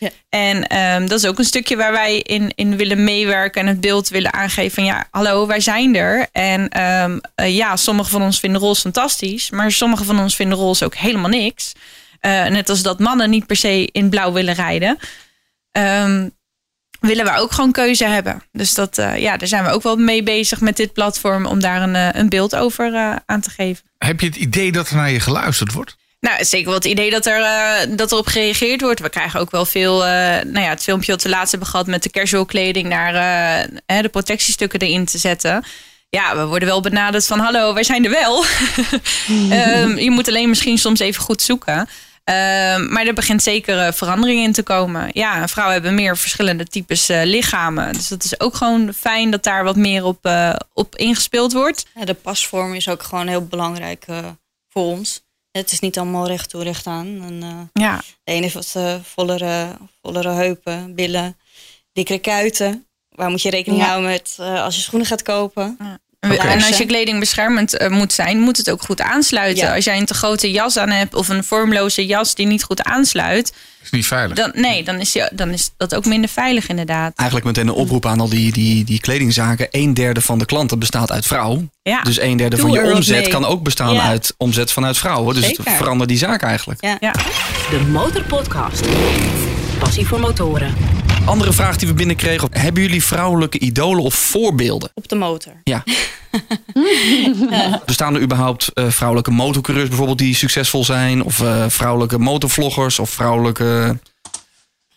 Ja. 0.06 0.12
En 0.30 0.68
ehm, 0.68 1.08
dat 1.08 1.20
is 1.20 1.26
ook 1.26 1.40
een 1.40 1.46
stukje 1.46 1.76
waar 1.76 1.92
wij 1.92 2.18
in, 2.20 2.52
in 2.56 2.78
willen 2.78 3.04
meewerken. 3.04 3.62
En 3.62 3.68
het 3.68 3.82
beeld 3.82 4.10
willen 4.10 4.34
aangeven 4.34 4.72
van... 4.72 4.84
Ja, 4.84 5.08
hallo, 5.12 5.48
wij 5.48 5.60
zijn 5.60 5.96
er. 5.96 6.28
En 6.32 6.70
ehm, 6.70 7.20
eh, 7.36 7.56
ja, 7.56 7.76
sommigen 7.76 8.12
van 8.12 8.22
ons 8.22 8.40
vinden 8.40 8.62
roze 8.62 8.82
fantastisch. 8.82 9.50
Maar 9.50 9.72
sommigen 9.72 10.06
van 10.06 10.20
ons 10.20 10.36
vinden 10.36 10.58
roze 10.58 10.86
ook 10.86 10.96
helemaal 10.96 11.30
niks. 11.30 11.74
Eh, 12.20 12.46
net 12.46 12.70
als 12.70 12.82
dat 12.82 13.00
mannen 13.00 13.30
niet 13.30 13.46
per 13.46 13.56
se 13.56 13.90
in 13.92 14.10
blauw 14.10 14.32
willen 14.32 14.54
rijden. 14.54 14.98
Ehm, 15.72 16.28
willen 17.00 17.26
we 17.26 17.38
ook 17.38 17.52
gewoon 17.52 17.72
keuze 17.72 18.06
hebben. 18.06 18.44
Dus 18.52 18.74
dat, 18.74 18.98
eh, 18.98 19.18
ja, 19.18 19.38
daar 19.38 19.48
zijn 19.48 19.64
we 19.64 19.70
ook 19.70 19.84
wel 19.84 19.96
mee 19.96 20.24
bezig 20.24 20.62
met 20.62 20.78
dit 20.78 20.94
platform 20.94 21.46
om 21.46 21.60
daar 21.60 21.82
een, 21.82 22.20
een 22.20 22.30
beeld 22.30 22.56
over 22.56 22.94
eh, 22.94 23.16
aan 23.26 23.42
te 23.42 23.50
geven. 23.50 23.84
Heb 23.98 24.20
je 24.20 24.28
het 24.28 24.36
idee 24.36 24.72
dat 24.72 24.90
er 24.90 24.96
naar 24.96 25.12
je 25.12 25.20
geluisterd 25.20 25.72
wordt? 25.72 25.98
Nou, 26.26 26.46
zeker 26.46 26.66
wel 26.66 26.76
het 26.76 26.86
idee 26.86 27.10
dat 27.10 27.26
er 27.26 27.42
eh, 27.42 27.98
dat 27.98 28.12
erop 28.12 28.28
gereageerd 28.28 28.82
wordt. 28.82 29.00
We 29.00 29.10
krijgen 29.10 29.40
ook 29.40 29.52
wel 29.52 29.66
veel. 29.66 30.06
eh, 30.06 30.12
nou 30.44 30.60
ja, 30.60 30.70
het 30.70 30.84
filmpje 30.84 31.12
wat 31.12 31.24
we 31.24 31.30
laatst 31.30 31.52
hebben 31.52 31.70
gehad 31.70 31.88
met 31.88 32.04
de 32.04 32.10
casual 32.10 32.46
kleding 32.46 32.88
naar 32.88 33.14
eh, 33.86 34.02
de 34.02 34.10
protectiestukken 34.10 34.80
erin 34.80 35.06
te 35.06 35.18
zetten. 35.18 35.64
Ja, 36.10 36.36
we 36.36 36.46
worden 36.46 36.68
wel 36.68 36.82
benaderd 36.82 37.26
van 37.28 37.40
hallo, 37.40 37.74
wij 37.74 37.84
zijn 37.84 38.06
er 38.06 38.12
wel. 38.12 38.44
Ehm, 39.50 39.98
je 39.98 40.12
moet 40.12 40.28
alleen 40.28 40.50
misschien 40.50 40.78
soms 40.78 41.00
even 41.00 41.24
goed 41.24 41.42
zoeken. 41.42 41.90
Ehm, 42.24 42.92
maar 42.92 43.06
er 43.06 43.14
begint 43.14 43.44
zeker 43.44 43.94
verandering 43.94 44.44
in 44.44 44.52
te 44.54 44.64
komen. 44.64 45.10
Ja, 45.12 45.48
vrouwen 45.48 45.76
hebben 45.76 45.96
meer 45.96 46.18
verschillende 46.18 46.66
types 46.66 47.08
lichamen. 47.08 47.94
Dus 47.94 48.08
dat 48.08 48.24
is 48.24 48.40
ook 48.40 48.56
gewoon 48.56 48.94
fijn 48.94 49.32
dat 49.32 49.44
daar 49.44 49.64
wat 49.64 49.76
meer 49.76 50.04
op, 50.04 50.30
op 50.74 50.96
ingespeeld 50.96 51.54
wordt. 51.54 51.86
Ja, 51.96 52.06
de 52.06 52.14
pasvorm 52.14 52.74
is 52.74 52.90
ook 52.90 53.04
gewoon 53.04 53.28
heel 53.28 53.46
belangrijk 53.46 54.06
voor 54.70 54.84
ons. 54.84 55.25
Het 55.60 55.72
is 55.72 55.80
niet 55.80 55.98
allemaal 55.98 56.28
recht 56.28 56.50
toe, 56.50 56.64
recht 56.64 56.88
aan. 56.88 57.06
En, 57.22 57.44
eh, 57.44 57.84
Ja, 57.84 57.98
de 58.24 58.32
ene 58.32 58.42
heeft 58.42 58.54
wat 58.54 58.72
eh, 58.76 58.96
vollere, 59.04 59.78
vollere 60.02 60.30
heupen, 60.30 60.96
billen, 60.96 61.38
dikkere 61.94 62.20
kuiten. 62.20 62.88
Waar 63.10 63.30
moet 63.30 63.42
je 63.42 63.50
rekening 63.50 63.82
Ja. 63.82 63.88
houden 63.88 64.10
met 64.10 64.36
eh, 64.40 64.64
als 64.64 64.76
je 64.76 64.82
schoenen 64.82 65.08
gaat 65.08 65.22
kopen? 65.22 65.76
En 65.80 66.02
En 66.32 66.64
als 66.64 66.78
je 66.78 66.86
kleding 66.86 67.20
beschermend 67.20 67.78
eh, 67.78 67.90
moet 67.90 68.14
zijn, 68.14 68.40
moet 68.40 68.58
het 68.58 68.70
ook 68.72 68.82
goed 68.82 69.02
aansluiten. 69.02 69.66
Ja. 69.68 69.76
Als 69.76 69.86
jij 69.86 69.98
een 69.98 70.06
te 70.06 70.14
grote 70.14 70.52
jas 70.52 70.78
aan 70.78 70.90
hebt 70.90 71.14
of 71.16 71.30
een 71.30 71.44
vormloze 71.44 72.06
jas 72.06 72.36
die 72.36 72.48
niet 72.48 72.64
goed 72.64 72.84
aansluit, 72.84 73.54
Is 73.84 73.90
niet 73.90 74.06
veilig. 74.06 74.38
dan, 74.38 74.52
nee, 74.56 74.84
dan 74.84 75.00
is, 75.00 75.14
je, 75.14 75.30
dan 75.34 75.50
is 75.50 75.70
dat 75.78 75.96
ook 75.96 76.06
minder 76.06 76.30
veilig 76.30 76.68
inderdaad. 76.68 77.14
Eigenlijk 77.16 77.48
meteen 77.48 77.68
een 77.68 77.74
oproep 77.74 78.06
aan 78.06 78.20
al 78.20 78.30
die, 78.30 78.52
die, 78.52 78.84
die 78.84 79.00
kledingzaken. 79.00 79.68
Een 79.72 79.94
derde 79.94 80.22
van 80.22 80.40
de 80.40 80.46
klanten 80.46 80.80
bestaat 80.80 81.12
uit 81.12 81.26
vrouw. 81.26 81.64
Ja, 81.84 82.02
Dus 82.02 82.20
een 82.20 82.38
derde 82.38 82.56
Doe 82.56 82.70
van 82.70 82.84
je 82.86 82.94
omzet 82.94 83.20
mee. 83.22 83.28
kan 83.28 83.46
ook 83.46 83.64
bestaan 83.64 83.94
Ja. 83.94 84.02
uit 84.02 84.34
omzet 84.38 84.72
vanuit 84.72 84.98
vrouwen. 84.98 85.36
Dus 85.36 85.46
Zeker. 85.46 85.72
verander 85.72 86.08
die 86.08 86.18
zaak 86.18 86.42
eigenlijk. 86.42 86.82
Ja. 86.84 86.98
ja. 87.00 87.12
De 87.70 87.80
Motorpodcast. 87.92 88.86
Passie 89.80 90.08
voor 90.08 90.20
motoren. 90.20 90.74
Andere 91.26 91.54
vraag 91.54 91.78
die 91.78 91.88
we 91.88 91.94
binnenkregen. 91.94 92.48
Hebben 92.52 92.82
jullie 92.84 93.04
vrouwelijke 93.04 93.60
idolen 93.60 94.04
of 94.04 94.14
voorbeelden? 94.16 94.92
Op 94.94 95.08
de 95.10 95.16
motor. 95.16 95.54
Ja. 95.64 95.84
Bestaan 97.86 98.16
er 98.16 98.22
überhaupt 98.22 98.72
eh, 98.74 98.86
vrouwelijke 98.90 99.32
motorcoureurs 99.32 99.88
bijvoorbeeld 99.88 100.18
die 100.18 100.36
succesvol 100.36 100.84
zijn? 100.86 101.24
Of 101.24 101.42
eh, 101.42 101.66
vrouwelijke 101.68 102.20
motorvloggers? 102.20 103.00
Of 103.00 103.10
vrouwelijke 103.10 103.98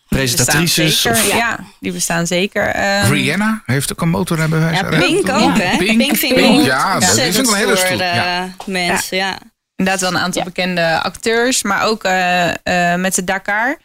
presentatrices? 0.07 1.01
Zeker, 1.01 1.19
Of, 1.19 1.33
ja. 1.33 1.59
die 1.79 1.91
bestaan 1.91 2.27
zeker. 2.27 2.75
Rihanna 3.09 3.61
heeft 3.65 3.91
ook 3.91 4.01
een 4.01 4.09
motorrijbewijs. 4.09 4.79
Ja, 4.79 4.83
Pink 4.99 5.29
ook, 5.29 5.57
hè? 5.57 5.77
Pink, 5.77 5.97
Pink 5.97 6.15
vind 6.15 6.31
ik 6.31 6.43
Pink, 6.43 6.59
ook 6.59 6.65
ja, 6.65 6.93
dat 6.93 7.03
is 7.17 7.37
een 7.37 7.53
hele 7.55 7.75
stoer, 7.75 7.87
stoer, 7.87 7.97
ja. 8.03 8.43
eh, 8.43 8.65
mensen, 8.65 9.17
ja. 9.17 9.37
Inderdaad 9.75 10.01
wel 10.01 10.11
een 10.11 10.23
aantal 10.25 10.41
Ja. 10.41 10.47
bekende 10.47 10.99
acteurs, 11.01 11.63
maar 11.63 11.83
ook 11.83 12.03
eh, 12.03 12.93
eh, 12.93 12.99
met 12.99 13.15
de 13.15 13.23
Dakar 13.23 13.69
eh, 13.69 13.75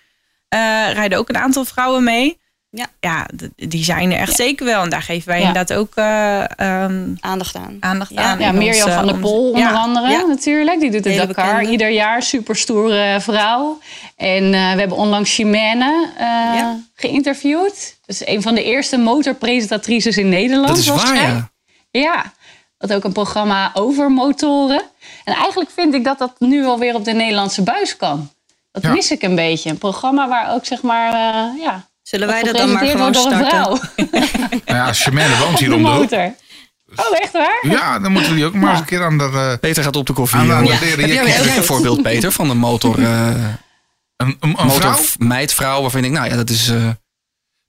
rijden 0.92 1.18
ook 1.18 1.28
een 1.28 1.36
aantal 1.38 1.64
vrouwen 1.64 2.04
mee. 2.04 2.42
Ja. 2.70 2.86
ja, 3.00 3.26
die 3.56 3.84
zijn 3.84 4.12
er 4.12 4.18
echt 4.18 4.28
Ja. 4.38 4.44
zeker 4.44 4.64
wel. 4.66 4.82
En 4.82 4.88
daar 4.88 5.02
geven 5.02 5.28
wij 5.28 5.40
Ja. 5.40 5.46
inderdaad 5.46 5.78
ook 5.78 5.94
eh, 5.94 6.40
ehm, 6.58 7.14
Aandacht 7.20 7.56
aan. 7.56 7.76
aandacht 7.80 8.10
Ja. 8.14 8.22
aan. 8.22 8.38
Ja, 8.38 8.52
Mirjam 8.52 8.90
van 8.90 9.06
der 9.06 9.14
onze- 9.14 9.20
Pol 9.26 9.46
onder 9.46 9.60
ja. 9.60 9.70
andere 9.72 10.08
Ja. 10.10 10.24
natuurlijk. 10.26 10.80
Die 10.80 10.90
doet 10.90 11.02
de 11.02 11.10
Hele 11.10 11.26
Dakar 11.26 11.50
bekende. 11.50 11.70
ieder 11.70 11.88
jaar. 11.90 12.22
Super 12.22 12.56
stoere 12.56 13.16
vrouw. 13.20 13.78
En 14.16 14.44
eh, 14.54 14.72
we 14.72 14.78
hebben 14.78 14.96
onlangs 14.96 15.34
Chimène 15.34 16.08
eh, 16.18 16.24
Ja. 16.58 16.78
geïnterviewd. 16.94 17.98
Dus 18.06 18.26
een 18.26 18.42
van 18.42 18.54
de 18.54 18.64
eerste 18.64 18.96
motorpresentatrices 18.98 20.16
in 20.16 20.28
Nederland 20.28 20.68
dat 20.68 20.76
is 20.78 20.88
waar, 20.88 21.14
ja. 21.16 21.48
Ja, 21.90 22.32
dat 22.78 22.92
ook 22.94 23.04
een 23.04 23.12
programma 23.12 23.70
over 23.74 24.10
motoren. 24.10 24.82
En 25.24 25.34
eigenlijk 25.34 25.70
vind 25.70 25.94
ik 25.94 26.04
dat 26.04 26.18
dat 26.18 26.32
nu 26.38 26.64
alweer 26.66 26.94
op 26.94 27.04
de 27.04 27.12
Nederlandse 27.12 27.62
buis 27.62 27.96
kan. 27.96 28.30
Dat 28.74 28.82
Ja. 28.82 28.92
mis 28.92 29.10
ik 29.10 29.22
een 29.22 29.34
beetje. 29.34 29.70
Een 29.70 29.78
programma 29.78 30.28
waar 30.28 30.52
ook 30.54 30.64
zeg 30.66 30.82
maar, 30.82 31.12
eh, 31.12 31.60
ja... 31.62 31.88
Zullen 32.02 32.26
wij 32.28 32.42
dat 32.42 32.56
dan 32.56 32.72
maar 32.72 32.86
gewoon 32.86 33.14
starten? 33.14 33.46
vrouw 33.46 33.78
Nou 34.64 34.78
ja, 34.86 34.92
Chimène 34.92 35.36
woont 35.38 35.58
hier 35.58 35.68
de 35.68 35.74
om 35.74 35.82
de 35.82 35.88
hoek. 35.90 36.12
Oh, 36.96 37.18
echt 37.20 37.32
waar? 37.32 37.58
Ja, 37.62 37.98
dan 37.98 38.12
moeten 38.12 38.30
we 38.30 38.36
die 38.36 38.44
ook 38.46 38.54
maar 38.54 38.70
eens 38.70 38.80
een 38.80 38.84
keer 38.86 39.04
aan 39.04 39.18
de... 39.18 39.24
eh, 39.34 39.52
Peter 39.60 39.82
gaat 39.82 39.96
op 39.96 40.06
de 40.06 40.12
koffie. 40.12 40.38
Aan 40.38 40.46
de- 40.48 40.54
de 40.54 40.74
Heb 40.86 41.26
jij, 41.26 41.56
een 41.56 41.64
voorbeeld, 41.64 42.02
Peter, 42.02 42.32
van 42.32 42.50
een 42.50 42.56
motor, 42.58 43.02
eh 43.02 43.28
een, 44.16 44.36
een, 44.40 44.54
een 44.60 44.70
vrouw? 44.70 44.90
motormeid, 44.90 45.52
vrouw, 45.54 45.80
waarvan 45.80 46.02
je 46.02 46.06
denkt, 46.10 46.18
nou 46.20 46.30
ja, 46.30 46.36
dat 46.44 46.50
is... 46.50 46.68
eh, 46.68 46.88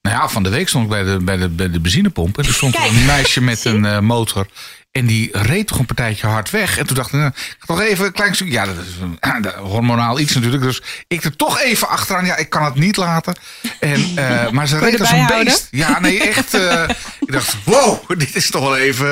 Nou 0.05 0.17
ja, 0.17 0.29
van 0.29 0.43
de 0.43 0.49
week 0.49 0.67
stond 0.67 0.83
ik 0.83 0.89
bij 0.89 1.03
de, 1.03 1.17
bij 1.23 1.37
de, 1.37 1.49
bij 1.49 1.69
de 1.69 1.79
benzinepomp. 1.79 2.37
En 2.37 2.45
er 2.45 2.53
stond 2.53 2.75
een 2.75 3.05
meisje 3.05 3.41
met 3.41 3.65
een 3.65 3.85
eh, 3.85 3.99
motor. 3.99 4.47
En 4.91 5.05
die 5.05 5.29
reed 5.31 5.67
toch 5.67 5.79
een 5.79 5.85
partijtje 5.85 6.27
hard 6.27 6.49
weg. 6.49 6.77
En 6.77 6.87
toen 6.87 6.95
dacht 6.95 7.13
ik, 7.13 7.19
nou, 7.19 7.31
ik 7.35 7.65
toch 7.65 7.81
even 7.81 8.05
een 8.05 8.11
klein 8.11 8.35
stukje... 8.35 8.53
Ja, 8.53 8.65
dat 8.65 8.75
is 8.75 8.95
een, 9.01 9.51
hormonaal 9.71 10.19
iets 10.19 10.33
natuurlijk. 10.33 10.63
Dus 10.63 10.81
ik 11.07 11.23
er 11.23 11.35
toch 11.35 11.59
even 11.59 11.87
achteraan. 11.87 12.25
Ja, 12.25 12.37
ik 12.37 12.49
kan 12.49 12.63
het 12.63 12.75
niet 12.75 12.97
laten. 12.97 13.35
En, 13.79 14.11
eh, 14.15 14.49
maar 14.55 14.67
ze 14.67 14.77
reed 14.77 14.99
als 14.99 15.11
een 15.11 15.17
houden? 15.17 15.45
beest. 15.45 15.67
Ja, 15.71 15.99
nee, 15.99 16.21
echt. 16.21 16.53
eh, 16.53 16.83
ik 17.25 17.31
dacht, 17.31 17.55
wow, 17.63 18.09
dit 18.19 18.35
is 18.35 18.49
toch 18.49 18.61
wel 18.61 18.77
even... 18.77 19.07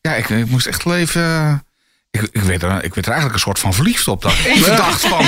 ja, 0.00 0.14
ik, 0.14 0.28
ik 0.28 0.50
moest 0.50 0.66
echt 0.66 0.84
wel 0.84 0.96
even... 0.96 1.63
ik, 2.22 2.28
ik, 2.32 2.42
werd 2.42 2.62
er, 2.62 2.84
ik 2.84 2.94
werd 2.94 3.06
er 3.06 3.12
eigenlijk 3.12 3.34
een 3.34 3.40
soort 3.40 3.58
van 3.58 3.74
verliefd 3.74 4.08
op. 4.08 4.22
Dat 4.22 4.32
ik 4.32 4.44
even 4.46 4.76
dacht 4.86 5.06
van... 5.06 5.20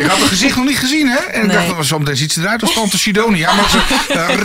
Ik 0.00 0.06
had 0.06 0.18
het 0.18 0.28
gezicht 0.28 0.56
nog 0.56 0.64
niet 0.64 0.78
gezien, 0.78 1.08
hè? 1.08 1.16
En 1.18 1.44
ik 1.44 1.52
dacht, 1.52 1.66
"Nou, 1.68 1.82
zo 1.84 1.98
meteen 1.98 2.16
ziet 2.16 2.32
ze 2.32 2.40
eruit 2.40 2.62
als 2.62 2.72
Tante 2.74 2.98
Sidonia. 2.98 3.54
Maar 3.54 3.70
ze 3.70 3.80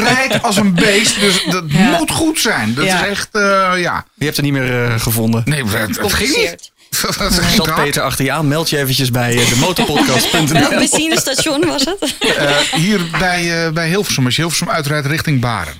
rijdt 0.04 0.44
als 0.44 0.56
een 0.58 0.74
beest. 0.74 1.20
Dus 1.20 1.44
dat 1.50 1.64
Ja. 1.68 1.98
moet 1.98 2.12
goed 2.12 2.40
zijn. 2.40 2.74
Dat 2.74 2.86
Ja. 2.86 3.04
is 3.04 3.10
echt, 3.10 3.30
eh, 3.32 3.72
ja. 3.76 4.06
je 4.14 4.26
hebt 4.26 4.38
er 4.38 4.44
niet 4.44 4.54
meer 4.54 4.86
eh, 4.86 5.00
gevonden. 5.00 5.42
Nee, 5.46 5.64
het, 5.66 5.98
het 5.98 6.14
ging 6.14 6.36
niet. 6.36 6.72
Zat. 7.56 7.76
Peter 7.76 8.02
achter 8.02 8.26
je 8.26 8.32
aan, 8.32 8.48
meld 8.48 8.70
je 8.70 8.78
eventjes 8.78 9.12
bij 9.12 9.38
eh, 9.38 9.50
de 9.50 9.56
motorpodcast.nl. 9.56 10.48
Welk 10.48 10.70
benzinestation 10.70 11.66
was 11.66 11.86
het? 11.86 12.16
Oké. 12.20 12.30
Eh, 12.42 12.58
hier 12.58 13.02
bij, 13.20 13.66
eh, 13.66 13.72
bij 13.72 13.88
Hilversum. 13.88 14.26
Als 14.26 14.36
je 14.36 14.42
Hilversum 14.42 14.70
uitrijdt 14.70 15.08
richting 15.08 15.40
Baren. 15.40 15.74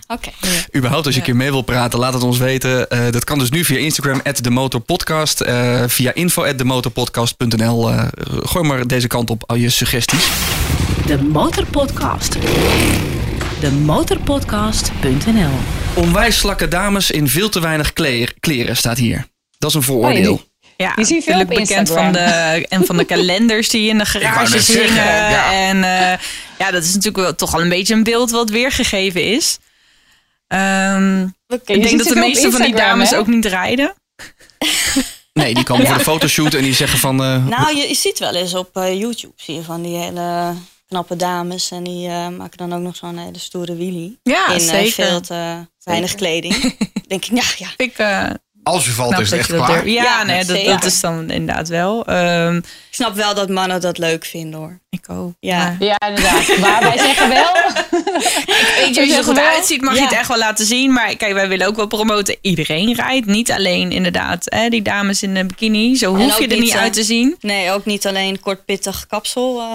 Überhaupt, 0.76 1.06
als 1.06 1.14
je 1.16 1.20
een 1.20 1.26
keer 1.26 1.36
mee 1.36 1.52
wil 1.52 1.62
praten, 1.62 2.00
laat 2.00 2.14
het 2.14 2.24
ons 2.24 2.38
weten. 2.38 2.90
Eh, 2.90 3.00
dat 3.12 3.24
kan 3.24 3.40
dus 3.40 3.50
nu 3.50 3.66
via 3.66 3.78
Instagram, 3.78 4.22
@demotorpodcast, 4.42 5.42
eh 5.42 5.84
via 5.88 6.14
info@demotorpodcast.nl. 6.14 7.90
Eh, 7.90 8.08
gooi 8.44 8.68
maar 8.68 8.88
deze 8.88 9.08
kant 9.08 9.30
op 9.30 9.44
al 9.46 9.56
je 9.56 9.70
suggesties. 9.70 10.28
De 11.06 11.24
Motorpodcast. 11.24 12.34
De 13.60 13.72
Motorpodcast.nl 13.72 15.52
Onwijs 15.94 16.38
slakke 16.38 16.68
dames 16.68 17.12
in 17.12 17.28
veel 17.28 17.50
te 17.50 17.60
weinig 17.60 17.94
kleren 18.40 18.78
staat 18.78 18.98
hier. 18.98 19.26
Dat 19.58 19.70
is 19.70 19.76
een 19.76 19.84
vooroordeel. 19.84 20.51
Ja, 20.82 20.94
je 20.96 21.06
veel 21.06 21.16
natuurlijk 21.18 21.50
op 21.52 21.58
bekend 21.58 21.90
van 21.90 22.12
de, 22.12 22.20
en 22.70 22.86
van 22.86 22.98
de 22.98 23.06
kalenders 23.06 23.70
die 23.70 23.90
in 23.90 23.98
de 23.98 24.06
garages 24.16 24.68
hingen. 24.68 24.96
ja. 24.96 25.54
En 25.54 25.84
eh, 25.84 26.18
ja, 26.58 26.72
dat 26.72 26.84
is 26.84 26.88
natuurlijk 26.94 27.24
wel 27.24 27.36
toch 27.36 27.54
al 27.54 27.62
een 27.62 27.70
beetje 27.70 27.94
een 27.94 28.04
beeld 28.04 28.32
wat 28.32 28.50
weergegeven 28.50 29.24
is. 29.24 29.58
Ehm, 30.48 31.22
ik 31.48 31.66
denk 31.66 31.88
ziet 31.88 31.98
dat 31.98 32.08
de 32.08 32.14
veel 32.14 32.22
meeste 32.28 32.52
van 32.52 32.62
die 32.62 32.76
dames 32.76 33.10
hè? 33.10 33.18
ook 33.18 33.28
niet 33.28 33.46
rijden. 33.46 33.94
Nee, 35.34 35.54
die 35.54 35.64
komen 35.64 35.88
voor 35.88 35.98
de 35.98 36.04
fotoshoot 36.04 36.54
en 36.54 36.64
die 36.64 36.74
zeggen 36.74 37.00
van... 37.00 37.24
eh, 37.24 37.46
Nou, 37.46 37.76
je, 37.78 37.88
je 37.88 37.96
ziet 37.96 38.20
wel 38.20 38.36
eens 38.36 38.54
op 38.54 38.78
eh, 38.78 39.00
YouTube 39.00 39.34
zie 39.36 39.56
je 39.56 39.64
van 39.64 39.82
die 39.82 39.98
hele 39.98 40.54
knappe 40.88 41.16
dames. 41.16 41.72
En 41.72 41.84
die 41.84 42.08
eh, 42.08 42.28
maken 42.28 42.58
dan 42.58 42.74
ook 42.74 42.82
nog 42.82 42.96
zo'n 42.96 43.18
hele 43.18 43.40
stoere 43.40 43.76
wheelie. 43.76 44.20
Ja, 44.24 44.54
in 44.54 44.60
zeker. 44.60 44.92
veel 44.92 45.22
te 45.22 45.68
weinig 45.84 46.16
kleding. 46.16 46.76
denk 47.08 47.26
ik, 47.26 47.38
ja, 47.38 47.44
ja. 47.58 47.68
Ik 47.76 47.98
eh 47.98 48.30
Als 48.64 48.86
je 48.86 48.92
valt 48.92 49.10
knap 49.10 49.22
is 49.22 49.30
het 49.30 49.40
echt 49.40 49.50
klaar. 49.50 49.88
Ja, 49.88 50.04
Ja, 50.04 50.24
nee, 50.24 50.66
dat, 50.66 50.84
is 50.84 51.00
dan 51.00 51.30
inderdaad 51.30 51.68
wel. 51.68 52.06
Ehm, 52.06 52.56
Ik 52.58 52.64
snap 52.90 53.16
wel 53.16 53.34
dat 53.36 53.50
mannen 53.50 53.82
dat 53.82 53.98
leuk 53.98 54.26
vinden 54.26 54.60
hoor. 54.60 54.80
ik 54.90 55.10
ook. 55.10 55.34
Ja. 55.40 55.76
Ja, 55.80 56.00
inderdaad. 56.08 56.58
Maar 56.60 56.82
wij 56.82 56.98
zeggen 56.98 57.30
wel... 57.30 57.52
Weet 58.76 58.96
je, 58.96 59.02
als 59.02 59.10
je 59.10 59.16
er 59.18 59.24
goed 59.24 59.36
wel- 59.36 59.46
uitziet, 59.46 59.82
mag 59.82 59.96
je 59.96 60.02
het 60.02 60.12
echt 60.14 60.28
wel 60.28 60.38
laten 60.38 60.66
zien. 60.66 60.94
Maar 60.94 61.16
kijk, 61.16 61.34
wij 61.34 61.48
willen 61.48 61.68
ook 61.68 61.76
wel 61.76 61.88
promoten. 61.88 62.38
Iedereen 62.42 62.94
rijdt. 62.94 63.26
Niet 63.26 63.52
alleen 63.52 63.92
inderdaad 63.92 64.44
hè, 64.46 64.70
die 64.70 64.82
dames 64.82 65.24
in 65.24 65.34
de 65.34 65.46
bikini. 65.46 65.96
Zo 65.96 66.16
hoef 66.16 66.38
je 66.38 66.44
er 66.44 66.50
niet, 66.50 66.60
niet 66.60 66.74
uit 66.76 66.94
te 66.94 67.04
zien. 67.04 67.36
Nee, 67.40 67.72
ook 67.72 67.86
niet 67.86 68.08
alleen 68.08 68.40
kort 68.40 68.66
pittig 68.66 69.06
kapsel. 69.08 69.60
eh, 69.60 69.68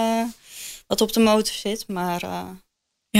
wat 0.87 1.01
op 1.01 1.13
de 1.13 1.19
motor 1.19 1.53
zit. 1.61 1.83
Maar 1.87 2.21
eh, 2.23 2.41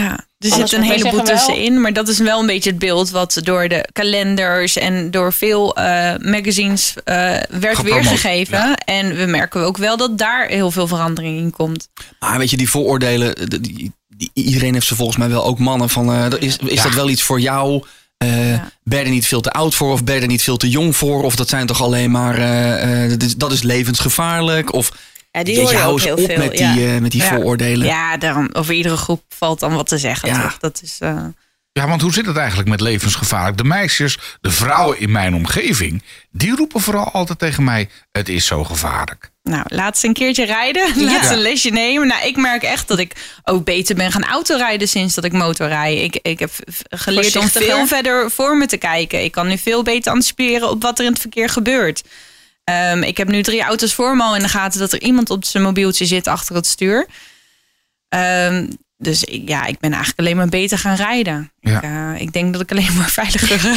Ja, 0.03 0.11
er 0.11 0.25
zit 0.39 0.51
Anders 0.53 0.71
een 0.71 0.81
heleboel 0.83 1.23
tussenin. 1.23 1.81
Maar 1.81 1.93
dat 1.93 2.07
is 2.07 2.17
wel 2.17 2.39
een 2.39 2.45
beetje 2.45 2.69
het 2.69 2.79
beeld 2.79 3.09
wat 3.09 3.39
door 3.43 3.67
de 3.67 3.87
kalenders 3.91 4.75
en 4.77 5.11
door 5.11 5.33
veel 5.33 5.75
eh, 5.75 6.13
magazines 6.21 6.93
eh, 7.03 7.15
werd 7.49 7.81
weergegeven. 7.81 8.75
En 8.75 9.15
we 9.15 9.25
merken 9.25 9.61
ook 9.61 9.77
wel 9.77 9.97
dat 9.97 10.17
daar 10.17 10.47
heel 10.47 10.71
veel 10.71 10.87
verandering 10.87 11.37
in 11.39 11.51
komt. 11.51 11.89
Maar 12.19 12.37
weet 12.37 12.49
je, 12.49 12.57
die 12.57 12.69
vooroordelen, 12.69 13.49
de- 13.49 13.61
die, 13.61 13.91
die- 14.07 14.31
iedereen 14.33 14.73
heeft 14.73 14.87
ze 14.87 14.95
volgens 14.95 15.17
mij 15.17 15.29
wel 15.29 15.43
ook 15.45 15.59
mannen 15.59 15.89
van, 15.89 16.13
eh, 16.13 16.25
is, 16.39 16.57
is 16.57 16.73
Ja. 16.77 16.83
dat 16.83 16.93
wel 16.93 17.09
iets 17.09 17.21
voor 17.21 17.39
jou? 17.39 17.83
Eh, 18.17 18.49
Ja. 18.51 18.71
Ben 18.83 18.99
je 18.99 19.05
er 19.05 19.11
niet 19.11 19.27
veel 19.27 19.41
te 19.41 19.51
oud 19.51 19.75
voor 19.75 19.91
of 19.91 20.03
ben 20.03 20.15
je 20.15 20.21
er 20.21 20.27
niet 20.27 20.41
veel 20.43 20.57
te 20.57 20.69
jong 20.69 20.95
voor? 20.95 21.23
Of 21.23 21.35
dat 21.35 21.49
zijn 21.49 21.67
toch 21.67 21.81
alleen 21.81 22.11
maar, 22.11 22.37
eh, 22.37 23.03
eh, 23.03 23.09
dat, 23.09 23.23
is, 23.23 23.35
dat 23.35 23.51
is 23.51 23.61
levensgevaarlijk? 23.61 24.73
Of 24.73 24.91
ja, 25.37 25.43
die 25.43 25.59
hoor 25.59 25.71
je 25.71 25.83
ook 25.83 25.99
heel 26.01 26.15
op 26.15 26.25
veel. 26.25 26.37
met 26.37 26.51
die, 26.51 26.59
ja. 26.61 26.75
eh, 26.95 27.01
met 27.01 27.11
die 27.11 27.21
Ja. 27.21 27.27
vooroordelen. 27.29 27.87
Ja, 27.87 28.17
daarom, 28.17 28.49
over 28.53 28.73
iedere 28.73 28.97
groep 28.97 29.23
valt 29.29 29.59
dan 29.59 29.73
wat 29.75 29.87
te 29.87 29.97
zeggen. 29.97 30.29
Ja. 30.29 30.41
Toch? 30.41 30.57
Dat 30.57 30.79
is, 30.83 30.97
eh, 30.99 31.23
Ja, 31.71 31.87
want 31.87 32.01
hoe 32.01 32.13
zit 32.13 32.25
het 32.25 32.37
eigenlijk 32.37 32.69
met 32.69 32.81
levensgevaarlijk? 32.81 33.57
De 33.57 33.63
meisjes, 33.63 34.17
de 34.41 34.51
vrouwen 34.51 34.99
in 34.99 35.11
mijn 35.11 35.33
omgeving, 35.35 36.03
die 36.31 36.55
roepen 36.55 36.81
vooral 36.81 37.11
altijd 37.11 37.39
tegen 37.39 37.63
mij: 37.63 37.89
het 38.11 38.29
is 38.29 38.45
zo 38.45 38.63
gevaarlijk. 38.63 39.31
Nou, 39.43 39.63
laat 39.67 39.97
ze 39.97 40.07
een 40.07 40.13
keertje 40.13 40.45
rijden. 40.45 40.83
Laat 41.05 41.25
ze 41.25 41.33
een 41.33 41.39
lesje 41.41 41.69
nemen. 41.69 42.07
Nou, 42.07 42.27
ik 42.27 42.35
merk 42.37 42.63
echt 42.63 42.87
dat 42.87 42.99
ik 42.99 43.39
ook 43.43 43.63
beter 43.63 43.95
ben 43.95 44.11
gaan 44.11 44.23
autorijden 44.25 44.87
sinds 44.87 45.13
dat 45.15 45.23
ik 45.23 45.31
motorrij. 45.33 45.95
Ik, 45.97 46.19
ik 46.21 46.39
heb 46.39 46.51
geleerd 46.89 47.35
om 47.35 47.47
veel 47.47 47.87
verder 47.87 48.31
voor 48.31 48.57
me 48.57 48.65
te 48.65 48.77
kijken. 48.77 49.23
Ik 49.23 49.31
kan 49.31 49.47
nu 49.47 49.57
veel 49.57 49.83
beter 49.83 50.11
anticiperen 50.11 50.69
op 50.69 50.81
wat 50.81 50.99
er 50.99 51.05
in 51.05 51.11
het 51.11 51.21
verkeer 51.21 51.49
gebeurt. 51.49 52.03
Ehm, 52.67 53.03
ik 53.03 53.17
heb 53.17 53.27
nu 53.27 53.43
drie 53.43 53.61
auto's 53.63 53.93
voor 53.93 54.15
me 54.15 54.23
al 54.23 54.35
in 54.35 54.41
de 54.41 54.47
gaten 54.49 54.79
dat 54.79 54.93
er 54.93 55.01
iemand 55.01 55.29
op 55.29 55.45
zijn 55.45 55.63
mobieltje 55.63 56.05
zit 56.05 56.27
achter 56.27 56.55
het 56.55 56.65
stuur. 56.65 57.07
Ehm, 58.09 58.67
dus 58.97 59.23
ik- 59.23 59.47
ja, 59.49 59.65
ik 59.65 59.79
ben 59.79 59.89
eigenlijk 59.89 60.19
alleen 60.19 60.35
maar 60.37 60.47
beter 60.49 60.77
gaan 60.77 60.95
rijden. 60.95 61.51
Ja. 61.59 61.77
Ik, 61.77 61.83
eh, 61.83 62.21
ik 62.21 62.33
denk 62.33 62.53
dat 62.53 62.61
ik 62.61 62.71
alleen 62.71 62.95
maar 62.97 63.09
veiliger 63.09 63.61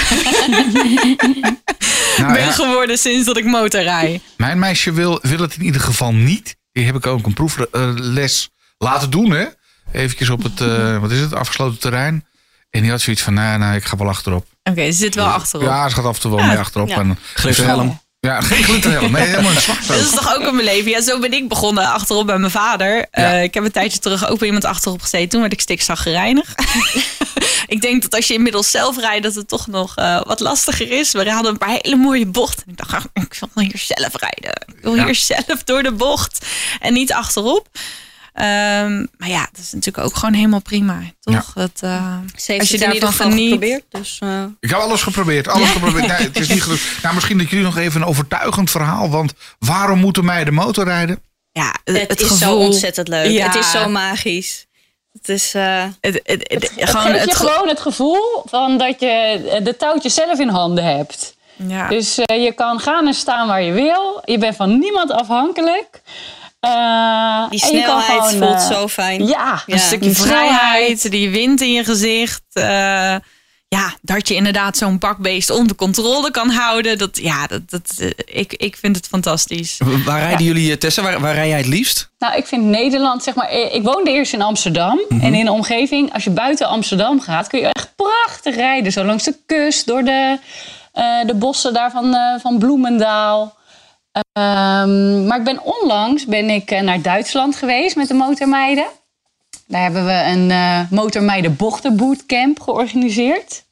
Nou, 2.18 2.32
ben 2.32 2.42
ja, 2.44 2.50
geworden 2.52 2.98
sinds 2.98 3.26
dat 3.26 3.36
ik 3.36 3.44
motorrij. 3.44 4.20
mijn 4.36 4.58
meisje 4.58 4.92
wil, 4.92 5.18
wil 5.22 5.38
het 5.38 5.54
in 5.54 5.62
ieder 5.64 5.80
geval 5.80 6.14
niet. 6.14 6.56
Die 6.72 6.84
heb 6.84 6.94
ik 6.96 7.06
ook 7.06 7.26
een 7.26 7.34
proefles 7.34 8.48
laten 8.78 9.10
doen, 9.10 9.30
hè? 9.30 9.44
Eventjes 9.92 10.30
op 10.30 10.42
het, 10.42 10.60
eh, 10.60 10.98
wat 10.98 11.10
is 11.10 11.20
het, 11.20 11.34
afgesloten 11.34 11.78
terrein. 11.78 12.26
En 12.70 12.82
die 12.82 12.90
had 12.90 13.00
zoiets 13.00 13.22
van, 13.22 13.34
nou, 13.34 13.58
nou 13.58 13.74
ik 13.74 13.84
ga 13.84 13.96
wel 13.96 14.08
achterop. 14.08 14.46
Oké, 14.62 14.84
ze 14.84 14.92
zit 14.98 15.14
wel 15.14 15.26
achterop. 15.26 15.66
Ja, 15.66 15.88
ze 15.88 15.94
gaat 15.94 16.04
af 16.04 16.14
en 16.14 16.20
toe 16.20 16.36
wel 16.36 16.46
mee 16.46 16.58
achterop. 16.58 16.88
ja. 16.88 16.96
En, 16.98 17.18
Glitterhelm. 17.34 18.00
Ja, 18.20 18.40
geen 18.40 18.64
glitterhelm. 18.64 19.12
Nee, 19.12 19.26
helemaal 19.26 19.50
een 19.50 19.86
Dat 19.86 19.96
is 19.98 20.10
toch 20.10 20.34
ook 20.36 20.46
een 20.46 20.56
beleving. 20.56 20.94
Ja, 20.96 21.02
zo 21.02 21.18
ben 21.18 21.32
ik 21.32 21.48
begonnen 21.48 21.86
achterop 21.86 22.26
bij 22.26 22.38
mijn 22.38 22.50
vader. 22.50 23.06
Eh, 23.10 23.42
ik 23.42 23.54
heb 23.54 23.64
een 23.64 23.70
tijdje 23.70 23.98
terug 23.98 24.28
ook 24.28 24.38
bij 24.38 24.46
iemand 24.46 24.64
achterop 24.64 25.00
gezeten. 25.02 25.28
Toen 25.28 25.40
werd 25.40 25.52
ik 25.52 25.60
stikzaggereinig. 25.60 26.54
ik 27.66 27.80
denk 27.80 28.02
dat 28.02 28.14
als 28.14 28.26
je 28.26 28.34
inmiddels 28.34 28.70
zelf 28.70 28.98
rijdt, 28.98 29.22
dat 29.22 29.34
het 29.34 29.48
toch 29.48 29.66
nog 29.66 29.96
eh, 29.96 30.20
wat 30.22 30.40
lastiger 30.40 30.90
is. 30.90 31.12
We 31.12 31.30
hadden 31.30 31.52
een 31.52 31.58
paar 31.58 31.78
hele 31.82 31.96
mooie 31.96 32.26
bochten. 32.26 32.64
Ik 32.66 32.76
dacht, 32.76 32.92
ah, 32.94 33.04
ik 33.14 33.38
wil 33.54 33.64
hier 33.64 33.78
zelf 33.78 34.12
rijden. 34.16 34.62
Ik 34.76 34.82
wil 34.82 34.94
Ja. 34.96 35.04
hier 35.04 35.14
zelf 35.14 35.64
door 35.64 35.82
de 35.82 35.92
bocht. 35.92 36.46
En 36.80 36.92
niet 36.92 37.12
achterop. 37.12 37.68
Ehm, 38.32 39.06
maar 39.16 39.28
ja, 39.28 39.48
dat 39.52 39.60
is 39.60 39.72
natuurlijk 39.72 40.06
ook 40.06 40.16
gewoon 40.16 40.34
helemaal 40.34 40.60
prima. 40.62 41.00
Toch? 41.20 41.52
Dat, 41.52 41.70
eh, 41.80 42.16
Ze 42.36 42.52
heeft 42.52 42.60
als 42.60 42.70
je 42.70 42.86
het 42.86 43.00
daarvan 43.00 43.30
geniet. 43.30 43.52
geprobeerd. 43.52 43.84
Dus, 43.88 44.18
eh, 44.22 44.42
Ik 44.60 44.70
heb 44.70 44.78
alles 44.78 45.02
geprobeerd, 45.02 45.48
alles 45.48 45.68
geprobeerd. 45.70 46.06
Nee, 46.06 46.16
het 46.16 46.38
is 46.40 46.48
niet 46.48 46.62
gelukt. 46.62 46.82
Nou, 47.02 47.14
misschien 47.14 47.38
dat 47.38 47.48
jullie 47.50 47.64
nog 47.64 47.76
even 47.76 48.00
een 48.00 48.06
overtuigend 48.08 48.70
verhaal. 48.70 49.10
Want 49.10 49.32
waarom 49.58 49.98
moeten 49.98 50.24
meiden 50.24 50.54
motorrijden? 50.54 51.22
Ja, 51.52 51.74
het, 51.84 52.20
is 52.20 52.26
gevoel. 52.28 52.36
zo 52.38 52.56
ontzettend 52.56 53.08
leuk. 53.08 53.30
Ja. 53.30 53.46
Het 53.46 53.54
is 53.54 53.70
zo 53.70 53.88
magisch. 53.88 54.66
Het 55.12 55.28
is... 55.28 55.54
eh, 55.54 55.84
Het, 56.00 56.20
het, 56.24 56.40
het- 56.52 56.72
Het 56.76 56.90
gewoon 56.90 57.02
geeft 57.06 57.14
je 57.14 57.20
het 57.30 57.36
ge- 57.36 57.46
gewoon 57.46 57.68
het 57.68 57.80
gevoel 57.80 58.42
van 58.46 58.78
dat 58.78 59.00
je 59.00 59.60
de 59.62 59.76
touwtjes 59.76 60.14
zelf 60.14 60.38
in 60.38 60.48
handen 60.48 60.84
hebt. 60.96 61.36
ja. 61.56 61.88
Dus 61.88 62.18
eh, 62.18 62.42
je 62.44 62.52
kan 62.52 62.80
gaan 62.80 63.06
en 63.06 63.14
staan 63.14 63.46
waar 63.48 63.62
je 63.62 63.72
wil. 63.72 64.22
Je 64.24 64.38
bent 64.38 64.56
van 64.56 64.78
niemand 64.78 65.10
afhankelijk. 65.12 66.00
Eh, 66.60 67.50
die 67.50 67.58
snelheid 67.58 68.22
gewoon, 68.22 68.48
voelt 68.48 68.60
eh, 68.60 68.70
zo 68.70 68.88
fijn. 68.88 69.26
Ja, 69.26 69.62
Een 69.66 69.74
Een 69.74 69.80
stukje 69.80 70.14
vrijheid, 70.14 71.10
die 71.10 71.30
wind 71.30 71.60
in 71.60 71.72
je 71.72 71.84
gezicht. 71.84 72.42
eh, 72.52 73.14
ja, 73.68 73.94
dat 74.02 74.28
je 74.28 74.34
inderdaad 74.34 74.76
zo'n 74.76 74.98
bakbeest 74.98 75.50
onder 75.50 75.76
controle 75.76 76.30
kan 76.30 76.50
houden. 76.50 76.98
Dat, 76.98 77.18
ja, 77.18 77.46
dat, 77.46 77.70
dat, 77.70 78.12
ik, 78.24 78.52
ik 78.52 78.76
vind 78.76 78.96
het 78.96 79.06
fantastisch. 79.06 79.80
Waar 80.04 80.20
rijden 80.20 80.44
jullie, 80.44 80.78
Tessa? 80.78 81.02
Waar, 81.02 81.20
waar 81.20 81.34
rij 81.34 81.48
jij 81.48 81.56
het 81.58 81.66
liefst? 81.66 82.10
Nou, 82.18 82.36
ik 82.36 82.46
vind 82.46 82.64
Nederland, 82.64 83.22
zeg 83.22 83.34
maar, 83.34 83.52
ik 83.52 83.82
woonde 83.82 84.10
eerst 84.10 84.32
in 84.32 84.42
Amsterdam. 84.42 85.00
En 85.20 85.34
in 85.34 85.44
de 85.44 85.52
omgeving, 85.52 86.12
als 86.14 86.24
je 86.24 86.30
buiten 86.30 86.66
Amsterdam 86.68 87.20
gaat, 87.20 87.46
kun 87.46 87.60
je 87.60 87.66
echt 87.72 87.92
prachtig 87.96 88.54
rijden. 88.54 88.92
Zo 88.92 89.04
langs 89.04 89.24
de 89.24 89.36
kust, 89.46 89.86
door 89.86 90.02
de, 90.04 90.38
eh, 90.92 91.04
de 91.26 91.34
bossen 91.34 91.72
daar 91.72 91.90
van, 91.90 92.14
eh, 92.14 92.40
van 92.40 92.58
Bloemendaal. 92.58 93.58
Ehm, 94.12 95.26
maar 95.26 95.38
ik 95.38 95.44
ben 95.44 95.62
onlangs 95.62 96.26
ben 96.26 96.50
ik 96.50 96.70
eh, 96.70 96.80
naar 96.80 97.02
Duitsland 97.02 97.56
geweest 97.56 97.96
met 97.96 98.08
de 98.08 98.14
motormeiden. 98.14 98.86
Daar 99.66 99.82
hebben 99.82 100.06
we 100.06 100.22
een 100.26 100.50
eh 100.50 100.80
motormeiden 100.90 101.56
bochtenbootcamp 101.56 102.60
georganiseerd. 102.60 103.62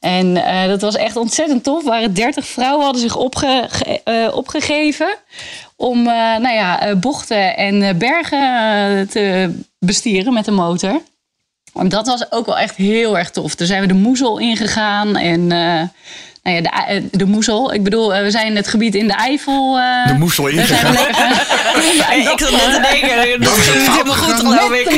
En 0.00 0.36
eh, 0.44 0.66
dat 0.68 0.80
was 0.80 0.96
echt 0.96 1.16
ontzettend 1.16 1.64
tof. 1.64 1.84
Waren 1.84 2.14
30 2.14 2.46
vrouwen 2.46 2.84
hadden 2.84 3.02
zich 3.02 3.16
opge- 3.16 3.66
ge- 3.68 4.30
opgegeven 4.34 5.16
om 5.76 6.02
nou 6.02 6.48
ja, 6.54 6.94
bochten 6.96 7.56
en 7.56 7.98
bergen 7.98 9.08
te 9.08 9.54
bestieren 9.78 10.32
met 10.32 10.44
de 10.44 10.50
motor. 10.50 11.02
En 11.74 11.88
dat 11.88 12.06
was 12.06 12.32
ook 12.32 12.46
wel 12.46 12.58
echt 12.58 12.76
heel 12.76 13.18
erg 13.18 13.30
tof. 13.30 13.54
Toen 13.54 13.66
zijn 13.66 13.80
we 13.80 13.86
de 13.86 13.94
Moezel 13.94 14.38
ingegaan 14.38 15.16
en 15.16 15.50
nou 16.42 16.56
ja, 16.56 16.62
de, 16.62 16.68
eh, 16.92 17.02
de 17.10 17.24
Moezel. 17.26 17.74
Ik 17.74 17.82
bedoel, 17.82 18.14
eh, 18.14 18.22
we 18.22 18.30
zijn 18.30 18.56
het 18.56 18.68
gebied 18.68 18.94
in 18.94 19.06
de 19.06 19.14
Eifel. 19.14 19.78
eh, 19.78 20.06
De 20.06 20.18
Moesel 20.18 20.44
daar 20.54 20.66
zijn 20.66 20.92
we 20.92 20.98
ingegaan. 20.98 21.32
lekker 22.12 22.16
ik 22.32 22.38
zat 22.40 22.50
net 22.50 22.74
te 22.74 22.80
denken, 22.90 23.40
dat 23.44 23.52
ging 23.52 23.90
helemaal 23.92 24.14
goed 24.14 24.34
geloof 24.34 24.72
ik. 24.72 24.88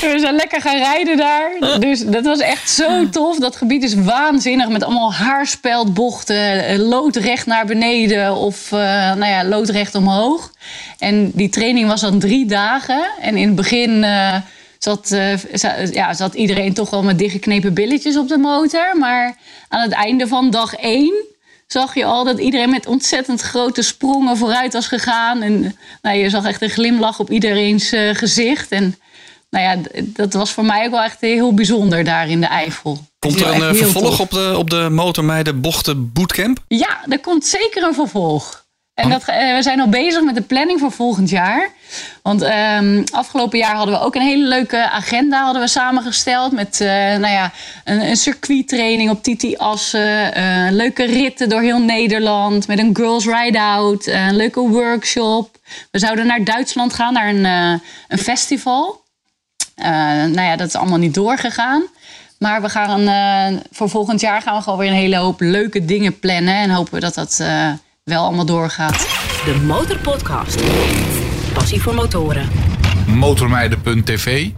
We 0.00 0.18
zijn 0.18 0.34
lekker 0.34 0.60
gaan 0.60 0.76
rijden 0.76 1.16
daar. 1.16 1.50
Dus 1.78 2.00
dat 2.04 2.24
was 2.24 2.38
echt 2.38 2.70
zo 2.70 3.08
tof. 3.08 3.38
Dat 3.38 3.56
gebied 3.56 3.82
is 3.82 3.94
waanzinnig 3.94 4.68
met 4.68 4.84
allemaal 4.84 5.14
haarspeldbochten. 5.14 6.78
Loodrecht 6.80 7.46
naar 7.46 7.66
beneden 7.66 8.34
of 8.36 8.72
eh, 8.72 8.78
nou 9.14 9.26
ja, 9.26 9.44
loodrecht 9.44 9.94
omhoog. 9.94 10.50
En 10.98 11.30
die 11.34 11.48
training 11.48 11.88
was 11.88 12.00
dan 12.00 12.18
drie 12.18 12.46
dagen. 12.46 13.06
En 13.20 13.36
in 13.36 13.46
het 13.46 13.56
begin 13.56 14.04
eh, 14.04 14.34
zat, 14.84 15.10
eh, 15.10 15.92
ja, 15.92 16.14
zat 16.14 16.34
iedereen 16.34 16.74
toch 16.74 16.90
wel 16.90 17.02
met 17.02 17.18
dichtgeknepen 17.18 17.74
billetjes 17.74 18.16
op 18.16 18.28
de 18.28 18.38
motor. 18.38 18.96
Maar 18.98 19.36
aan 19.68 19.82
het 19.82 19.92
einde 19.92 20.26
van 20.26 20.50
dag 20.50 20.74
één 20.74 21.24
zag 21.66 21.94
je 21.94 22.04
al 22.04 22.24
dat 22.24 22.38
iedereen 22.38 22.70
met 22.70 22.86
ontzettend 22.86 23.40
grote 23.40 23.82
sprongen 23.82 24.36
vooruit 24.36 24.72
was 24.72 24.86
gegaan. 24.86 25.42
En 25.42 25.76
nou, 26.02 26.16
je 26.16 26.30
zag 26.30 26.44
echt 26.44 26.62
een 26.62 26.70
glimlach 26.70 27.18
op 27.18 27.30
iedereen's 27.30 27.92
eh, 27.92 28.14
gezicht. 28.14 28.70
En 28.70 28.98
nou 29.50 29.64
ja, 29.64 30.02
dat 30.02 30.32
was 30.32 30.50
voor 30.50 30.64
mij 30.64 30.84
ook 30.84 30.90
wel 30.90 31.02
echt 31.02 31.20
heel 31.20 31.54
bijzonder 31.54 32.04
daar 32.04 32.28
in 32.28 32.40
de 32.40 32.46
Eifel. 32.46 32.98
Komt 33.18 33.40
er 33.40 33.54
een 33.54 33.62
eh, 33.62 33.74
vervolg 33.74 34.20
op 34.20 34.30
de, 34.30 34.54
op 34.56 34.70
de 34.70 34.88
motormeiden 34.90 35.60
bochten 35.60 36.12
bootcamp? 36.12 36.58
Ja, 36.68 37.04
er 37.08 37.20
komt 37.20 37.46
zeker 37.46 37.82
een 37.82 37.94
vervolg. 37.94 38.63
En 38.94 39.10
dat, 39.10 39.24
eh, 39.26 39.54
we 39.54 39.62
zijn 39.62 39.80
al 39.80 39.88
bezig 39.88 40.22
met 40.22 40.34
de 40.34 40.42
planning 40.42 40.80
voor 40.80 40.92
volgend 40.92 41.30
jaar. 41.30 41.70
Want 42.22 42.42
ehm, 42.42 43.02
afgelopen 43.12 43.58
jaar 43.58 43.74
hadden 43.74 43.94
we 43.94 44.04
ook 44.04 44.14
een 44.14 44.22
hele 44.22 44.46
leuke 44.46 44.90
agenda 44.90 45.44
hadden 45.44 45.62
we 45.62 45.68
samengesteld. 45.68 46.52
Met 46.52 46.80
eh, 46.80 46.88
nou 46.88 47.28
ja, 47.28 47.52
een, 47.84 48.00
een 48.00 48.16
circuittraining 48.16 49.10
op 49.10 49.22
Titi 49.22 49.56
Assen. 49.56 50.34
eh, 50.34 50.66
leuke 50.70 51.04
ritten 51.04 51.48
door 51.48 51.60
heel 51.60 51.78
Nederland. 51.78 52.66
Met 52.66 52.78
een 52.78 52.96
girls 52.96 53.26
ride-out. 53.26 54.06
een 54.06 54.36
leuke 54.36 54.60
workshop. 54.60 55.56
We 55.90 55.98
zouden 55.98 56.26
naar 56.26 56.44
Duitsland 56.44 56.94
gaan, 56.94 57.12
naar 57.12 57.28
een, 57.28 57.44
een 58.08 58.18
festival. 58.18 59.02
Nou 59.76 60.42
ja, 60.42 60.56
dat 60.56 60.68
is 60.68 60.74
allemaal 60.74 60.98
niet 60.98 61.14
doorgegaan. 61.14 61.82
Maar 62.38 62.62
we 62.62 62.68
gaan 62.68 63.08
voor 63.70 63.88
volgend 63.88 64.20
jaar 64.20 64.42
gaan 64.42 64.56
we 64.56 64.62
gewoon 64.62 64.78
weer 64.78 64.88
een 64.88 64.94
hele 64.94 65.16
hoop 65.16 65.40
leuke 65.40 65.84
dingen 65.84 66.18
plannen. 66.18 66.54
En 66.54 66.70
hopen 66.70 66.94
we 66.94 67.00
dat 67.00 67.14
dat 67.14 67.44
wel 68.04 68.24
allemaal 68.24 68.44
doorgaat. 68.46 68.98
De 69.44 69.60
Motorpodcast. 69.66 70.60
Passie 71.52 71.82
voor 71.82 71.94
motoren. 71.94 72.50
Motormeiden.tv. 73.06 74.48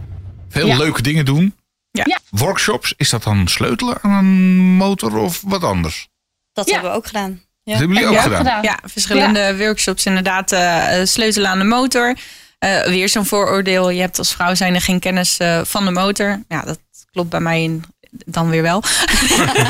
Veel 0.49 0.67
Ja. 0.67 0.77
leuke 0.77 1.01
dingen 1.01 1.25
doen. 1.25 1.55
Ja. 1.91 2.03
Ja. 2.07 2.19
Workshops, 2.29 2.93
is 2.97 3.09
dat 3.09 3.23
dan 3.23 3.47
sleutelen 3.47 3.97
aan 4.01 4.11
een 4.11 4.55
motor 4.75 5.17
of 5.17 5.41
wat 5.45 5.63
anders? 5.63 6.07
Dat 6.53 6.67
Ja. 6.67 6.73
hebben 6.73 6.91
we 6.91 6.97
ook 6.97 7.07
gedaan. 7.07 7.29
Ja. 7.63 7.71
Dat 7.71 7.77
hebben 7.79 7.97
jullie 7.97 8.11
ook 8.15 8.21
gedaan. 8.23 8.37
gedaan. 8.37 8.63
Ja, 8.63 8.79
verschillende 8.83 9.57
workshops 9.57 10.05
inderdaad. 10.05 10.51
eh, 10.51 10.99
eh, 11.01 11.07
sleutelen 11.07 11.49
aan 11.49 11.59
de 11.59 11.65
motor. 11.65 12.15
Eh, 12.59 12.85
weer 12.85 13.09
zo'n 13.09 13.25
vooroordeel. 13.25 13.89
Je 13.89 14.01
hebt 14.01 14.17
als 14.17 14.33
vrouw 14.33 14.55
zijnde 14.55 14.79
geen 14.79 14.99
kennis 14.99 15.37
eh, 15.37 15.61
van 15.63 15.85
de 15.85 15.91
motor. 15.91 16.43
Ja, 16.47 16.61
dat 16.61 16.79
klopt 17.11 17.29
bij 17.29 17.39
mij 17.39 17.63
in, 17.63 17.83
dan 18.09 18.49
weer 18.49 18.61
wel. 18.61 18.83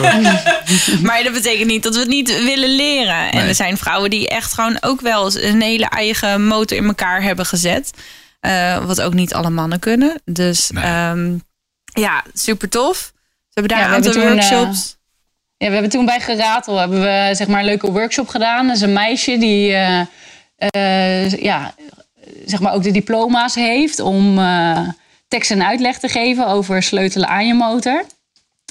maar 1.08 1.24
dat 1.24 1.34
betekent 1.34 1.68
niet 1.68 1.84
dat 1.84 1.94
we 1.94 2.00
het 2.00 2.10
niet 2.10 2.44
willen 2.44 2.76
leren. 2.76 3.32
En 3.32 3.38
Nee. 3.38 3.48
er 3.48 3.56
zijn 3.56 3.78
vrouwen 3.78 4.10
die 4.10 4.30
echt 4.30 4.54
gewoon 4.54 4.78
ook 4.82 5.02
wel 5.02 5.26
eens 5.26 5.42
een 5.42 5.62
hele 5.62 5.86
eigen 5.90 6.48
motor 6.48 6.78
in 6.78 6.86
elkaar 6.86 7.22
hebben 7.22 7.46
gezet. 7.46 7.92
Eh, 8.40 8.86
wat 8.86 9.02
ook 9.02 9.14
niet 9.14 9.34
alle 9.34 9.50
mannen 9.50 9.80
kunnen. 9.80 10.22
Dus 10.26 10.70
Nee. 10.70 10.84
ehm, 10.84 11.36
ja, 11.86 12.24
super 12.34 12.70
tof. 12.70 13.12
We 13.14 13.62
hebben 13.62 13.72
daar 13.78 13.80
Ja, 13.80 13.88
een 13.88 13.94
aantal 13.96 14.12
toen, 14.12 14.28
workshops. 14.28 14.96
Ja, 15.58 15.68
we 15.68 15.74
hebben 15.74 15.92
toen 15.92 16.06
bij 16.06 16.20
Geratel 16.20 16.78
hebben 16.78 17.02
we, 17.02 17.30
zeg 17.36 17.48
maar, 17.48 17.60
een 17.60 17.66
leuke 17.66 17.92
workshop 17.92 18.28
gedaan. 18.28 18.68
Dat 18.68 18.76
is 18.76 18.82
een 18.82 18.94
meisje 18.94 19.38
die 19.38 19.74
eh, 19.74 20.00
eh, 20.58 21.32
ja, 21.32 21.74
zeg 22.46 22.60
maar 22.60 22.74
ook 22.74 22.84
de 22.84 22.92
diploma's 22.92 23.56
heeft 23.56 24.00
om 24.00 24.40
eh, 24.40 24.80
tekst 25.28 25.52
en 25.52 25.66
uitleg 25.66 26.00
te 26.00 26.08
geven 26.08 26.48
over 26.48 26.84
sleutelen 26.84 27.28
aan 27.28 27.48
je 27.48 27.54
motor. 27.54 28.04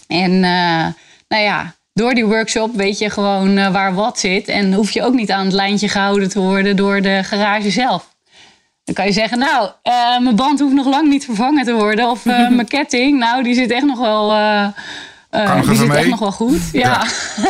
En 0.07 0.33
eh, 0.45 0.87
nou 1.29 1.43
ja, 1.43 1.75
door 1.93 2.15
die 2.15 2.25
workshop 2.25 2.75
weet 2.75 2.99
je 2.99 3.11
gewoon 3.11 3.57
eh, 3.57 3.73
waar 3.73 3.95
wat 3.95 4.19
zit. 4.19 4.49
En 4.49 4.73
hoef 4.73 4.91
je 4.91 5.03
ook 5.03 5.15
niet 5.15 5.31
aan 5.31 5.45
het 5.45 5.55
lijntje 5.55 5.89
gehouden 5.89 6.29
te 6.29 6.41
worden 6.41 6.77
door 6.77 7.01
de 7.01 7.21
garage 7.25 7.71
zelf. 7.71 8.15
Dan 8.85 8.95
kan 8.95 9.07
je 9.07 9.13
zeggen, 9.13 9.39
nou, 9.39 9.71
eh, 9.83 10.19
mijn 10.19 10.37
band 10.37 10.61
hoeft 10.61 10.75
nog 10.75 10.87
lang 10.87 11.09
niet 11.09 11.25
vervangen 11.25 11.65
te 11.65 11.73
worden. 11.73 12.11
Of 12.11 12.25
mijn 12.59 12.69
ketting, 12.69 13.19
nou, 13.19 13.43
die 13.43 13.55
zit 13.55 13.71
echt 13.71 13.87
nog 13.87 13.99
wel... 13.99 14.29
die 15.65 15.77
zit 15.77 15.95
echt 15.95 16.09
nog 16.09 16.19
wel 16.19 16.33
goed. 16.33 16.61
Ja. 16.73 17.07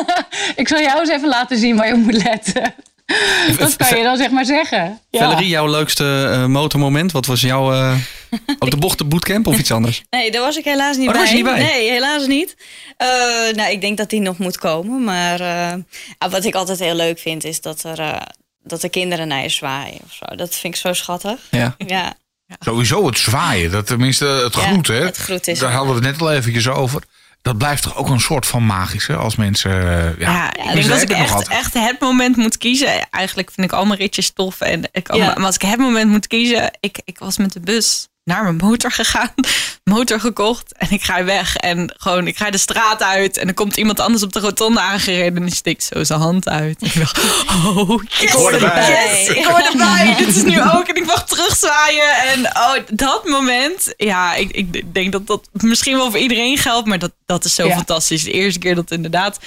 ik 0.62 0.68
zal 0.68 0.80
jou 0.80 1.00
eens 1.00 1.10
even 1.10 1.28
laten 1.28 1.58
zien 1.58 1.76
waar 1.76 1.86
je 1.86 1.94
op 1.94 2.04
moet 2.04 2.22
letten. 2.22 2.74
Dat 3.58 3.76
kan 3.76 3.98
je 3.98 4.04
dan 4.04 4.16
zeg 4.16 4.30
maar 4.30 4.44
zeggen. 4.44 5.00
Ja. 5.10 5.20
Valerie, 5.20 5.48
jouw 5.48 5.66
leukste 5.70 6.28
eh, 6.32 6.44
motormoment? 6.46 7.12
Wat 7.12 7.26
was 7.26 7.40
jouw 7.40 7.72
eh, 7.72 7.94
op 8.58 8.70
de 8.70 8.76
bochten 8.76 9.08
bootcamp 9.08 9.46
of 9.46 9.58
iets 9.58 9.70
anders? 9.70 10.02
Nee, 10.10 10.30
daar 10.30 10.42
was 10.42 10.56
ik 10.56 10.64
helaas 10.64 10.96
niet 10.96 11.06
Oh, 11.06 11.12
bij. 11.12 11.20
was 11.20 11.30
je 11.30 11.36
niet 11.36 11.44
bij? 11.44 11.58
Nee, 11.58 11.90
helaas 11.90 12.26
niet. 12.26 12.56
Eh, 12.96 13.06
nou, 13.54 13.70
ik 13.70 13.80
denk 13.80 13.96
dat 13.96 14.10
die 14.10 14.20
nog 14.20 14.38
moet 14.38 14.58
komen. 14.58 15.04
Maar 15.04 15.40
eh, 15.40 15.74
ah, 16.18 16.30
wat 16.30 16.44
ik 16.44 16.54
altijd 16.54 16.78
heel 16.78 16.94
leuk 16.94 17.18
vind, 17.18 17.44
is 17.44 17.60
dat 17.60 17.82
er, 17.82 17.98
eh, 17.98 18.20
dat 18.62 18.80
de 18.80 18.88
kinderen 18.88 19.28
naar 19.28 19.42
je 19.42 19.48
zwaaien. 19.48 20.00
Of 20.04 20.12
zo. 20.12 20.36
Dat 20.36 20.54
vind 20.54 20.74
ik 20.74 20.80
zo 20.80 20.92
schattig. 20.92 21.40
Ja. 21.50 21.74
Ja, 21.78 22.14
Sowieso 22.60 23.06
het 23.06 23.18
zwaaien, 23.18 23.70
dat 23.70 23.86
tenminste 23.86 24.24
het 24.26 24.54
Ja, 24.54 24.60
groet, 24.60 24.86
hè? 24.86 25.04
het 25.04 25.16
groet 25.16 25.46
is 25.48 25.58
Daar 25.58 25.72
hadden 25.72 25.94
we 25.94 26.06
het 26.06 26.10
net 26.12 26.20
al 26.28 26.32
eventjes 26.32 26.68
over. 26.68 27.02
Dat 27.46 27.58
blijft 27.58 27.82
toch 27.82 27.96
ook 27.96 28.08
een 28.08 28.20
soort 28.20 28.46
van 28.46 28.66
magisch, 28.66 29.06
hè? 29.06 29.16
Als 29.16 29.36
mensen... 29.36 29.70
eh, 29.72 30.18
ja, 30.18 30.32
Ja, 30.32 30.46
ik 30.54 30.62
tenminste, 30.62 30.88
denk 30.90 31.00
dat 31.00 31.02
ik 31.02 31.08
nog 31.08 31.18
echt, 31.18 31.32
altijd. 31.32 31.58
echt 31.58 31.74
het 31.74 32.00
moment 32.00 32.36
moet 32.36 32.58
kiezen. 32.58 33.10
Eigenlijk 33.10 33.50
vind 33.50 33.66
ik 33.66 33.72
al 33.72 33.86
mijn 33.86 33.98
ritjes 34.00 34.30
tof. 34.32 34.60
En 34.60 34.82
ik, 34.92 35.14
Ja. 35.14 35.34
Maar 35.36 35.44
als 35.46 35.54
ik 35.54 35.62
het 35.62 35.78
moment 35.78 36.10
moet 36.10 36.26
kiezen... 36.26 36.70
Ik, 36.80 37.00
ik 37.04 37.18
was 37.18 37.36
met 37.38 37.52
de 37.52 37.60
bus 37.60 38.08
naar 38.26 38.42
mijn 38.42 38.56
motor 38.56 38.92
gegaan. 38.92 39.34
Motor 39.84 40.20
gekocht. 40.20 40.72
En 40.76 40.90
ik 40.90 41.02
ga 41.02 41.24
weg. 41.24 41.56
En 41.56 41.94
gewoon, 41.96 42.26
ik 42.26 42.36
ga 42.36 42.50
de 42.50 42.58
straat 42.58 43.02
uit. 43.02 43.36
En 43.36 43.48
er 43.48 43.54
komt 43.54 43.76
iemand 43.76 44.00
anders 44.00 44.22
op 44.22 44.32
de 44.32 44.40
rotonde 44.40 44.80
aangereden. 44.80 45.36
En 45.36 45.44
die 45.46 45.54
steekt 45.54 45.82
zo 45.92 46.04
zijn 46.04 46.20
hand 46.20 46.48
uit. 46.48 46.82
En 46.82 46.86
ik 46.86 46.98
dacht, 46.98 47.18
oh, 47.64 48.02
yes, 48.18 48.32
hoor 48.32 48.52
erbij. 48.52 48.88
yes, 48.88 49.28
ik 49.28 49.44
hoor 49.44 49.58
erbij. 49.58 50.14
Dit 50.18 50.36
is 50.36 50.42
nu 50.42 50.62
ook. 50.62 50.88
En 50.88 50.94
ik 50.96 51.06
mag 51.06 51.26
terugzwaaien. 51.26 52.16
En 52.16 52.46
oh, 52.46 52.74
dat 52.92 53.28
moment. 53.28 53.94
Ja, 53.96 54.34
ik, 54.34 54.50
ik 54.50 54.94
denk 54.94 55.12
dat 55.12 55.26
dat 55.26 55.48
misschien 55.52 55.96
wel 55.96 56.10
voor 56.10 56.20
iedereen 56.20 56.58
geldt. 56.58 56.86
Maar 56.86 56.98
dat, 56.98 57.12
dat 57.26 57.44
is 57.44 57.54
zo 57.54 57.66
Ja. 57.66 57.74
fantastisch. 57.74 58.24
De 58.24 58.32
eerste 58.32 58.58
keer 58.58 58.74
dat 58.74 58.90
inderdaad 58.90 59.38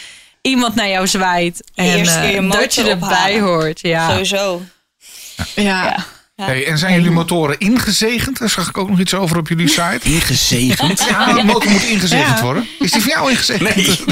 iemand 0.41 0.75
naar 0.75 0.89
jou 0.89 1.07
zwaait. 1.07 1.71
En 1.75 2.05
eh, 2.05 2.51
dat 2.51 2.75
je 2.75 2.83
erbij 2.83 3.09
ophalen. 3.09 3.39
hoort. 3.39 3.79
Ja. 3.79 4.09
sowieso. 4.09 4.61
Ja. 5.55 6.05
Hey, 6.45 6.67
en 6.67 6.77
zijn 6.77 6.93
jullie 6.93 7.11
motoren 7.11 7.57
ingezegend? 7.59 8.39
Daar 8.39 8.49
zag 8.49 8.69
ik 8.69 8.77
ook 8.77 8.89
nog 8.89 8.99
iets 8.99 9.13
over 9.13 9.37
op 9.37 9.47
jullie 9.47 9.67
site. 9.67 9.99
Ingezegend. 10.03 11.05
Ja, 11.09 11.33
de 11.33 11.43
motor 11.43 11.71
moet 11.71 11.83
ingezegend 11.83 12.37
Ja. 12.37 12.43
worden. 12.43 12.67
Is 12.79 12.91
die 12.91 13.01
van 13.01 13.11
jou 13.11 13.29
ingezegend? 13.31 13.75
Nee, 13.75 13.85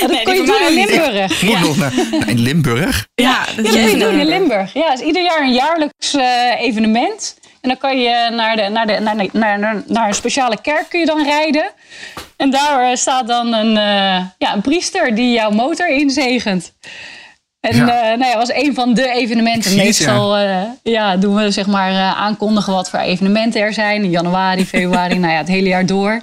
dat 0.00 0.10
Nee, 0.10 0.22
kon 0.22 0.34
je 0.34 0.42
doen 0.44 0.66
in. 0.68 0.74
Limburg. 0.74 1.42
moet 1.42 1.60
nog 1.60 1.76
naar, 1.76 1.92
naar- 2.10 2.28
in 2.28 2.38
Limburg. 2.40 3.06
Ja, 3.14 3.44
dat 3.44 3.56
Ja, 3.56 3.62
dat 3.62 3.72
kun 3.72 3.90
je 3.90 3.96
doen 3.98 4.18
in. 4.20 4.26
Limburg. 4.26 4.72
Ja, 4.74 4.90
het 4.90 5.00
is 5.00 5.06
ieder 5.06 5.22
jaar 5.22 5.40
een 5.42 5.52
jaarlijks 5.52 6.14
eh, 6.14 6.60
evenement. 6.60 7.38
En 7.60 7.68
dan 7.68 7.78
kan 7.78 8.00
je 8.00 8.30
naar, 8.36 8.56
de, 8.56 8.68
naar, 8.68 8.86
de, 8.86 8.98
naar, 9.00 9.16
de- 9.16 9.28
naar, 9.32 9.58
naar, 9.58 9.82
naar 9.86 10.08
een 10.08 10.14
speciale 10.14 10.60
kerk 10.60 10.86
kun 10.88 11.00
je 11.00 11.06
dan 11.06 11.24
rijden. 11.24 11.70
En 12.36 12.50
daar 12.50 12.90
eh, 12.90 12.96
staat 12.96 13.26
dan 13.26 13.52
een, 13.54 13.76
eh, 13.76 14.24
ja, 14.38 14.54
een 14.54 14.60
priester 14.60 15.14
die 15.14 15.32
jouw 15.32 15.50
motor 15.50 15.88
inzegent. 15.88 16.72
En 17.60 17.76
Ja. 17.76 17.86
ja. 17.86 18.14
nou 18.14 18.30
ja, 18.30 18.36
was 18.36 18.52
een 18.52 18.74
van 18.74 18.94
de 18.94 19.12
evenementen. 19.12 19.76
Meestal 19.76 20.36
eh, 20.36 20.60
ja, 20.82 21.16
doen 21.16 21.34
we 21.34 21.50
zeg 21.50 21.66
maar 21.66 21.90
eh, 21.90 22.16
aankondigen 22.20 22.72
wat 22.72 22.90
voor 22.90 22.98
evenementen 22.98 23.60
er 23.60 23.72
zijn. 23.72 24.02
In 24.04 24.10
januari, 24.10 24.66
februari, 24.74 25.18
nou 25.18 25.32
ja, 25.32 25.38
het 25.38 25.48
hele 25.48 25.68
jaar 25.68 25.86
door. 25.86 26.22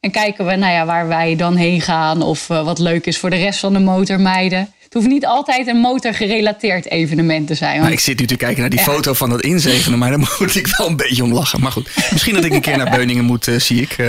En 0.00 0.10
kijken 0.10 0.46
we 0.46 0.54
nou 0.56 0.72
ja, 0.72 0.84
waar 0.86 1.08
wij 1.08 1.36
dan 1.36 1.56
heen 1.56 1.80
gaan 1.80 2.22
of 2.22 2.50
eh, 2.50 2.64
wat 2.64 2.78
leuk 2.78 3.06
is 3.06 3.18
voor 3.18 3.30
de 3.30 3.36
rest 3.36 3.58
van 3.60 3.72
de 3.72 3.78
motormeiden. 3.78 4.58
Het 4.84 4.94
hoeft 4.96 5.06
niet 5.06 5.26
altijd 5.26 5.66
een 5.66 5.76
motorgerelateerd 5.76 6.90
evenement 6.90 7.46
te 7.46 7.54
zijn. 7.54 7.72
Maar 7.72 7.80
Want 7.80 7.92
ik 7.92 8.00
zit 8.00 8.18
nu 8.20 8.26
te 8.26 8.36
kijken 8.36 8.60
naar 8.60 8.70
die 8.70 8.78
foto 8.78 9.12
van 9.12 9.30
dat 9.30 9.40
inzegenen, 9.40 9.98
maar 9.98 10.10
daar 10.10 10.18
moet 10.38 10.54
ik 10.56 10.66
wel 10.76 10.86
een 10.88 10.96
beetje 10.96 11.22
om 11.22 11.32
lachen. 11.32 11.60
Maar 11.60 11.72
goed, 11.72 11.90
misschien 12.10 12.34
dat 12.34 12.44
ik 12.44 12.52
een 12.52 12.60
keer 12.60 12.76
naar 12.76 12.90
Beuningen 12.90 13.24
moet, 13.24 13.48
eh, 13.48 13.58
zie 13.58 13.80
ik. 13.82 13.92
eh. 13.98 14.06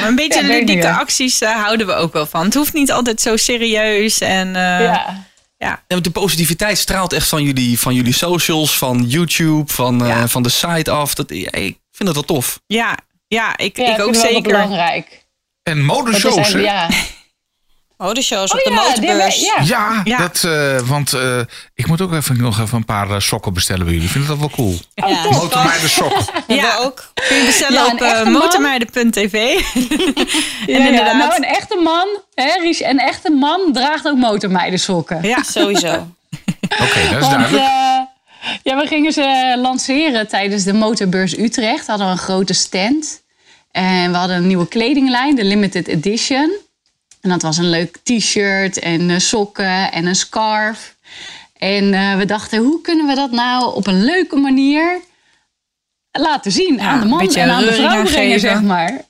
Maar 0.00 0.08
een 0.08 0.14
beetje 0.14 0.40
Ja, 0.42 0.46
ludieke 0.48 0.90
acties 0.90 1.40
eh, 1.40 1.50
houden 1.62 1.86
we 1.86 1.94
ook 1.94 2.12
wel 2.12 2.26
van. 2.26 2.44
Het 2.44 2.54
hoeft 2.54 2.72
niet 2.72 2.92
altijd 2.92 3.20
zo 3.20 3.36
serieus. 3.36 4.20
En, 4.20 4.46
eh, 4.56 4.80
ja. 4.80 5.24
Ja. 5.56 5.68
Ja, 5.68 5.82
want 5.88 6.04
de 6.04 6.10
positiviteit 6.10 6.78
straalt 6.78 7.12
echt 7.12 7.28
van 7.28 7.42
jullie, 7.42 7.78
van 7.80 7.94
jullie 7.94 8.14
socials, 8.14 8.78
van 8.78 9.04
YouTube, 9.04 9.72
van, 9.72 10.04
eh, 10.04 10.24
van 10.26 10.42
de 10.42 10.48
site 10.48 10.90
af. 10.90 11.14
Dat, 11.14 11.30
ik 11.30 11.78
vind 11.90 12.04
dat 12.06 12.14
wel 12.14 12.22
tof. 12.22 12.60
Ja, 12.66 12.98
ja, 13.26 13.56
ik, 13.56 13.76
Ja, 13.76 13.94
ik 13.94 14.00
ook 14.00 14.14
zeker. 14.14 14.42
belangrijk. 14.42 15.26
En 15.62 15.84
modeshows, 15.84 16.52
hè? 16.52 16.58
ja. 16.58 16.88
Modeshows 17.98 18.52
Oh 18.52 18.58
op 18.58 18.64
de 18.64 18.70
ja, 18.70 18.76
motorbeurs. 18.82 19.40
ja. 19.40 19.62
Ja, 19.64 20.00
Ja. 20.04 20.18
Dat, 20.18 20.44
eh, 20.44 20.78
want 20.88 21.12
eh, 21.12 21.38
ik 21.74 21.86
moet 21.86 22.00
ook 22.00 22.12
even, 22.12 22.36
nog 22.40 22.60
even 22.60 22.76
een 22.76 22.84
paar 22.84 23.10
eh, 23.10 23.18
sokken 23.20 23.52
bestellen 23.52 23.84
bij 23.84 23.94
jullie. 23.94 24.08
Vind 24.08 24.26
dat 24.26 24.38
wel 24.38 24.50
cool. 24.50 24.78
Ja. 24.94 25.22
Motormeiden 25.30 25.90
sokken. 25.90 26.24
Hebben 26.34 26.56
Ja. 26.56 26.76
ook. 26.76 27.12
Kun 27.28 27.36
je 27.36 27.44
bestellen 27.44 27.84
Ja, 27.84 27.92
op 27.92 28.00
uh, 28.26 28.32
motormeiden.tv. 28.32 29.32
Ja, 30.66 30.78
ja. 30.78 30.86
inderdaad. 30.86 31.16
Nou, 31.16 31.34
een 31.36 31.44
echte 31.44 31.76
man, 31.84 32.06
hè, 32.34 32.60
Ries, 32.60 32.82
een 32.82 32.98
echte 32.98 33.30
man 33.30 33.72
draagt 33.72 34.06
ook 34.06 34.16
motormeidensokken. 34.16 35.22
Ja. 35.22 35.42
Sowieso. 35.58 35.88
Oké, 35.88 37.08
dat 37.10 37.20
is 37.22 37.28
Want 37.28 37.30
duidelijk. 37.30 37.64
ja, 38.62 38.76
we 38.76 38.86
gingen 38.86 39.12
ze 39.12 39.56
lanceren 39.62 40.28
tijdens 40.28 40.64
de 40.64 40.72
Motorbeurs 40.72 41.38
Utrecht. 41.38 41.86
Hadden 41.86 42.06
we 42.06 42.12
een 42.12 42.18
grote 42.18 42.52
stand. 42.54 43.22
En 43.72 44.10
we 44.10 44.16
hadden 44.16 44.36
een 44.36 44.46
nieuwe 44.46 44.68
kledinglijn, 44.68 45.34
de 45.34 45.44
Limited 45.44 45.88
Edition. 45.88 46.50
En 47.26 47.32
dat 47.32 47.42
was 47.42 47.56
een 47.56 47.70
leuk 47.70 47.96
t-shirt 48.02 48.78
en 48.78 49.10
eh, 49.10 49.18
sokken 49.18 49.92
en 49.92 50.06
een 50.06 50.16
scarf. 50.16 50.96
En 51.58 51.94
eh, 51.94 52.16
we 52.16 52.24
dachten, 52.24 52.58
hoe 52.58 52.80
kunnen 52.80 53.06
we 53.06 53.14
dat 53.14 53.30
nou 53.30 53.74
op 53.74 53.86
een 53.86 54.04
leuke 54.04 54.36
manier 54.36 55.00
laten 56.12 56.52
zien 56.52 56.74
Ja, 56.74 56.82
aan 56.82 57.00
de 57.00 57.06
man 57.06 57.34
en 57.34 57.50
aan 57.50 57.62
de 57.62 57.68
reuring 57.68 57.88
vrouw 57.88 57.98
aan 57.98 58.04
brengen, 58.04 58.32
geven. 58.32 58.40
zeg 58.40 58.62
maar. 58.62 59.04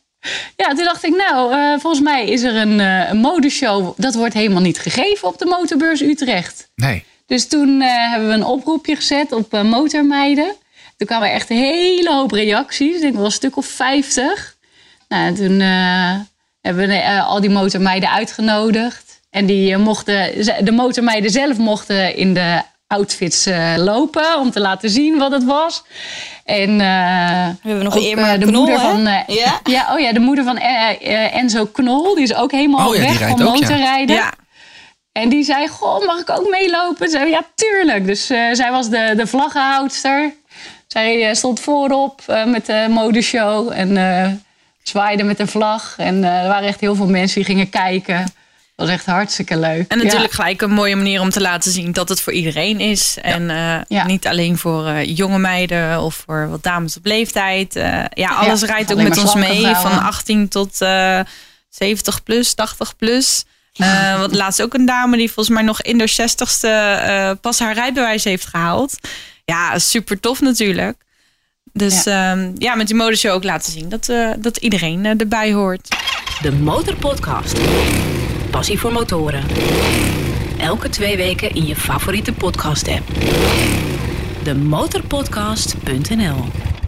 Ja, 0.56 0.68
toen 0.68 0.84
dacht 0.84 1.04
ik, 1.04 1.16
nou, 1.16 1.52
eh, 1.52 1.80
volgens 1.80 2.02
mij 2.02 2.26
is 2.26 2.42
er 2.42 2.56
een, 2.56 2.78
een 2.78 3.16
modeshow. 3.16 3.94
Dat 3.96 4.14
wordt 4.14 4.34
helemaal 4.34 4.62
niet 4.62 4.78
gegeven 4.78 5.28
op 5.28 5.38
de 5.38 5.46
Motorbeurs 5.46 6.00
Utrecht. 6.00 6.68
Nee. 6.74 7.04
Dus 7.26 7.48
toen 7.48 7.80
hebben 7.80 8.28
we 8.28 8.34
een 8.34 8.44
oproepje 8.44 8.96
gezet 8.96 9.32
op 9.32 9.62
motormeiden. 9.62 10.54
Toen 10.96 11.06
kwamen 11.06 11.28
er 11.28 11.34
echt 11.34 11.50
een 11.50 11.56
hele 11.56 12.12
hoop 12.12 12.30
reacties. 12.30 12.94
Ik 12.94 13.00
denk 13.00 13.14
wel 13.14 13.24
een 13.24 13.30
stuk 13.30 13.56
of 13.56 13.66
50. 13.66 14.56
Nou, 15.08 15.26
en 15.26 15.34
toen 15.34 15.60
hebben 16.66 16.88
we 16.88 16.94
eh, 16.94 17.28
al 17.28 17.40
die 17.40 17.50
motormeiden 17.50 18.10
uitgenodigd. 18.10 19.20
En 19.30 19.46
die 19.46 19.72
eh, 19.72 19.78
mochten, 19.78 20.44
de 20.64 20.72
motormeiden 20.72 21.30
zelf 21.30 21.58
mochten 21.58 22.16
in 22.16 22.34
de 22.34 22.62
outfits 22.86 23.46
eh, 23.46 23.74
lopen 23.76 24.38
om 24.38 24.50
te 24.50 24.60
laten 24.60 24.90
zien 24.90 25.18
wat 25.18 25.32
het 25.32 25.44
was. 25.44 25.84
En 26.44 26.70
eh, 26.70 27.48
We 27.62 27.68
hebben 27.68 27.84
nog 27.84 27.96
ook, 27.96 28.02
Irma 28.02 28.32
eh, 28.32 28.40
de 28.40 28.46
Knol, 28.46 28.60
moeder 28.60 28.80
hè? 28.80 28.90
van 28.90 29.02
Ja. 29.26 29.60
ja, 29.64 29.94
oh 29.94 30.00
ja, 30.00 30.12
de 30.12 30.20
moeder 30.20 30.44
van 30.44 30.58
Enzo 30.58 31.66
Knol, 31.66 32.14
die 32.14 32.22
is 32.22 32.34
ook 32.34 32.52
helemaal 32.52 32.88
Oh 32.88 32.94
ja, 32.94 33.00
die 33.00 33.10
weg 33.10 33.18
rijdt 33.18 33.38
van 33.38 33.48
ook, 33.48 33.54
ja. 33.54 33.60
motorrijden. 33.60 34.16
Ja. 34.16 34.32
En 35.12 35.28
die 35.28 35.44
zei, 35.44 35.68
goh, 35.68 36.06
mag 36.06 36.20
ik 36.20 36.30
ook 36.30 36.48
meelopen? 36.48 37.10
Zei, 37.10 37.30
ja, 37.30 37.42
tuurlijk. 37.54 38.06
Dus 38.06 38.30
eh, 38.30 38.38
zij 38.52 38.70
was 38.70 38.88
de, 38.88 39.12
de 39.16 39.26
vlaggenhoudster. 39.26 40.34
Zij 40.86 41.34
stond 41.34 41.60
voorop 41.60 42.22
eh, 42.26 42.44
met 42.44 42.66
de 42.66 42.86
modeshow 42.90 43.72
en 43.72 43.96
eh, 43.96 44.30
zwaaide 44.88 45.22
met 45.22 45.36
de 45.36 45.46
vlag. 45.46 45.94
En 45.96 46.24
eh, 46.24 46.42
er 46.42 46.48
waren 46.48 46.68
echt 46.68 46.80
heel 46.80 46.94
veel 46.94 47.06
mensen 47.08 47.34
die 47.36 47.44
gingen 47.44 47.68
kijken. 47.68 48.18
Dat 48.76 48.86
was 48.86 48.96
echt 48.96 49.06
hartstikke 49.06 49.56
leuk. 49.58 49.84
En 49.90 49.98
Ja. 49.98 50.04
natuurlijk 50.04 50.32
gelijk 50.32 50.62
een 50.62 50.70
mooie 50.70 50.96
manier 50.96 51.20
om 51.20 51.30
te 51.30 51.40
laten 51.40 51.70
zien 51.72 51.92
dat 51.92 52.08
het 52.08 52.20
voor 52.20 52.32
iedereen 52.32 52.80
is. 52.80 53.16
En 53.22 53.50
eh, 53.50 53.80
Ja. 53.88 54.06
niet 54.06 54.26
alleen 54.26 54.58
voor 54.58 54.86
eh, 54.86 55.16
jonge 55.16 55.38
meiden 55.38 56.02
of 56.02 56.22
voor 56.26 56.48
wat 56.48 56.62
dames 56.62 56.96
op 56.96 57.04
leeftijd. 57.04 57.74
Ja, 58.10 58.28
alles 58.28 58.62
rijdt 58.62 58.92
ook 58.92 59.02
met 59.02 59.18
ons 59.18 59.34
mee. 59.34 59.60
vrouwen. 59.60 59.80
Van 59.90 60.02
18 60.02 60.48
tot 60.48 60.80
eh 60.80 61.20
70 61.70 62.22
plus, 62.22 62.54
80 62.54 62.96
plus. 62.96 63.44
Eh 63.76 64.18
want 64.18 64.34
laatst 64.34 64.62
ook 64.62 64.74
een 64.74 64.86
dame 64.86 65.16
die 65.16 65.26
volgens 65.32 65.54
mij 65.56 65.64
nog 65.64 65.82
in 65.82 65.98
de 65.98 66.10
60ste 66.10 66.68
eh, 66.68 67.30
pas 67.40 67.58
haar 67.58 67.74
rijbewijs 67.74 68.24
heeft 68.24 68.46
gehaald. 68.46 68.94
Ja, 69.44 69.78
super 69.78 70.20
tof 70.20 70.40
natuurlijk. 70.40 70.96
Dus 71.76 72.04
ja, 72.04 72.50
ja 72.58 72.74
met 72.74 72.86
die 72.86 72.96
modeshow 72.96 73.32
ook 73.32 73.44
laten 73.44 73.72
zien 73.72 73.88
dat, 73.88 74.08
eh, 74.08 74.30
dat 74.38 74.56
iedereen 74.56 75.06
eh, 75.06 75.20
erbij 75.20 75.52
hoort. 75.52 75.88
De 76.42 76.52
Motorpodcast. 76.52 77.58
Passie 78.50 78.78
voor 78.78 78.92
motoren. 78.92 79.44
Elke 80.58 80.88
twee 80.88 81.16
weken 81.16 81.54
in 81.54 81.66
je 81.66 81.76
favoriete 81.76 82.32
podcast 82.32 82.88
app. 82.88 83.08
demotorpodcast.nl 84.42 86.44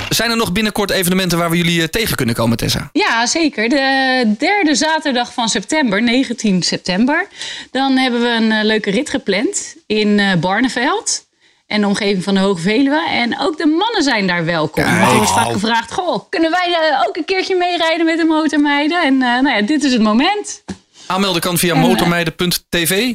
Zijn 0.09 0.31
er 0.31 0.37
nog 0.37 0.53
binnenkort 0.53 0.91
evenementen 0.91 1.39
waar 1.39 1.51
we 1.51 1.57
jullie 1.57 1.83
eh, 1.83 1.89
tegen 1.89 2.17
kunnen 2.17 2.35
komen, 2.35 2.57
Tessa? 2.57 2.89
Ja, 2.93 3.27
zeker. 3.27 3.69
De 3.69 4.35
derde 4.39 4.75
zaterdag 4.75 5.33
van 5.33 5.49
september, 5.49 6.03
19 6.03 6.63
september. 6.63 7.27
Dan 7.71 7.97
hebben 7.97 8.21
we 8.21 8.29
een 8.29 8.65
leuke 8.65 8.91
rit 8.91 9.11
gepland 9.11 9.77
in 9.87 10.21
Barneveld. 10.41 11.27
En 11.69 11.81
de 11.81 11.87
omgeving 11.87 12.25
van 12.25 12.35
de 12.35 12.41
Hoge 12.41 12.61
Veluwe. 12.61 13.09
En 13.11 13.41
ook 13.41 13.59
de 13.59 13.67
mannen 13.67 14.03
zijn 14.03 14.27
daar 14.27 14.45
welkom. 14.45 14.85
Er 14.85 15.15
wordt 15.15 15.31
vaak 15.31 15.53
gevraagd: 15.53 15.93
Goh, 15.93 16.25
kunnen 16.29 16.51
wij 16.51 16.77
eh, 16.91 17.03
ook 17.09 17.17
een 17.17 17.25
keertje 17.25 17.57
meerijden 17.57 18.07
met 18.07 18.19
de 18.19 18.25
motormeiden? 18.25 19.03
En 19.03 19.13
eh, 19.15 19.41
nou 19.41 19.49
ja, 19.49 19.63
dit 19.63 19.85
is 19.85 19.93
het 19.93 20.03
moment. 20.03 20.65
Aanmelden 21.07 21.41
kan 21.41 21.59
via 21.59 21.75
eh, 21.75 21.81
motormeiden.tv. 21.81 23.15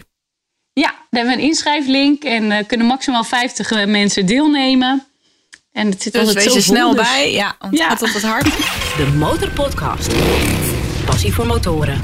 Ja, 0.73 0.87
daar 0.89 0.95
hebben 1.09 1.35
we 1.35 1.41
een 1.41 1.47
inschrijflink. 1.47 2.23
En 2.23 2.51
eh, 2.51 2.67
kunnen 2.67 2.87
maximaal 2.87 3.23
50 3.23 3.85
mensen 3.85 4.25
deelnemen. 4.25 5.03
En 5.71 5.89
het 5.89 6.01
zit 6.01 6.13
Dus 6.13 6.21
altijd 6.27 6.43
wees 6.43 6.53
zo 6.53 6.57
er 6.59 6.63
snel 6.63 6.95
dus- 6.95 7.07
bij. 7.07 7.31
Ja, 7.31 7.55
want 7.59 7.77
Ja. 7.77 7.89
het 7.89 7.99
gaat 7.99 8.07
op 8.07 8.13
het 8.13 8.23
hart. 8.23 8.45
De 8.97 9.11
Motorpodcast. 9.17 10.11
Passie 11.05 11.33
voor 11.33 11.45
motoren. 11.45 12.01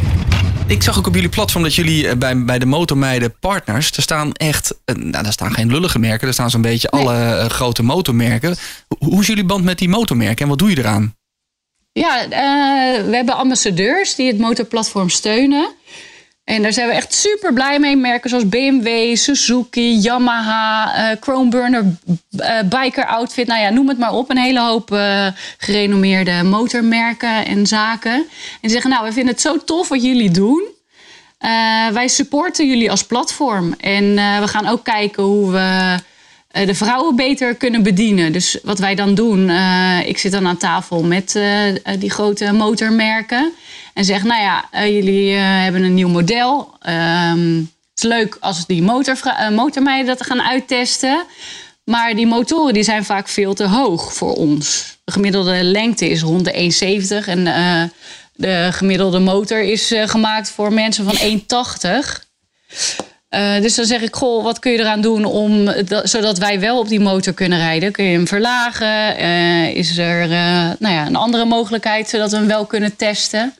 Ik 0.70 0.84
zag 0.84 0.98
ook 0.98 1.08
op 1.08 1.14
jullie 1.14 1.30
platform 1.30 1.64
dat 1.64 1.76
jullie 1.76 2.08
eh, 2.08 2.18
bij, 2.18 2.44
bij 2.44 2.60
de 2.60 2.66
Motormeiden 2.66 3.40
partners... 3.40 3.92
er 3.92 4.02
staan 4.02 4.34
echt, 4.34 4.76
eh, 4.86 4.96
nou, 4.96 5.24
daar 5.24 5.32
staan 5.32 5.54
geen 5.54 5.72
lullige 5.72 6.00
merken. 6.00 6.28
Er 6.28 6.34
staan 6.34 6.50
zo'n 6.50 6.62
beetje 6.62 6.90
alle 6.90 7.16
eh, 7.16 7.46
grote 7.46 7.84
motormerken. 7.84 8.56
Hoe, 8.98 9.22
is 9.22 9.28
jullie 9.28 9.44
band 9.44 9.64
met 9.64 9.78
die 9.78 9.90
motormerken 9.90 10.44
en 10.44 10.48
wat 10.48 10.60
doe 10.60 10.70
je 10.70 10.78
eraan? 10.78 11.16
Ja, 11.92 12.28
we 13.06 13.16
hebben 13.16 13.36
ambassadeurs 13.36 14.16
die 14.16 14.28
het 14.28 14.38
motorplatform 14.38 15.10
steunen. 15.10 15.74
En 16.50 16.62
daar 16.62 16.74
zijn 16.74 16.88
we 16.88 16.94
echt 16.94 17.14
super 17.14 17.54
blij 17.54 17.80
mee. 17.80 17.98
Merken 17.98 18.30
zoals 18.30 18.50
BMW, 18.50 19.16
Suzuki, 19.16 19.98
Yamaha, 19.98 20.96
eh 20.96 21.18
Chromeburner, 21.20 21.84
eh, 22.38 22.60
Biker 22.66 23.06
Outfit. 23.06 23.48
Nou 23.48 23.62
ja, 23.62 23.70
noem 23.70 23.88
het 23.88 23.98
maar 23.98 24.14
op. 24.14 24.30
Een 24.30 24.38
hele 24.38 24.62
hoop 24.62 24.92
eh, 24.92 25.28
gerenommeerde 25.58 26.44
motormerken 26.44 27.46
en 27.46 27.68
zaken. 27.68 28.26
En 28.62 28.70
zeggen, 28.70 28.90
nou, 28.90 29.06
we 29.06 29.12
vinden 29.12 29.34
het 29.34 29.42
zo 29.42 29.58
tof 29.58 29.88
wat 29.88 30.04
jullie 30.04 30.32
doen. 30.32 30.64
Wij 31.94 32.08
supporten 32.08 32.68
jullie 32.68 32.92
als 32.92 33.04
platform. 33.04 33.74
En 33.80 34.16
we 34.16 34.48
gaan 34.48 34.68
ook 34.68 34.84
kijken 34.84 35.24
hoe 35.24 35.52
we 35.52 35.98
de 36.52 36.76
vrouwen 36.76 37.16
beter 37.16 37.56
kunnen 37.56 37.84
bedienen. 37.84 38.32
Dus 38.32 38.58
wat 38.64 38.80
wij 38.80 38.96
dan 38.96 39.16
doen, 39.16 39.50
eh, 39.50 40.00
ik 40.06 40.18
zit 40.18 40.32
dan 40.32 40.48
aan 40.48 40.58
tafel 40.58 41.04
met 41.04 41.36
eh, 41.36 41.68
eh, 41.70 41.76
die 42.00 42.10
grote 42.10 42.52
motormerken. 42.52 43.54
En 43.94 44.06
zeg, 44.06 44.24
nou 44.24 44.42
ja, 44.42 44.66
eh, 44.72 44.94
jullie 44.94 45.36
eh, 45.36 45.42
hebben 45.42 45.84
een 45.84 45.94
nieuw 45.94 46.08
model. 46.08 46.74
Ehm, 46.82 47.56
het 47.58 48.04
is 48.04 48.04
leuk 48.04 48.38
als 48.40 48.66
die 48.66 48.84
eh, 48.84 49.50
motormeiden 49.50 50.18
dat 50.18 50.26
gaan 50.26 50.42
uittesten. 50.42 51.26
Maar 51.84 52.16
die 52.16 52.28
motoren 52.28 52.74
die 52.74 52.84
zijn 52.84 53.06
vaak 53.06 53.28
veel 53.28 53.54
te 53.54 53.68
hoog 53.68 54.14
voor 54.14 54.34
ons. 54.34 54.98
De 55.04 55.12
gemiddelde 55.12 55.64
lengte 55.64 56.10
is 56.10 56.22
rond 56.22 56.46
de 56.46 57.22
1,70 57.24 57.28
en 57.28 57.48
eh, 57.48 57.84
de 58.34 58.70
gemiddelde 58.72 59.20
motor 59.20 59.62
is 59.62 59.92
eh, 59.92 60.08
gemaakt 60.08 60.50
voor 60.50 60.74
mensen 60.74 61.06
van 61.06 61.18
1,80. 61.18 62.28
Eh, 63.30 63.62
dus 63.62 63.76
dan 63.76 63.86
zeg 63.86 64.02
ik, 64.02 64.16
goh, 64.16 64.44
wat 64.44 64.60
kun 64.60 64.72
je 64.72 64.80
eraan 64.80 65.02
doen 65.02 65.26
om, 65.26 65.66
dat- 65.86 66.10
zodat 66.10 66.38
wij 66.38 66.60
wel 66.60 66.80
op 66.80 66.88
die 66.88 67.00
motor 67.00 67.34
kunnen 67.34 67.58
rijden? 67.60 67.92
Kun 67.92 68.06
je 68.06 68.12
hem 68.16 68.28
verlagen? 68.28 69.18
Eh, 69.18 69.76
is 69.76 69.98
er 69.98 70.22
eh, 70.24 70.30
nou 70.80 70.94
ja, 70.94 71.06
een 71.06 71.16
andere 71.16 71.46
mogelijkheid 71.46 72.10
zodat 72.10 72.32
we 72.32 72.38
hem 72.38 72.48
wel 72.48 72.66
kunnen 72.66 72.96
testen? 72.96 73.54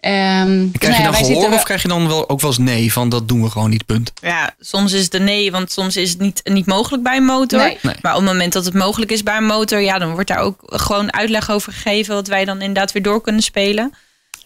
Ehm, 0.00 0.70
Krijg 0.70 0.72
nou 0.72 0.92
je 0.92 0.98
ja, 0.98 1.02
dan 1.02 1.12
wij 1.12 1.22
gehoor 1.24 1.52
of 1.52 1.62
krijg 1.62 1.82
je 1.82 1.88
dan 1.88 2.08
wel, 2.08 2.28
ook 2.28 2.40
wel 2.40 2.50
eens 2.50 2.58
nee 2.58 2.92
van 2.92 3.08
dat 3.08 3.28
doen 3.28 3.42
we 3.42 3.50
gewoon 3.50 3.70
niet, 3.70 3.86
punt? 3.86 4.12
Ja, 4.22 4.54
soms 4.60 4.92
is 4.92 5.02
het 5.04 5.14
een 5.14 5.24
nee, 5.24 5.50
want 5.50 5.72
soms 5.72 5.96
is 5.96 6.10
het 6.10 6.18
niet, 6.20 6.40
niet 6.44 6.66
mogelijk 6.66 7.02
bij 7.02 7.16
een 7.16 7.24
motor. 7.24 7.58
Nee. 7.60 7.78
Nee. 7.82 7.94
Maar 8.02 8.12
op 8.14 8.20
het 8.20 8.28
moment 8.28 8.52
dat 8.52 8.64
het 8.64 8.74
mogelijk 8.74 9.10
is 9.12 9.22
bij 9.22 9.36
een 9.36 9.46
motor, 9.46 9.80
ja, 9.80 9.98
dan 9.98 10.12
wordt 10.12 10.28
daar 10.28 10.38
ook 10.38 10.56
gewoon 10.64 11.12
uitleg 11.12 11.50
over 11.50 11.72
gegeven, 11.72 12.14
wat 12.14 12.28
wij 12.28 12.44
dan 12.44 12.60
inderdaad 12.60 12.92
weer 12.92 13.02
door 13.02 13.20
kunnen 13.20 13.42
spelen. 13.42 13.92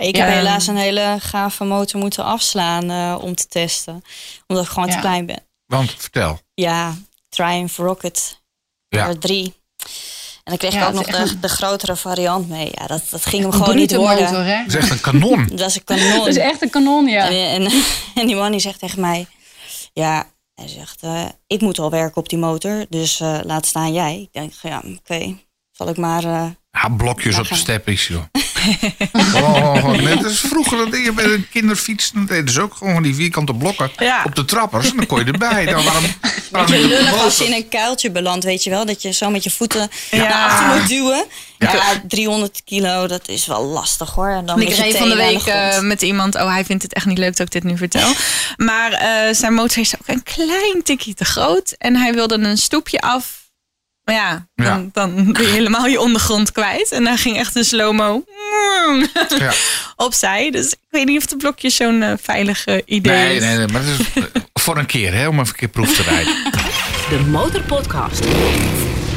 Ik 0.07 0.17
Ja. 0.17 0.25
heb 0.25 0.35
helaas 0.35 0.67
een 0.67 0.77
hele 0.77 1.17
gave 1.21 1.65
motor 1.65 2.01
moeten 2.01 2.25
afslaan 2.25 2.91
eh, 2.91 3.19
om 3.25 3.35
te 3.35 3.47
testen. 3.47 4.03
Omdat 4.47 4.65
ik 4.65 4.71
gewoon 4.71 4.89
Ja. 4.89 4.95
te 4.95 5.01
klein 5.01 5.27
ben. 5.27 5.43
Want 5.67 5.95
vertel. 5.99 6.41
Ja, 6.55 6.95
Triumph 7.29 7.77
Rocket 7.77 8.41
Ja. 8.89 9.07
R 9.11 9.19
3. 9.19 9.55
En 10.45 10.57
dan 10.57 10.57
kreeg 10.57 10.73
Ja, 10.73 10.81
ik 10.83 10.87
ook 10.89 10.95
nog 10.95 11.07
de, 11.29 11.39
de 11.41 11.49
grotere 11.49 11.97
variant 11.97 12.49
mee. 12.49 12.71
Ja, 12.75 12.87
dat, 12.87 13.03
dat 13.11 13.27
ging 13.27 13.43
hem 13.43 13.53
Een 13.53 13.59
gewoon 13.59 13.77
niet 13.77 13.95
worden. 13.97 14.25
motor, 14.25 14.45
hè? 14.45 14.57
Dat 14.59 14.67
is 14.67 14.75
echt 14.75 14.91
een 14.91 15.01
kanon. 15.01 15.47
Dat 15.57 15.69
is 15.69 15.77
een 15.77 15.85
kanon. 15.85 16.17
Dat 16.19 16.27
is 16.27 16.37
echt 16.37 16.63
een 16.63 16.71
kanon, 16.71 17.07
ja. 17.07 17.29
En, 17.29 17.65
en, 17.67 17.83
en 18.21 18.27
die 18.27 18.37
man 18.37 18.51
die 18.51 18.61
zegt 18.61 18.79
tegen 18.79 19.01
mij... 19.01 19.27
Ja, 19.93 20.27
hij 20.55 20.69
zegt, 20.69 21.03
eh, 21.03 21.25
ik 21.47 21.61
moet 21.61 21.79
al 21.79 21.91
werken 21.91 22.17
op 22.17 22.29
die 22.29 22.39
motor. 22.39 22.87
Dus 22.89 23.21
eh, 23.21 23.39
laat 23.43 23.67
staan 23.67 23.93
jij. 23.93 24.21
Ik 24.21 24.33
denk, 24.33 24.53
ja, 24.63 24.83
oké. 24.99 25.37
Zal 25.71 25.89
ik 25.89 25.97
maar... 25.97 26.25
eh, 26.25 26.47
Ja, 26.71 26.89
blokjes 26.97 27.39
op 27.39 27.49
de 27.49 27.55
steppies, 27.55 28.07
joh. 28.07 28.23
oh, 29.35 29.85
net 29.93 30.25
als 30.25 30.41
vroeger 30.41 30.79
dat 30.79 30.91
ding 30.91 31.15
bij 31.15 31.25
een 31.25 31.47
kinderfiets. 31.51 32.11
Dan 32.11 32.27
deden 32.27 32.53
ze 32.53 32.61
ook 32.61 32.75
gewoon 32.75 33.03
die 33.03 33.15
vierkante 33.15 33.55
blokken 33.55 33.91
Ja. 33.97 34.23
op 34.25 34.35
de 34.35 34.45
trappers. 34.45 34.91
En 34.91 34.97
dan 34.97 35.07
kon 35.07 35.19
je 35.19 35.33
erbij. 35.33 35.65
Dan 35.65 35.85
waarom, 35.85 36.05
de 36.67 36.79
lullig 36.79 37.23
als 37.23 37.39
je 37.39 37.45
in 37.47 37.53
een 37.53 37.69
kuiltje 37.69 38.11
belandt, 38.11 38.45
weet 38.45 38.65
je 38.65 38.71
wel. 38.71 38.87
Dat 38.87 39.03
je 39.03 39.13
zo 39.13 39.31
met 39.31 39.45
je 39.45 39.51
voeten 39.51 39.89
Ja. 40.11 40.17
naar 40.29 40.51
achter 40.51 40.67
moet 40.79 40.89
duwen. 40.89 41.25
Ja. 41.59 41.73
Ja. 41.73 42.03
300 42.09 42.63
kilo, 42.65 43.07
dat 43.07 43.29
is 43.29 43.47
wel 43.47 43.65
lastig 43.65 44.11
hoor. 44.11 44.29
En 44.31 44.47
dan 44.47 44.61
Ik 44.61 44.69
je 44.69 44.75
reed 44.83 44.97
van 44.97 45.09
de 45.09 45.17
week 45.17 45.43
eh, 45.47 45.81
met 45.81 46.03
iemand. 46.03 46.35
Oh, 46.35 46.53
hij 46.53 46.65
vindt 46.65 46.83
het 46.83 46.93
echt 46.95 47.07
niet 47.07 47.19
leuk 47.19 47.37
dat 47.37 47.47
ik 47.47 47.53
dit 47.53 47.65
nu 47.65 47.77
vertel. 47.77 48.13
Maar 48.57 48.93
eh, 48.93 49.35
zijn 49.35 49.55
motor 49.55 49.79
is 49.83 49.95
ook 49.95 50.07
een 50.09 50.23
klein 50.23 50.83
tikje 50.85 51.15
te 51.15 51.25
groot. 51.25 51.75
En 51.79 51.97
hij 51.97 52.15
wilde 52.15 52.35
een 52.35 52.59
stoepje 52.59 53.01
af. 53.01 53.39
Maar 54.05 54.15
ja, 54.15 54.47
dan, 54.55 54.67
Ja. 54.67 54.85
dan 54.93 55.33
ben 55.33 55.43
je 55.43 55.49
helemaal 55.49 55.87
je 55.87 56.01
ondergrond 56.01 56.53
kwijt. 56.53 56.93
En 56.93 57.05
daar 57.05 57.19
ging 57.19 57.37
echt 57.37 57.57
een 57.57 57.65
slow-mo 57.65 58.25
Ja. 59.39 59.53
opzij. 60.07 60.51
Dus 60.51 60.73
ik 60.73 60.79
weet 60.91 61.07
niet 61.07 61.19
of 61.19 61.27
de 61.27 61.37
blokjes 61.37 61.77
zo'n 61.77 62.03
eh, 62.03 62.13
veilig 62.23 62.65
eh, 62.65 62.77
idee 62.85 63.13
Nee, 63.17 63.37
is. 63.37 63.43
nee, 63.43 63.57
nee, 63.57 63.67
maar 63.67 63.83
dat 63.85 63.99
is 63.99 64.25
voor 64.65 64.79
een 64.79 64.87
keer, 64.87 65.13
hè, 65.15 65.29
om 65.29 65.35
even 65.35 65.49
een 65.49 65.55
keer 65.57 65.69
proef 65.69 65.97
te 65.97 66.03
rijden. 66.03 66.35
De 67.11 67.21
Motorpodcast. 67.31 68.23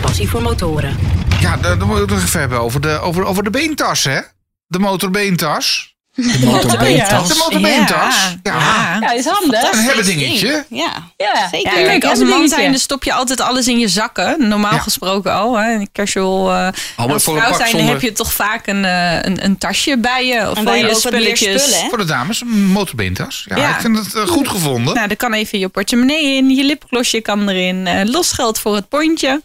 Passie 0.01 0.29
voor 0.29 0.41
motoren. 0.41 0.97
Ja, 1.39 1.57
dan, 1.57 1.79
dan 1.79 1.87
moet 1.87 1.95
ik 1.97 2.01
het 2.01 2.11
nog 2.11 2.23
even 2.23 2.39
hebben 2.39 2.59
over 2.59 2.81
de, 2.81 2.99
over, 2.99 3.23
over 3.25 3.43
de 3.43 3.49
beentas, 3.49 4.03
hè? 4.03 4.19
De 4.67 4.79
motorbeentas. 4.79 5.92
De 6.15 6.39
motorbeentas. 6.45 7.27
De 7.27 7.35
motorbeentas. 7.37 8.15
Ja. 8.43 8.53
Ja. 8.53 8.97
Ja, 8.99 9.11
is 9.11 9.25
handig. 9.25 9.71
Een 9.71 9.79
hebben 9.79 10.05
dingetje. 10.05 10.65
Ja, 10.69 10.91
Ja, 11.17 11.47
zeker. 11.51 11.79
Ja, 11.79 11.85
kijk, 11.85 12.05
als 12.05 12.19
een 12.19 12.27
man 12.27 12.47
zijn, 12.47 12.79
stop 12.79 13.03
je 13.03 13.13
altijd 13.13 13.41
alles 13.41 13.67
in 13.67 13.79
je 13.79 13.87
zakken. 13.87 14.47
Normaal 14.47 14.71
Ja. 14.73 14.77
gesproken 14.79 15.33
al. 15.33 15.55
Hè. 15.59 15.83
Casual. 15.93 16.49
eh 16.51 16.55
maar 16.97 17.13
als 17.13 17.23
voor 17.23 17.37
vrouw 17.37 17.53
zijn, 17.53 17.69
zonder- 17.69 17.89
heb 17.89 18.01
je 18.01 18.11
toch 18.11 18.33
vaak 18.33 18.67
een, 18.67 18.85
eh, 18.85 19.13
een, 19.21 19.43
een 19.45 19.57
tasje 19.57 19.97
bij 19.97 20.25
je. 20.25 20.49
Of 20.49 20.57
voor 20.63 20.75
je 20.75 20.95
spulletjes. 20.95 21.61
spullen, 21.63 21.81
hè? 21.83 21.89
Voor 21.89 21.97
de 21.97 22.05
dames, 22.05 22.41
een 22.41 22.65
motorbeentas. 22.65 23.45
Ja, 23.49 23.57
Ja. 23.57 23.69
ik 23.75 23.81
vind 23.81 23.97
het 23.97 24.13
eh, 24.15 24.27
goed 24.27 24.47
gevonden. 24.47 24.93
Nou, 24.95 25.09
er 25.09 25.17
kan 25.17 25.33
even 25.33 25.59
je 25.59 25.67
portemonnee 25.67 26.35
in, 26.35 26.49
je 26.49 26.63
lipglosje 26.63 27.21
kan 27.21 27.49
erin, 27.49 27.87
eh 27.87 28.01
losgeld 28.05 28.59
voor 28.59 28.75
het 28.75 28.89
pondje. 28.89 29.41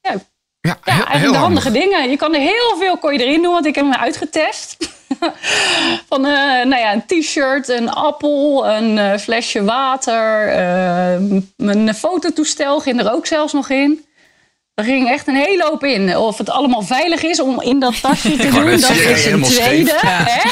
Ja, 0.00 0.10
Ja, 0.10 0.18
Ja, 0.60 0.76
heel, 0.82 0.94
eigenlijk 0.94 1.10
heel 1.24 1.32
de 1.32 1.38
handig. 1.38 1.62
handige 1.64 1.86
dingen. 1.90 2.10
Je 2.10 2.16
kan 2.16 2.34
er 2.34 2.40
heel 2.40 2.76
veel 2.78 2.98
kon 2.98 3.12
je 3.12 3.24
erin 3.24 3.42
doen, 3.42 3.52
want 3.52 3.66
ik 3.66 3.74
heb 3.74 3.84
hem 3.84 3.94
uitgetest. 4.00 4.76
Van 6.08 6.24
eh, 6.26 6.32
nou 6.66 6.76
ja, 6.76 6.92
een 6.92 7.06
t-shirt, 7.06 7.68
een 7.68 7.90
appel, 7.90 8.68
een 8.68 8.98
eh, 8.98 9.18
flesje 9.18 9.64
water. 9.64 10.48
eh, 10.48 11.16
mijn 11.56 11.94
fototoestel 11.94 12.80
ging 12.80 13.00
er 13.00 13.12
ook 13.12 13.26
zelfs 13.26 13.52
nog 13.52 13.68
in. 13.70 14.04
Er 14.74 14.86
ging 14.86 15.08
echt 15.10 15.26
een 15.28 15.34
hele 15.36 15.64
hoop 15.64 15.84
in. 15.84 16.16
Of 16.16 16.38
het 16.38 16.50
allemaal 16.50 16.82
veilig 16.82 17.22
is 17.22 17.40
om 17.40 17.60
in 17.60 17.80
dat 17.80 18.00
tasje 18.00 18.36
te 18.36 18.48
doen, 18.54 18.70
dat 18.70 18.80
zeggen, 18.80 19.10
is 19.10 19.26
een 19.26 19.42
tweede. 19.42 19.92
Hè? 19.96 20.42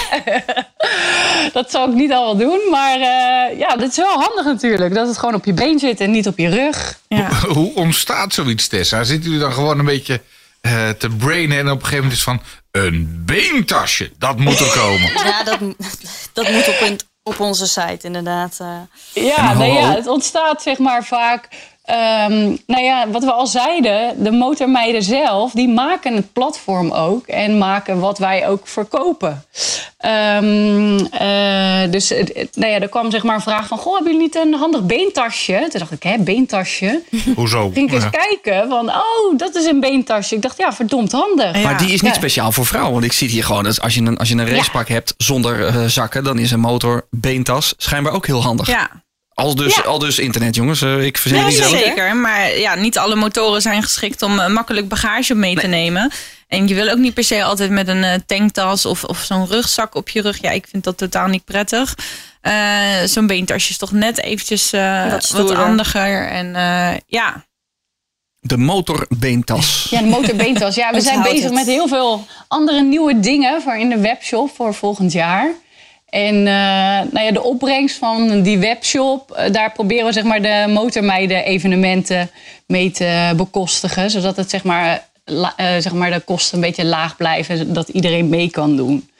dat 1.58 1.70
zou 1.70 1.90
ik 1.90 1.96
niet 1.96 2.12
allemaal 2.12 2.36
doen. 2.36 2.60
Maar 2.70 2.94
eh, 3.00 3.58
ja, 3.58 3.76
dat 3.76 3.88
is 3.90 3.96
wel 3.96 4.20
handig 4.20 4.44
natuurlijk. 4.44 4.94
Dat 4.94 5.06
het 5.06 5.18
gewoon 5.18 5.34
op 5.34 5.44
je 5.44 5.52
been 5.52 5.78
zit 5.78 6.00
en 6.00 6.10
niet 6.10 6.26
op 6.26 6.38
je 6.38 6.48
rug. 6.48 6.98
Ja. 7.08 7.28
Hoe 7.48 7.74
ontstaat 7.74 8.32
zoiets, 8.34 8.68
Tessa? 8.68 9.02
Zitten 9.04 9.24
jullie 9.30 9.44
dan 9.44 9.52
gewoon 9.52 9.78
een 9.78 9.84
beetje 9.84 10.20
eh, 10.68 10.88
te 10.90 11.08
brainen 11.08 11.58
en 11.58 11.70
op 11.70 11.78
een 11.80 11.86
gegeven 11.86 11.96
moment 11.96 12.12
is 12.18 12.22
van 12.24 12.42
een 12.70 13.22
beentasje, 13.26 14.12
dat 14.18 14.38
moet 14.38 14.60
er 14.60 14.70
komen. 14.78 15.12
Ja, 15.30 15.42
dat, 15.44 15.58
dat 16.32 16.50
moet 16.50 16.68
op, 16.68 16.74
in- 16.74 17.00
op 17.22 17.40
onze 17.40 17.66
site 17.66 17.98
inderdaad. 18.06 18.56
eh. 18.60 19.24
Ja, 19.24 19.52
nou 19.54 19.72
ja, 19.72 19.94
het 19.94 20.06
ontstaat 20.06 20.62
zeg 20.62 20.78
maar 20.78 21.04
vaak. 21.04 21.48
Ehm, 21.88 22.56
nou 22.66 22.82
ja, 22.84 23.08
wat 23.10 23.24
we 23.24 23.32
al 23.32 23.46
zeiden, 23.46 24.22
de 24.22 24.30
motormeiden 24.30 25.02
zelf, 25.02 25.52
die 25.52 25.68
maken 25.68 26.14
het 26.14 26.32
platform 26.32 26.90
ook 26.92 27.26
en 27.26 27.58
maken 27.58 28.00
wat 28.00 28.18
wij 28.18 28.48
ook 28.48 28.68
verkopen. 28.68 29.44
Ehm, 29.98 30.98
eh, 31.10 31.90
dus 31.90 32.08
nou 32.54 32.72
ja, 32.72 32.80
er 32.80 32.88
kwam 32.88 33.10
zeg 33.10 33.22
maar 33.22 33.34
een 33.34 33.40
vraag 33.40 33.66
van, 33.66 33.78
goh, 33.78 33.94
hebben 33.94 34.12
jullie 34.12 34.26
niet 34.26 34.36
een 34.36 34.54
handig 34.54 34.82
beentasje? 34.86 35.66
Toen 35.70 35.78
dacht 35.80 35.92
ik, 35.92 36.02
hè, 36.02 36.18
beentasje? 36.18 37.02
Hoezo? 37.36 37.70
Ging 37.74 37.88
ik 37.88 37.94
eens 37.94 38.04
Ja. 38.04 38.10
kijken 38.10 38.68
van, 38.68 38.88
oh, 38.88 39.36
dat 39.36 39.54
is 39.54 39.64
een 39.64 39.80
beentasje. 39.80 40.34
Ik 40.34 40.42
dacht, 40.42 40.58
ja, 40.58 40.72
verdomd 40.72 41.12
handig. 41.12 41.56
Ja. 41.56 41.62
Maar 41.62 41.78
die 41.78 41.86
is 41.92 42.00
niet 42.00 42.12
Ja. 42.12 42.18
speciaal 42.18 42.52
voor 42.52 42.66
vrouwen. 42.66 42.92
Want 42.92 43.04
ik 43.04 43.12
zie 43.12 43.28
hier 43.28 43.44
gewoon, 43.44 43.64
dat 43.64 43.80
als 43.80 43.94
je 43.94 44.00
een, 44.02 44.16
als 44.18 44.28
je 44.28 44.34
een 44.34 44.48
racepak 44.48 44.88
hebt 44.88 45.14
zonder 45.16 45.66
eh, 45.66 45.84
zakken, 45.84 46.24
dan 46.24 46.38
is 46.38 46.50
een 46.50 46.60
motor 46.60 47.06
beentas 47.10 47.74
schijnbaar 47.76 48.12
ook 48.12 48.26
heel 48.26 48.42
handig. 48.42 48.66
Ja. 48.66 48.90
Al 49.38 49.54
dus, 49.54 49.76
Ja. 49.76 49.82
al 49.82 49.98
dus 49.98 50.18
internet, 50.18 50.54
jongens. 50.54 50.82
Eh, 50.82 51.04
ik 51.04 51.18
verzin 51.18 51.38
Ja, 51.38 51.46
niet 51.46 51.56
zelf. 51.56 51.70
zeker. 51.70 52.16
Maar 52.16 52.58
ja, 52.58 52.74
niet 52.74 52.98
alle 52.98 53.14
motoren 53.14 53.62
zijn 53.62 53.82
geschikt 53.82 54.22
om 54.22 54.38
eh, 54.40 54.48
makkelijk 54.48 54.88
bagage 54.88 55.34
mee 55.34 55.54
te 55.56 55.66
nemen. 55.66 56.10
En 56.48 56.68
je 56.68 56.74
wil 56.74 56.88
ook 56.88 56.98
niet 56.98 57.14
per 57.14 57.24
se 57.24 57.44
altijd 57.44 57.70
met 57.70 57.88
een 57.88 58.04
eh, 58.04 58.14
tanktas 58.26 58.86
of, 58.86 59.04
of 59.04 59.18
zo'n 59.18 59.46
rugzak 59.46 59.94
op 59.94 60.08
je 60.08 60.20
rug. 60.22 60.40
Ja, 60.40 60.50
ik 60.50 60.66
vind 60.70 60.84
dat 60.84 60.96
totaal 60.98 61.26
niet 61.26 61.44
prettig. 61.44 61.94
Eh, 62.40 62.54
zo'n 63.04 63.26
beentasje 63.26 63.70
is 63.70 63.76
toch 63.78 63.92
net 63.92 64.18
eventjes 64.22 64.72
eh, 64.72 65.10
Wat 65.10 65.30
wat, 65.30 65.52
handiger. 65.52 66.28
En 66.28 66.56
eh, 66.56 66.96
ja, 67.06 67.44
De 68.40 68.56
motorbeentas. 68.56 69.86
Ja, 69.90 70.00
de 70.00 70.06
motorbeentas. 70.06 70.74
Ja, 70.74 70.90
we 70.92 71.00
zijn 71.10 71.22
bezig 71.22 71.42
het. 71.42 71.52
met 71.52 71.66
heel 71.66 71.88
veel 71.88 72.26
andere 72.48 72.82
nieuwe 72.82 73.20
dingen 73.20 73.62
voor 73.62 73.76
in 73.76 73.88
de 73.88 73.98
webshop 73.98 74.50
voor 74.54 74.74
volgend 74.74 75.12
jaar. 75.12 75.50
En 76.10 76.34
eh, 76.34 76.44
nou 77.12 77.20
ja, 77.20 77.32
de 77.32 77.42
opbrengst 77.42 77.96
van 77.96 78.42
die 78.42 78.58
webshop, 78.58 79.30
eh, 79.30 79.52
daar 79.52 79.72
proberen 79.72 80.06
we 80.06 80.12
zeg 80.12 80.24
maar, 80.24 80.42
de 80.42 80.64
motormeiden 80.68 81.44
evenementen 81.44 82.30
mee 82.66 82.90
te 82.90 83.32
bekostigen. 83.36 84.10
Zodat 84.10 84.36
het, 84.36 84.50
zeg 84.50 84.62
maar, 84.64 85.04
la- 85.24 85.52
eh, 85.56 85.66
zeg 85.78 85.92
maar, 85.92 86.10
de 86.10 86.20
kosten 86.20 86.54
een 86.54 86.64
beetje 86.64 86.84
laag 86.84 87.16
blijven, 87.16 87.56
zodat 87.58 87.88
iedereen 87.88 88.28
mee 88.28 88.50
kan 88.50 88.76
doen. 88.76 89.10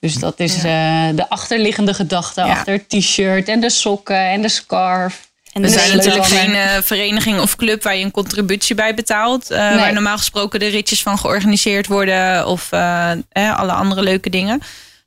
Dus 0.00 0.14
dat 0.14 0.40
is 0.40 0.60
de 0.60 1.24
achterliggende 1.28 1.94
gedachte 1.94 2.40
Ja. 2.40 2.46
achter 2.50 2.72
het 2.72 2.88
t-shirt 2.88 3.48
en 3.48 3.60
de 3.60 3.70
sokken 3.70 4.16
en 4.28 4.42
de 4.42 4.48
scarf. 4.48 5.28
En 5.52 5.62
we 5.62 5.68
zijn 5.68 5.96
natuurlijk 5.96 6.24
geen 6.24 6.82
vereniging 6.82 7.40
of 7.40 7.56
club 7.56 7.82
waar 7.82 7.96
je 7.96 8.04
een 8.04 8.10
contributie 8.10 8.74
bij 8.74 8.94
betaalt. 8.94 9.48
Nee. 9.48 9.58
Waar 9.58 9.92
normaal 9.92 10.16
gesproken 10.18 10.60
de 10.60 10.66
ritjes 10.66 11.02
van 11.02 11.18
georganiseerd 11.18 11.86
worden 11.86 12.46
of 12.46 12.72
eh, 12.72 13.12
alle 13.34 13.72
andere 13.72 14.02
leuke 14.02 14.30
dingen. 14.30 14.60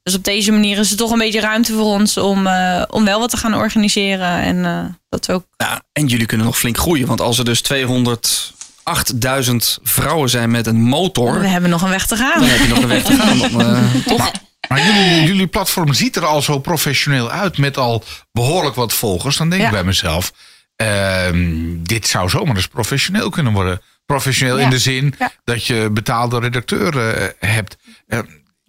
Dus 0.10 0.18
op 0.18 0.24
deze 0.24 0.52
manier 0.52 0.78
is 0.78 0.92
er 0.92 0.98
toch 0.98 1.12
een 1.12 1.18
beetje 1.18 1.40
ruimte 1.40 1.74
voor 1.74 1.84
ons 1.84 2.18
om, 2.18 2.48
eh, 2.48 2.84
om 2.88 3.06
wel 3.06 3.20
wat 3.20 3.30
te 3.30 3.38
gaan 3.38 3.56
organiseren. 3.56 4.42
En 4.42 4.66
eh, 4.66 4.80
dat 5.10 5.26
we 5.26 5.34
ook 5.34 5.46
Ja, 5.58 5.82
en 5.92 6.08
jullie 6.08 6.26
kunnen 6.26 6.46
nog 6.46 6.58
flink 6.58 6.78
groeien. 6.78 7.08
Want 7.08 7.22
als 7.22 7.38
er 7.38 7.46
dus 7.46 7.62
208.000 7.62 9.80
vrouwen 9.84 10.30
zijn 10.30 10.52
met 10.52 10.68
een 10.68 10.82
motor... 10.82 11.40
We 11.40 11.48
hebben 11.48 11.70
nog 11.70 11.82
een 11.82 11.90
weg 11.90 12.08
te 12.08 12.16
gaan. 12.16 12.40
dan 12.40 12.50
heb 12.50 12.60
je 12.60 12.68
nog 12.68 12.82
een 12.82 12.88
weg 12.88 13.04
te 13.04 13.14
gaan. 13.14 13.40
Dan, 13.52 13.62
eh, 13.62 13.96
toch? 14.06 14.32
Maar 14.68 14.86
jullie, 14.86 15.24
jullie 15.24 15.48
platform 15.48 15.94
ziet 15.94 16.16
er 16.16 16.26
al 16.26 16.42
zo 16.42 16.60
professioneel 16.60 17.32
uit 17.32 17.58
met 17.58 17.78
al 17.78 18.04
behoorlijk 18.32 18.76
wat 18.76 18.94
volgers. 18.94 19.38
Dan 19.38 19.50
denk 19.50 19.64
ik 19.64 19.72
bij 19.72 19.84
mezelf, 19.84 20.32
ehm, 20.76 21.56
dit 21.84 22.08
zou 22.08 22.30
zomaar 22.30 22.56
eens 22.56 22.68
professioneel 22.68 23.30
kunnen 23.30 23.54
worden. 23.54 23.82
Professioneel 24.06 24.60
in 24.60 24.70
de 24.70 24.80
zin 24.80 25.16
Ja. 25.20 25.32
dat 25.44 25.66
je 25.66 25.90
betaalde 25.92 26.40
redacteur 26.40 27.14
eh, 27.14 27.28
hebt. 27.40 27.78
Eh, 28.08 28.20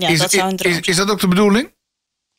Ja, 0.00 0.08
is, 0.08 0.18
dat 0.18 0.30
zou 0.30 0.42
een 0.48 0.50
is, 0.54 0.56
droom 0.62 0.72
is, 0.72 0.80
is 0.80 0.96
dat 0.96 1.10
ook 1.10 1.20
de 1.20 1.28
bedoeling? 1.28 1.72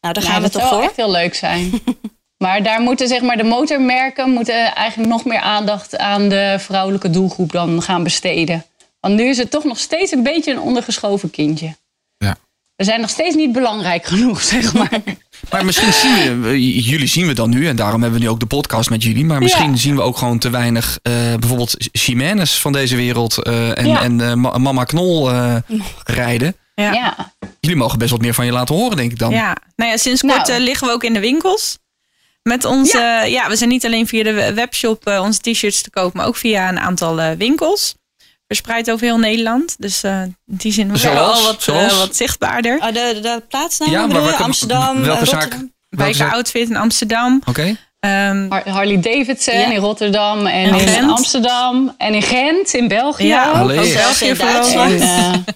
Nou, 0.01 0.13
daar 0.13 0.23
Ja, 0.23 0.29
gaan 0.29 0.41
we 0.41 0.49
dat 0.49 0.51
toch 0.51 0.61
zou 0.61 0.73
voor. 0.75 0.83
echt 0.83 0.95
heel 0.95 1.11
leuk 1.11 1.35
zijn. 1.35 1.71
maar 2.43 2.63
daar 2.63 2.81
moeten 2.81 3.07
zeg 3.07 3.21
maar, 3.21 3.37
de 3.37 3.43
motormerken 3.43 4.29
moeten 4.29 4.75
eigenlijk 4.75 5.09
nog 5.09 5.25
meer 5.25 5.39
aandacht 5.39 5.97
aan 5.97 6.29
de 6.29 6.55
vrouwelijke 6.59 7.09
doelgroep 7.09 7.51
dan 7.51 7.81
gaan 7.81 8.03
besteden. 8.03 8.65
Want 8.99 9.15
nu 9.15 9.23
is 9.23 9.37
het 9.37 9.51
toch 9.51 9.63
nog 9.63 9.79
steeds 9.79 10.11
een 10.11 10.23
beetje 10.23 10.51
een 10.51 10.59
ondergeschoven 10.59 11.29
kindje. 11.29 11.75
Ja. 12.17 12.35
We 12.75 12.83
zijn 12.83 13.01
nog 13.01 13.09
steeds 13.09 13.35
niet 13.35 13.51
belangrijk 13.51 14.05
genoeg, 14.13 14.41
zeg 14.41 14.73
maar. 14.73 14.89
Maar 15.51 15.65
misschien 15.65 15.93
zien 15.93 16.41
we, 16.41 16.81
jullie 16.81 17.07
zien 17.07 17.27
we 17.27 17.33
dan 17.33 17.49
nu, 17.49 17.67
en 17.67 17.75
daarom 17.75 18.01
hebben 18.01 18.19
we 18.19 18.25
nu 18.25 18.31
ook 18.31 18.39
de 18.39 18.45
podcast 18.45 18.89
met 18.89 19.03
jullie. 19.03 19.25
Maar 19.25 19.41
misschien 19.41 19.69
Ja. 19.71 19.75
zien 19.77 19.95
we 19.95 20.01
ook 20.01 20.17
gewoon 20.17 20.39
te 20.39 20.49
weinig, 20.49 20.99
eh, 21.01 21.13
bijvoorbeeld 21.39 21.75
Jiménez 21.91 22.57
van 22.57 22.71
deze 22.71 22.95
wereld 22.95 23.37
eh, 23.43 23.77
en, 23.77 23.87
Ja. 23.87 24.01
en 24.01 24.21
eh, 24.21 24.33
Ma- 24.33 24.57
Mama 24.57 24.83
Knol 24.83 25.31
eh, 25.31 25.55
rijden. 26.03 26.55
Ja. 26.81 26.91
Ja. 26.93 27.33
Jullie 27.59 27.77
mogen 27.77 27.99
best 27.99 28.11
wat 28.11 28.21
meer 28.21 28.33
van 28.33 28.45
je 28.45 28.51
laten 28.51 28.75
horen, 28.75 28.97
denk 28.97 29.11
ik 29.11 29.19
dan. 29.19 29.31
Ja, 29.31 29.55
nou 29.75 29.91
ja, 29.91 29.97
sinds 29.97 30.21
Nou. 30.21 30.37
kort 30.37 30.49
eh, 30.49 30.57
liggen 30.57 30.87
we 30.87 30.93
ook 30.93 31.03
in 31.03 31.13
de 31.13 31.19
winkels. 31.19 31.77
Met 32.43 32.65
onze, 32.65 33.23
ja. 33.27 33.49
we 33.49 33.55
zijn 33.55 33.69
niet 33.69 33.85
alleen 33.85 34.07
via 34.07 34.23
de 34.23 34.31
we- 34.33 34.53
webshop 34.53 35.07
eh, 35.07 35.21
onze 35.21 35.39
t-shirts 35.39 35.81
te 35.81 35.89
koop, 35.89 36.13
maar 36.13 36.25
ook 36.27 36.35
via 36.37 36.69
een 36.69 36.79
aantal 36.79 37.19
eh, 37.21 37.31
winkels. 37.37 37.95
Verspreid 38.47 38.91
over 38.91 39.05
heel 39.05 39.17
Nederland. 39.17 39.75
Dus 39.79 40.03
eh, 40.03 40.21
in 40.21 40.35
die 40.45 40.71
zin 40.73 40.97
zijn 40.97 41.13
we 41.13 41.19
Zoals? 41.19 41.37
al 41.39 41.43
wat, 41.45 41.67
eh, 41.67 41.97
wat 41.97 42.15
zichtbaarder. 42.15 42.77
Oh, 42.77 42.85
de, 42.87 43.19
de 43.21 43.43
plaatsnaam 43.49 43.91
Ja, 43.91 44.07
maar 44.07 44.21
welke- 44.23 44.43
Amsterdam, 44.43 45.01
welke 45.01 45.21
eh, 45.21 45.27
zaak? 45.27 45.57
Zaak? 46.11 46.33
Outfit 46.33 46.69
in 46.69 46.75
Amsterdam. 46.75 47.41
Oké. 47.45 47.75
Ehm, 47.99 48.45
Har- 48.49 48.69
Harley 48.69 48.99
Davidson 49.01 49.57
Ja. 49.57 49.71
in 49.71 49.77
Rotterdam 49.79 50.45
en, 50.47 50.73
in. 50.79 51.09
Amsterdam 51.09 51.95
en 51.97 52.13
in 52.13 52.21
Gent, 52.21 52.73
in 52.73 52.87
België. 52.87 53.27
ja, 53.27 53.49
ook. 53.49 53.55
Allee. 53.55 53.79
ook 53.79 53.85
Yes. 53.85 53.93
België 53.93 54.25
In 54.25 54.35
vooral. 54.35 54.53
Duitsland. 54.73 54.91
En, 54.91 55.01
eh, 55.01 55.33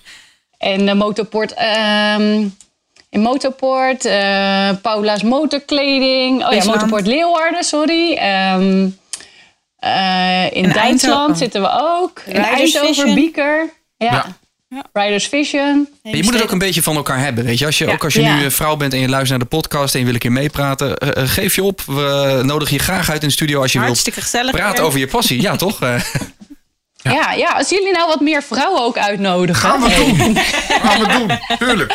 en 0.74 0.86
de 0.86 0.94
motorport. 0.94 1.54
ehm, 1.54 2.48
in 3.10 3.22
Motorport, 3.22 4.06
eh, 4.06 4.70
Paula's 4.82 5.24
motorkleding. 5.24 6.46
Oh 6.46 6.54
ja. 6.54 6.64
Motorport 6.66 7.08
Leeuwarden, 7.08 7.64
sorry. 7.64 8.14
Ehm, 8.18 8.88
eh, 9.78 10.44
in, 10.46 10.64
In 10.64 10.72
Duitsland 10.72 11.38
zitten 11.38 11.62
we 11.62 11.70
ook. 11.72 12.22
In 12.26 12.34
Riders 12.44 12.76
Eindhoven. 12.76 13.16
Bieker. 13.16 13.70
Ja. 13.98 14.26
Riders 14.94 15.28
Vision. 15.28 15.88
Je 16.02 16.24
moet 16.24 16.34
het 16.34 16.44
ook 16.44 16.52
een 16.52 16.58
beetje 16.58 16.82
van 16.84 16.96
elkaar 16.96 17.20
hebben, 17.20 17.46
weet 17.46 17.58
je. 17.60 17.66
Als 17.66 17.78
je, 17.78 17.86
Ja. 17.86 17.92
Ook 17.94 18.04
als 18.04 18.14
je 18.14 18.22
Ja. 18.22 18.36
nu 18.38 18.52
vrouw 18.52 18.76
bent 18.76 18.94
en 18.94 19.00
je 19.00 19.10
luistert 19.10 19.40
naar 19.40 19.50
de 19.50 19.56
podcast 19.58 19.94
en 19.94 20.00
je 20.00 20.06
wil 20.06 20.14
een 20.14 20.20
keer 20.20 20.32
meepraten, 20.32 20.98
eh, 20.98 21.24
geef 21.28 21.56
je 21.56 21.64
op. 21.64 21.82
We 21.82 22.42
nodigen 22.44 22.76
je 22.76 22.82
graag 22.84 23.10
uit 23.10 23.22
in 23.22 23.28
de 23.28 23.34
studio 23.34 23.62
als 23.62 23.72
je 23.72 23.78
wilt 23.78 23.90
Hartstikke 23.90 24.22
gezellig. 24.22 24.52
praten 24.52 24.84
over 24.84 25.00
je 25.00 25.08
passie. 25.08 25.42
Ja, 25.42 25.56
toch? 25.56 25.80
Ja. 27.14 27.32
Ja, 27.32 27.50
als 27.52 27.70
jullie 27.70 27.92
nou 27.92 28.08
wat 28.08 28.20
meer 28.20 28.44
vrouwen 28.44 28.82
ook 28.82 28.98
uitnodigen. 28.98 29.70
Gaan 29.70 29.82
we 29.82 29.90
hey, 29.90 30.06
doen. 30.06 30.38
Gaan 30.82 31.00
we 31.00 31.08
doen. 31.08 31.40
Tuurlijk. 31.68 31.94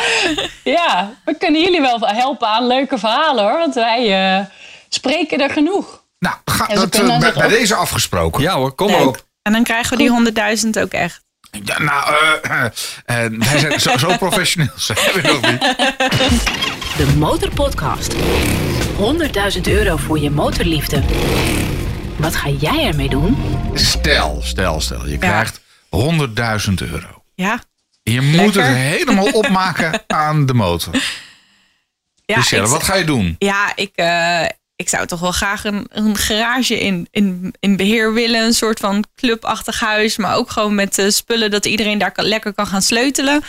Ja, 0.63 1.13
we 1.25 1.35
kunnen 1.37 1.61
jullie 1.61 1.81
wel 1.81 1.99
helpen 1.99 2.47
aan 2.47 2.67
leuke 2.67 2.97
verhalen 2.97 3.43
hoor. 3.43 3.57
Want 3.57 3.73
wij 3.73 4.35
eh, 4.37 4.45
spreken 4.89 5.39
er 5.39 5.49
genoeg. 5.49 6.03
Nou, 6.19 6.35
ga, 6.45 6.65
dat, 6.67 6.95
eh, 6.95 7.19
bij, 7.19 7.33
bij 7.33 7.47
deze 7.47 7.75
afgesproken. 7.75 8.41
ja 8.41 8.53
hoor, 8.55 8.71
kom 8.71 8.91
maar 8.91 9.07
op. 9.07 9.25
En 9.41 9.51
dan 9.51 9.63
krijgen 9.63 9.97
we 9.97 10.03
die 10.03 10.33
100.000 10.63 10.81
ook 10.81 10.91
echt. 10.91 11.21
Ja, 11.63 11.79
nou, 11.79 12.15
eh, 12.41 12.65
eh, 12.65 12.65
eh, 13.25 13.39
wij 13.39 13.59
zijn 13.59 13.79
zo, 13.79 13.97
zo 13.97 14.17
professioneel 14.17 14.73
zijn 14.75 14.97
we 15.13 15.21
nog 15.21 15.51
niet. 15.51 15.59
De 16.97 17.13
Motorpodcast. 17.17 18.15
100.000 19.55 19.61
euro 19.61 19.97
voor 19.97 20.19
je 20.19 20.29
motorliefde. 20.29 21.03
Wat 22.21 22.35
ga 22.35 22.49
jij 22.49 22.85
ermee 22.85 23.09
doen? 23.09 23.37
Stel, 23.73 24.39
stel, 24.43 24.81
stel. 24.81 25.07
Je 25.07 25.17
krijgt 25.17 25.59
100.000 25.59 26.73
euro. 26.91 27.23
Ja. 27.35 27.59
Je 28.03 28.21
moet 28.21 28.35
Lekker. 28.55 28.63
het 28.65 28.75
helemaal 28.77 29.31
opmaken 29.41 30.03
aan 30.07 30.45
de 30.45 30.53
motor. 30.53 30.93
Ja, 32.25 32.37
ik- 32.37 32.65
wat 32.65 32.83
ga 32.83 32.95
je 32.95 33.03
doen? 33.03 33.35
Ja, 33.39 33.71
ik, 33.75 33.91
eh, 33.95 34.45
ik 34.75 34.89
zou 34.89 35.05
toch 35.07 35.19
wel 35.19 35.31
graag 35.31 35.63
een, 35.63 35.85
een 35.89 36.17
garage 36.17 36.79
in, 36.79 37.07
in, 37.11 37.53
in 37.59 37.75
beheer 37.75 38.13
willen. 38.13 38.43
Een 38.45 38.53
soort 38.53 38.79
van 38.79 39.03
clubachtig 39.15 39.79
huis. 39.79 40.17
Maar 40.17 40.35
ook 40.35 40.51
gewoon 40.51 40.75
met 40.75 40.97
eh, 40.97 41.09
spullen 41.09 41.51
dat 41.51 41.65
iedereen 41.65 41.97
daar 41.97 42.11
kan, 42.11 42.25
lekker 42.25 42.53
kan 42.53 42.67
gaan 42.67 42.81
sleutelen. 42.81 43.43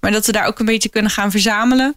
Maar 0.00 0.10
dat 0.10 0.26
we 0.26 0.32
daar 0.32 0.46
ook 0.46 0.58
een 0.58 0.66
beetje 0.66 0.88
kunnen 0.88 1.10
gaan 1.10 1.30
verzamelen. 1.30 1.96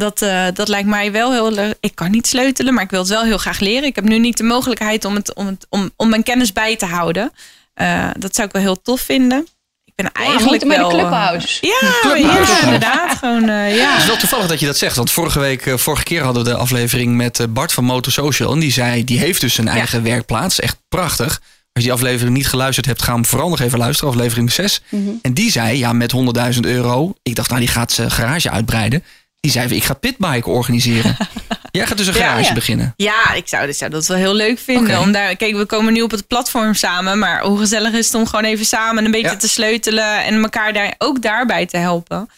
Dat, 0.00 0.22
eh, 0.22 0.46
dat 0.54 0.68
lijkt 0.68 0.88
mij 0.88 1.12
wel 1.12 1.32
heel 1.32 1.52
leuk. 1.52 1.74
Ik 1.80 1.94
kan 1.94 2.10
niet 2.10 2.26
sleutelen, 2.26 2.74
maar 2.74 2.84
ik 2.84 2.90
wil 2.90 3.00
het 3.00 3.08
wel 3.08 3.24
heel 3.24 3.38
graag 3.38 3.58
leren. 3.60 3.84
Ik 3.84 3.94
heb 3.94 4.04
nu 4.04 4.18
niet 4.18 4.36
de 4.36 4.42
mogelijkheid 4.42 5.04
om, 5.04 5.14
het, 5.14 5.34
om, 5.34 5.46
het, 5.46 5.66
om, 5.68 5.90
om 5.96 6.08
mijn 6.08 6.22
kennis 6.22 6.52
bij 6.52 6.76
te 6.76 6.86
houden. 6.86 7.32
Eh, 7.74 8.08
dat 8.18 8.34
zou 8.34 8.46
ik 8.46 8.52
wel 8.52 8.62
heel 8.62 8.82
tof 8.82 9.00
vinden. 9.00 9.46
Ik 9.84 9.92
ben 9.94 10.06
we 10.12 10.12
eigenlijk 10.12 10.66
bij 10.66 10.76
de 10.76 10.82
wel... 10.82 10.90
eh, 10.92 10.98
clubhuis. 10.98 11.58
ja, 11.60 11.90
Clubhuis. 12.00 12.48
ja, 12.48 12.62
inderdaad. 12.64 13.18
Gewoon, 13.18 13.48
eh, 13.48 13.76
ja. 13.76 13.90
Het 13.92 14.00
is 14.00 14.06
wel 14.06 14.16
toevallig 14.16 14.46
dat 14.46 14.60
je 14.60 14.66
dat 14.66 14.78
zegt. 14.78 14.96
Want 14.96 15.10
vorige 15.10 15.38
week, 15.40 15.72
vorige 15.76 16.02
keer 16.04 16.22
hadden 16.22 16.44
we 16.44 16.50
de 16.50 16.56
aflevering 16.56 17.16
met 17.16 17.46
Bart 17.50 17.72
van 17.72 17.84
Motor 17.84 18.12
Social. 18.12 18.52
En 18.52 18.58
die 18.58 18.72
zei, 18.72 19.04
die 19.04 19.18
heeft 19.18 19.40
dus 19.40 19.58
een 19.58 19.68
eigen 19.68 20.02
werkplaats. 20.02 20.60
Echt 20.60 20.76
prachtig. 20.88 21.40
Als 21.72 21.84
je 21.84 21.90
die 21.90 21.92
aflevering 21.92 22.36
niet 22.36 22.48
geluisterd 22.48 22.86
hebt, 22.86 23.02
ga 23.02 23.12
hem 23.12 23.24
vooral 23.24 23.48
nog 23.48 23.60
even 23.60 23.78
luisteren. 23.78 24.12
Aflevering 24.12 24.52
6. 24.52 24.82
En 25.22 25.34
die 25.34 25.50
zei, 25.50 25.78
ja, 25.78 25.92
met 25.92 26.12
100.000 26.54 26.60
euro. 26.60 27.14
Ik 27.22 27.34
dacht, 27.34 27.48
nou, 27.48 27.60
die 27.60 27.70
gaat 27.70 27.92
zijn 27.92 28.10
garage 28.10 28.50
uitbreiden. 28.50 29.04
Die 29.40 29.50
zei, 29.50 29.74
ik 29.74 29.84
ga 29.84 29.94
pitbike 29.94 30.50
organiseren. 30.50 31.16
Jij 31.70 31.86
gaat 31.86 31.96
dus 31.96 32.06
een 32.06 32.14
garage 32.14 32.48
ja. 32.48 32.52
beginnen. 32.52 32.92
Ja, 32.96 33.32
ik 33.34 33.48
zou, 33.48 33.68
ik 33.68 33.74
zou 33.74 33.90
dat 33.90 34.06
wel 34.06 34.16
heel 34.16 34.34
leuk 34.34 34.58
vinden. 34.58 35.00
Om 35.00 35.12
daar, 35.12 35.36
kijk, 35.36 35.56
we 35.56 35.66
komen 35.66 35.92
nu 35.92 36.02
op 36.02 36.10
het 36.10 36.26
platform 36.26 36.74
samen. 36.74 37.18
Maar 37.18 37.42
hoe 37.42 37.58
gezellig 37.58 37.92
is 37.92 38.06
het 38.06 38.14
om 38.14 38.26
gewoon 38.26 38.44
even 38.44 38.66
samen 38.66 39.04
een 39.04 39.10
beetje 39.10 39.30
Ja. 39.30 39.36
te 39.36 39.48
sleutelen. 39.48 40.24
En 40.24 40.42
elkaar 40.42 40.72
daar, 40.72 40.94
ook 40.98 41.22
daarbij 41.22 41.66
te 41.66 41.76
helpen. 41.76 42.28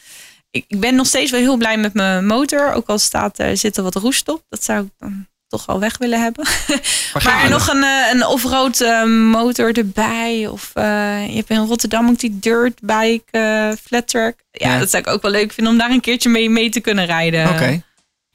Ik, 0.51 0.65
ik 0.69 0.81
ben 0.81 0.95
nog 0.95 1.07
steeds 1.07 1.31
wel 1.31 1.41
heel 1.41 1.57
blij 1.57 1.77
met 1.79 1.95
mijn 1.95 2.27
motor. 2.27 2.73
Ook 2.73 2.89
al 2.89 2.99
staat, 2.99 3.39
er 3.39 3.57
zit 3.57 3.77
er 3.77 3.83
wat 3.83 3.95
roest 3.95 4.29
op. 4.29 4.43
Dat 4.49 4.65
zou 4.65 4.85
ik 4.85 4.91
dan 4.99 5.27
toch 5.53 5.67
wel 5.67 5.79
weg 5.81 5.99
willen 5.99 6.23
hebben. 6.23 6.47
Maar, 7.13 7.23
Maar 7.25 7.51
nog 7.51 7.69
een, 7.69 7.83
eh, 7.83 8.13
een 8.13 8.27
off-road 8.27 8.81
eh, 8.81 9.05
motor 9.05 9.73
erbij. 9.73 10.47
Of 10.47 10.71
eh, 10.75 10.85
je 11.29 11.37
hebt 11.37 11.51
in 11.51 11.67
Rotterdam 11.67 12.09
ook 12.09 12.19
die 12.19 12.39
dirtbike 12.39 13.23
eh 13.31 13.69
flat 13.85 14.09
track. 14.09 14.35
Ja, 14.51 14.73
Ja. 14.73 14.79
dat 14.79 14.91
zou 14.91 15.03
ik 15.03 15.09
ook 15.09 15.23
wel 15.23 15.31
leuk 15.31 15.53
vinden 15.53 15.73
om 15.73 15.79
daar 15.79 15.91
een 15.91 16.01
keertje 16.01 16.29
mee, 16.29 16.51
mee 16.51 16.71
te 16.71 16.81
kunnen 16.81 17.07
rijden. 17.07 17.49
Oké. 17.49 17.83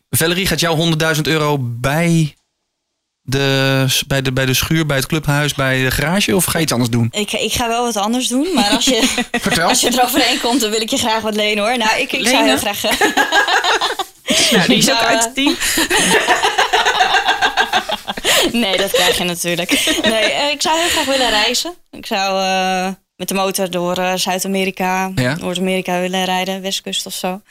Valerie, 0.09 0.47
gaat 0.47 0.59
jou 0.59 0.95
100.000 1.15 1.22
euro 1.22 1.57
bij 1.61 2.36
de, 3.30 3.86
bij, 4.07 4.21
de, 4.21 4.32
bij 4.32 4.45
de 4.45 4.53
schuur, 4.53 4.86
bij 4.86 4.97
het 4.97 5.05
clubhuis, 5.05 5.53
bij 5.53 5.84
de 5.84 5.91
garage? 5.91 6.36
Of 6.36 6.45
ga 6.45 6.57
je 6.57 6.63
iets 6.63 6.71
anders 6.71 6.91
doen? 6.91 7.07
Ik, 7.11 7.32
ik 7.32 7.53
ga 7.53 7.67
wel 7.67 7.84
wat 7.84 7.95
anders 7.97 8.28
doen, 8.28 8.47
maar 8.53 8.69
als 8.69 8.86
je, 8.86 9.23
als 9.61 9.82
je 9.82 9.91
eroverheen 9.93 10.39
komt, 10.41 10.61
dan 10.61 10.69
wil 10.69 10.82
ik 10.82 10.89
je 10.89 10.97
graag 10.97 11.21
wat 11.21 11.36
lenen 11.36 11.63
hoor. 11.63 11.78
Nou, 11.78 11.99
ik, 11.99 12.11
ik 12.11 12.28
zou 12.28 12.43
heel 12.45 12.57
graag. 12.57 12.84
eh, 12.84 12.91
Nou, 14.51 14.67
die 14.67 14.78
is 14.78 14.91
ook 14.91 14.97
uit 15.03 15.23
het 15.23 15.34
team. 15.36 15.55
nee, 18.61 18.78
dat 18.78 18.91
krijg 18.91 19.17
je 19.17 19.23
natuurlijk. 19.23 19.99
Nee, 20.03 20.32
eh, 20.32 20.51
ik 20.51 20.61
zou 20.61 20.80
heel 20.80 20.89
graag 20.89 21.05
willen 21.05 21.30
reizen. 21.30 21.73
Ik 21.91 22.05
zou 22.05 22.41
eh, 22.43 22.88
met 23.18 23.28
de 23.28 23.34
motor 23.34 23.70
door 23.70 23.97
eh, 23.97 24.13
Zuid-Amerika, 24.15 25.11
Ja? 25.15 25.36
Noord-Amerika 25.36 25.99
willen 25.99 26.26
rijden, 26.26 26.61
Westkust 26.61 27.05
of 27.05 27.13
zo. 27.13 27.41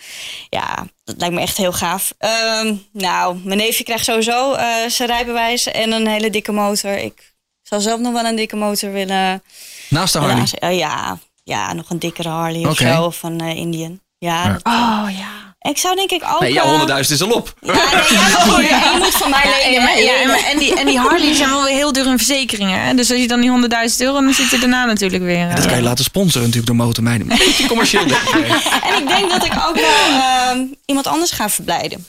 Ja, 0.50 0.86
dat 1.04 1.14
lijkt 1.18 1.34
me 1.34 1.40
echt 1.40 1.56
heel 1.56 1.72
gaaf. 1.72 2.14
Ehm, 2.18 2.74
nou, 2.92 3.36
mijn 3.44 3.58
neefje 3.58 3.84
krijgt 3.84 4.04
sowieso 4.04 4.52
eh, 4.54 4.88
zijn 4.88 5.08
rijbewijs 5.08 5.66
en 5.66 5.92
een 5.92 6.06
hele 6.06 6.30
dikke 6.30 6.52
motor. 6.52 6.98
Ik 6.98 7.32
zou 7.62 7.80
zelf 7.80 8.00
nog 8.00 8.12
wel 8.12 8.24
een 8.24 8.36
dikke 8.36 8.56
motor 8.56 8.92
willen. 8.92 9.42
Naast 9.88 10.12
de 10.12 10.18
Harley. 10.18 10.36
aanze- 10.38 10.58
eh, 10.58 10.78
ja, 10.78 11.18
ja, 11.44 11.72
nog 11.72 11.90
een 11.90 11.98
dikkere 11.98 12.28
Harley 12.28 12.66
of 12.66 12.76
zo 12.76 13.10
van 13.10 13.40
eh 13.40 13.56
Indian. 13.56 14.00
Ja, 14.18 14.44
Ja. 14.44 14.52
dat- 14.52 14.64
Oh 14.64 15.06
ja. 15.18 15.45
Ik 15.68 15.78
zou 15.78 15.94
denk 15.96 16.10
ik 16.10 16.22
ook... 16.34 16.40
Nee, 16.40 16.52
ja, 16.52 16.62
eh, 16.62 16.80
100.000 16.86 16.98
is 16.98 17.22
al 17.22 17.30
op. 17.30 17.54
Ja, 17.60 17.72
nee, 17.72 17.80
ja, 17.82 18.58
je, 18.60 18.90
je 18.92 18.98
moet 18.98 19.14
van 19.14 19.30
mij 19.30 19.44
lenen. 19.62 19.88
en, 19.88 20.02
ja, 20.04 20.20
en, 20.22 20.30
en 20.44 20.58
die, 20.58 20.78
en 20.78 20.86
die 20.86 20.98
Harley 20.98 21.34
zijn 21.34 21.50
wel 21.50 21.64
weer 21.64 21.74
heel 21.74 21.92
duur 21.92 22.06
in 22.06 22.16
verzekeringen. 22.16 22.80
Hè? 22.80 22.94
Dus 22.94 23.10
als 23.10 23.20
je 23.20 23.28
dan 23.28 23.40
die 23.40 23.50
100.000 23.90 23.96
euro, 23.98 24.20
dan 24.20 24.34
zit 24.34 24.52
er 24.52 24.60
daarna 24.60 24.84
natuurlijk 24.84 25.22
weer. 25.22 25.48
Dat 25.48 25.58
eh, 25.58 25.66
kan 25.66 25.76
je 25.76 25.82
laten 25.82 26.04
sponsoren 26.04 26.48
natuurlijk 26.48 26.66
door 26.66 26.86
Motormeiden. 26.86 27.30
Een 27.30 27.38
beetje 27.38 27.66
commercieel. 27.66 28.06
denk 28.06 28.20
ik. 28.20 28.46
En 28.88 29.02
ik 29.02 29.08
denk 29.08 29.30
dat 29.30 29.44
ik 29.44 29.52
ook 29.68 29.74
wel 29.74 30.20
ehm, 30.20 30.58
iemand 30.84 31.06
anders 31.06 31.30
ga 31.30 31.48
verblijden. 31.48 32.06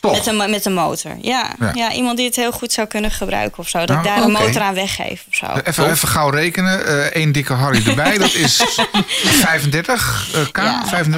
Toch? 0.00 0.12
Met 0.12 0.26
een, 0.26 0.50
met 0.50 0.64
een 0.64 0.74
motor. 0.74 1.16
Ja. 1.20 1.50
Ja. 1.58 1.70
Ja. 1.74 1.92
iemand 1.92 2.16
die 2.16 2.26
het 2.26 2.36
heel 2.36 2.52
goed 2.52 2.72
zou 2.72 2.86
kunnen 2.86 3.10
gebruiken 3.10 3.58
of 3.58 3.68
zo. 3.68 3.78
Dat 3.78 3.88
ik 3.96 4.02
Nou, 4.02 4.06
daar 4.06 4.22
een 4.24 4.32
motor 4.32 4.62
aan 4.62 4.74
weggeef 4.74 5.24
of 5.28 5.34
zo. 5.34 5.46
Even, 5.64 5.90
even 5.90 6.08
gauw 6.08 6.28
rekenen. 6.30 6.86
Eh 6.86 7.22
Eén 7.22 7.32
dikke 7.32 7.52
Harry 7.52 7.86
erbij, 7.86 8.18
dat 8.18 8.34
is 8.34 8.56
35 9.22 10.28
eh, 10.34 10.40
k, 10.52 10.56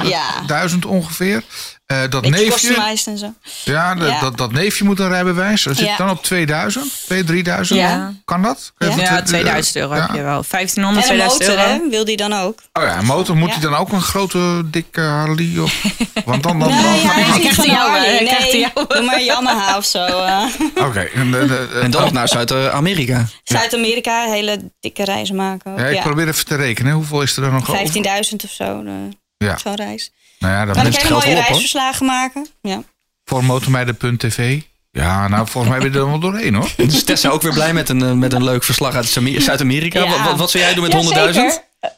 Ja. 0.03 0.67
35.000 0.69 0.77
ongeveer. 0.87 1.43
Eh, 1.87 1.97
dat 2.09 2.21
Beetje 2.21 2.29
neefje, 2.29 3.11
en 3.11 3.17
zo. 3.17 3.33
ja, 3.63 3.95
Ja. 3.99 4.19
Dat, 4.19 4.37
dat 4.37 4.51
neefje 4.51 4.83
moet 4.83 4.99
een 4.99 5.07
rijbewijs. 5.09 5.63
Dat 5.63 5.77
zit 5.77 5.87
Ja. 5.87 5.97
dan 5.97 6.09
op 6.09 6.23
2000, 6.23 6.91
2, 7.05 7.23
3000. 7.23 7.79
Ja. 7.79 8.13
Kan 8.25 8.41
dat? 8.41 8.73
Ja. 8.77 8.87
Ja, 8.87 8.93
twee- 8.93 9.21
2000 9.23 9.75
euro 9.75 9.95
ja. 9.95 10.01
heb 10.01 10.15
je 10.15 10.21
wel. 10.21 10.43
1500, 10.49 11.05
En 11.07 11.11
een 11.11 11.17
2000 11.27 11.57
motor, 11.57 11.65
euro. 11.73 11.83
hè? 11.83 11.89
Wil 11.89 12.05
die 12.05 12.17
dan 12.17 12.33
ook? 12.33 12.59
Oh 12.73 12.83
ja, 12.83 12.97
een 12.97 13.05
motor. 13.05 13.35
Moet 13.37 13.47
Ja. 13.49 13.53
hij 13.59 13.63
dan 13.69 13.75
ook 13.75 13.91
een 13.91 14.01
grote, 14.01 14.61
dikke 14.69 15.01
Harley? 15.01 15.59
Of, 15.59 15.83
want 16.25 16.43
dan... 16.43 16.59
dan, 16.59 16.69
Nee, 16.69 16.81
dan, 16.81 16.93
ja, 16.95 16.99
hij 17.11 17.21
is 17.21 17.27
hij 17.27 17.29
niet 17.29 17.41
krijgt 17.49 17.57
hij 17.61 18.51
die 18.51 18.59
Nee, 18.75 18.85
doe 18.87 19.01
maar 19.01 19.21
Yamaha 19.23 19.77
of 19.77 19.85
zo. 19.85 20.05
eh. 20.05 20.43
Oké. 20.75 20.99
en 20.99 21.31
de- 21.31 21.79
En 21.83 21.91
dan 21.91 22.01
nog 22.01 22.11
naar 22.11 22.27
Zuid-Amerika. 22.27 23.25
Zuid-Amerika, 23.43 24.25
hele 24.25 24.71
dikke 24.79 25.03
reizen 25.03 25.35
maken. 25.35 25.71
ook, 25.71 25.79
Ja, 25.79 25.85
ik 25.85 25.95
ja. 25.95 26.01
probeer 26.01 26.27
even 26.27 26.45
te 26.45 26.55
rekenen. 26.55 26.93
Hoeveel 26.93 27.21
is 27.21 27.35
er 27.35 27.41
dan 27.41 27.53
nog 27.53 27.69
over? 27.69 27.77
15.000 27.77 28.43
of 28.43 28.51
zo, 28.51 28.83
eh, 28.85 28.93
Ja. 29.37 29.57
zo'n 29.57 29.75
reis. 29.75 30.11
Nou 30.39 30.53
ja, 30.53 30.65
dat 30.65 30.75
Kan 30.75 30.85
ik 30.85 30.95
hele 30.95 31.09
mooie 31.13 31.25
hoor. 31.25 31.33
reisverslagen 31.43 32.05
maken? 32.05 32.47
Ja. 32.61 32.81
voor 33.25 33.43
motormeiden.tv. 33.43 34.61
Ja, 34.91 35.27
nou, 35.27 35.47
volgens 35.47 35.73
mij 35.73 35.81
ben 35.83 35.91
je 35.93 35.99
er 35.99 36.07
wel 36.09 36.19
doorheen, 36.19 36.53
hoor. 36.53 36.69
Dus 36.87 37.03
Tessa 37.03 37.29
ook 37.29 37.41
weer 37.41 37.53
blij 37.53 37.73
met 37.73 37.89
een, 37.89 38.01
eh, 38.01 38.11
met 38.11 38.33
een 38.33 38.43
leuk 38.43 38.63
verslag 38.63 38.95
uit 38.95 39.05
Zuid- 39.05 39.43
Zuid-Amerika. 39.43 40.03
Ja. 40.03 40.09
Wat, 40.09 40.19
wat, 40.21 40.37
wat 40.37 40.49
zou 40.51 40.63
jij 40.63 40.73
doen 40.73 40.83
met 40.83 40.91
Ja, 40.91 40.97
100.000? 41.27 41.33
zeker. 41.33 41.63
Eh, 41.79 41.89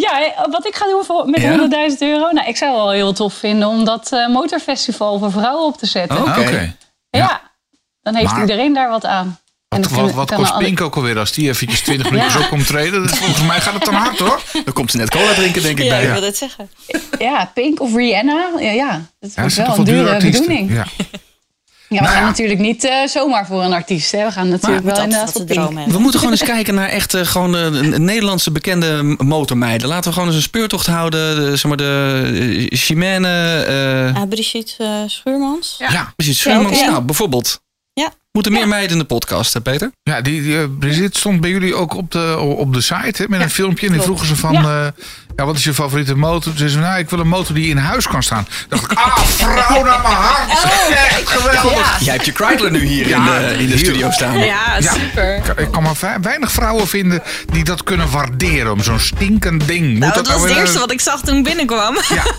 Ja, 0.00 0.22
eh, 0.34 0.44
wat 0.50 0.66
ik 0.66 0.74
ga 0.76 0.84
doen 0.86 1.04
voor, 1.04 1.28
met 1.28 1.40
Ja? 1.40 1.50
100.000 1.90 1.98
euro. 2.02 2.30
Nou, 2.32 2.48
ik 2.48 2.56
zou 2.56 2.72
wel 2.74 2.90
heel 2.90 3.12
tof 3.12 3.34
vinden 3.34 3.68
om 3.68 3.84
dat 3.84 4.12
eh, 4.12 4.28
motorfestival 4.28 5.18
voor 5.18 5.30
vrouwen 5.30 5.64
op 5.66 5.78
te 5.78 5.86
zetten. 5.86 6.16
Oh. 6.16 6.22
Ah, 6.32 6.38
Oké. 6.38 6.48
Oké. 6.48 6.76
Ja, 7.10 7.40
dan 8.02 8.14
heeft 8.14 8.30
Maar- 8.32 8.40
iedereen 8.40 8.72
daar 8.74 8.88
wat 8.88 9.04
aan. 9.04 9.38
Wat, 9.68 10.12
wat, 10.12 10.34
kost 10.34 10.58
Pink 10.58 10.80
ook 10.80 10.96
alweer 10.96 11.18
als 11.18 11.32
die 11.32 11.48
eventjes 11.48 11.80
20 11.80 12.06
minuutjes 12.10 12.34
Ja. 12.34 12.40
op 12.40 12.48
komt 12.48 12.66
treden? 12.66 13.02
Dat- 13.06 13.18
Volgens 13.18 13.46
mij 13.46 13.60
gaat 13.60 13.74
het 13.74 13.84
dan 13.84 13.94
hard, 13.94 14.18
hoor. 14.18 14.42
Dan 14.64 14.72
komt 14.74 14.90
ze 14.90 14.96
net 14.96 15.10
cola 15.10 15.32
drinken, 15.34 15.62
denk 15.62 15.78
ik, 15.78 15.84
Ja, 15.84 15.90
bij 15.90 16.00
ik 16.02 16.06
je. 16.06 16.12
wil 16.12 16.22
het 16.22 16.36
zeggen. 16.36 16.70
Ja, 17.18 17.50
Pink 17.54 17.80
of 17.80 17.94
Rihanna. 17.94 18.50
Ja, 18.60 18.70
ja 18.70 18.90
dat 19.20 19.32
Ja, 19.34 19.48
zijn 19.48 19.66
wel 19.66 19.78
een 19.78 19.84
dure 19.84 20.10
artiesten. 20.10 20.40
bedoeling. 20.46 20.70
Ja, 20.70 20.86
Ja. 20.96 21.04
we 21.88 21.94
Nou 21.94 22.06
gaan 22.06 22.20
ja. 22.22 22.26
natuurlijk 22.26 22.60
niet 22.60 22.84
eh, 22.84 23.06
zomaar 23.06 23.46
voor 23.46 23.62
een 23.62 23.72
artiest. 23.72 24.12
Hè. 24.12 24.24
We 24.24 24.32
gaan 24.32 24.48
natuurlijk 24.48 24.84
wel 24.84 24.94
Dat 24.94 25.02
inderdaad 25.04 25.28
is 25.28 25.32
voor 25.34 25.44
Pink. 25.44 25.90
We 25.92 25.98
moeten 25.98 26.18
gewoon 26.20 26.34
eens 26.34 26.44
kijken 26.44 26.74
naar 26.74 26.88
echt 26.88 27.14
eh, 27.14 27.22
gewoon 27.26 27.56
eh, 27.56 27.62
een 27.64 28.04
Nederlandse 28.04 28.50
bekende 28.50 29.14
motormeiden. 29.18 29.88
Laten 29.88 30.04
we 30.04 30.12
gewoon 30.12 30.28
eens 30.28 30.36
een 30.36 30.42
speurtocht 30.42 30.86
houden. 30.86 31.36
De, 31.36 31.56
zeg 31.56 31.64
maar 31.64 31.76
de 31.76 32.22
uh, 32.72 32.78
Chimène. 32.78 33.28
eh 34.14 34.22
Ah, 34.22 34.28
Brigitte 34.28 34.84
eh, 34.84 34.90
Schuurmans. 35.06 35.74
Ja. 35.78 36.12
precies, 36.16 36.38
Schuurmans. 36.38 36.80
Nou, 36.80 37.00
bijvoorbeeld. 37.02 37.60
Moeten 38.36 38.54
meer 38.54 38.68
meiden 38.68 38.90
in 38.92 38.98
de 38.98 39.04
podcast, 39.04 39.52
hè, 39.52 39.60
Peter? 39.60 39.90
Ja, 40.02 40.20
die, 40.20 40.42
die 40.42 40.58
eh, 40.58 40.64
Brigitte 40.78 41.18
stond 41.18 41.40
bij 41.40 41.50
jullie 41.50 41.74
ook 41.74 41.94
op 41.94 42.10
de, 42.10 42.36
op 42.38 42.74
de 42.74 42.80
site 42.80 43.22
hè, 43.22 43.24
met 43.28 43.40
een 43.40 43.50
filmpje. 43.50 43.86
En 43.86 43.92
die 43.92 44.02
vroegen 44.02 44.26
ze 44.26 44.36
van, 44.36 44.52
ja. 44.52 44.92
ja, 45.36 45.44
wat 45.44 45.56
is 45.56 45.64
je 45.64 45.74
favoriete 45.74 46.14
motor? 46.16 46.42
Toen 46.42 46.56
zei 46.56 46.68
ze, 46.70 46.78
nou, 46.78 46.98
ik 46.98 47.10
wil 47.10 47.18
een 47.18 47.28
motor 47.28 47.54
die 47.54 47.68
in 47.68 47.76
huis 47.76 48.06
kan 48.08 48.22
staan. 48.22 48.46
Dacht 48.68 48.82
ik, 48.84 48.98
ah, 48.98 49.18
vrouw 49.18 49.84
naar 49.84 50.00
mijn 50.00 50.14
hart. 50.14 50.50
Echt 50.90 51.28
geweldig. 51.30 52.00
Jij 52.00 52.12
hebt 52.12 52.26
je 52.26 52.32
Chrysler 52.32 52.70
nu 52.70 52.84
hier 52.84 53.08
Ja, 53.08 53.38
in, 53.38 53.48
de, 53.56 53.62
in 53.62 53.68
de 53.70 53.78
studio 53.78 54.10
staan. 54.10 54.38
Ja, 54.38 54.76
Ja. 54.78 54.92
super. 54.92 55.36
Ik- 55.36 55.58
Ik 55.58 55.70
kan 55.70 55.82
maar 55.82 56.18
weinig 56.22 56.52
vrouwen 56.52 56.88
vinden 56.88 57.22
die 57.52 57.64
dat 57.64 57.82
kunnen 57.84 58.10
waarderen. 58.10 58.72
Om 58.72 58.82
zo'n 58.82 58.98
stinkend 59.00 59.66
ding. 59.66 59.88
Moet 59.90 59.98
Nou, 59.98 60.12
dat 60.14 60.26
was 60.26 60.36
nou 60.36 60.48
het 60.48 60.58
eerste 60.58 60.78
wat 60.78 60.92
ik 60.92 61.00
zag 61.00 61.20
toen 61.20 61.36
ik 61.36 61.44
binnenkwam. 61.44 61.96
Ja. 62.14 62.24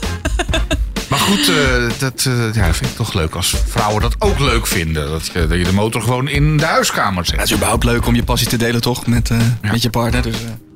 Maar 1.10 1.20
goed, 1.20 1.50
eh, 1.50 2.00
dat, 2.00 2.26
eh, 2.28 2.54
ja, 2.54 2.74
vind 2.74 2.92
ik 2.92 2.96
toch 2.96 3.14
leuk 3.14 3.36
als 3.36 3.56
vrouwen 3.68 4.02
dat 4.02 4.16
ook 4.20 4.40
leuk 4.40 4.68
vinden. 4.68 5.10
Dat 5.10 5.26
je, 5.34 5.48
dat 5.48 5.58
je 5.58 5.64
de 5.64 5.74
motor 5.74 6.02
gewoon 6.02 6.28
in 6.28 6.58
de 6.58 6.66
huiskamer 6.66 7.18
Het 7.18 7.28
zet. 7.28 7.42
is 7.42 7.54
überhaupt 7.54 7.84
leuk 7.84 8.06
om 8.06 8.16
je 8.16 8.24
passie 8.24 8.48
te 8.48 8.58
delen, 8.58 8.82
toch? 8.82 9.08
Met, 9.08 9.30
eh, 9.30 9.38
met 9.62 9.82
je 9.82 9.90
partner. 9.90 10.22
Dus, 10.22 10.36
eh. 10.36 10.67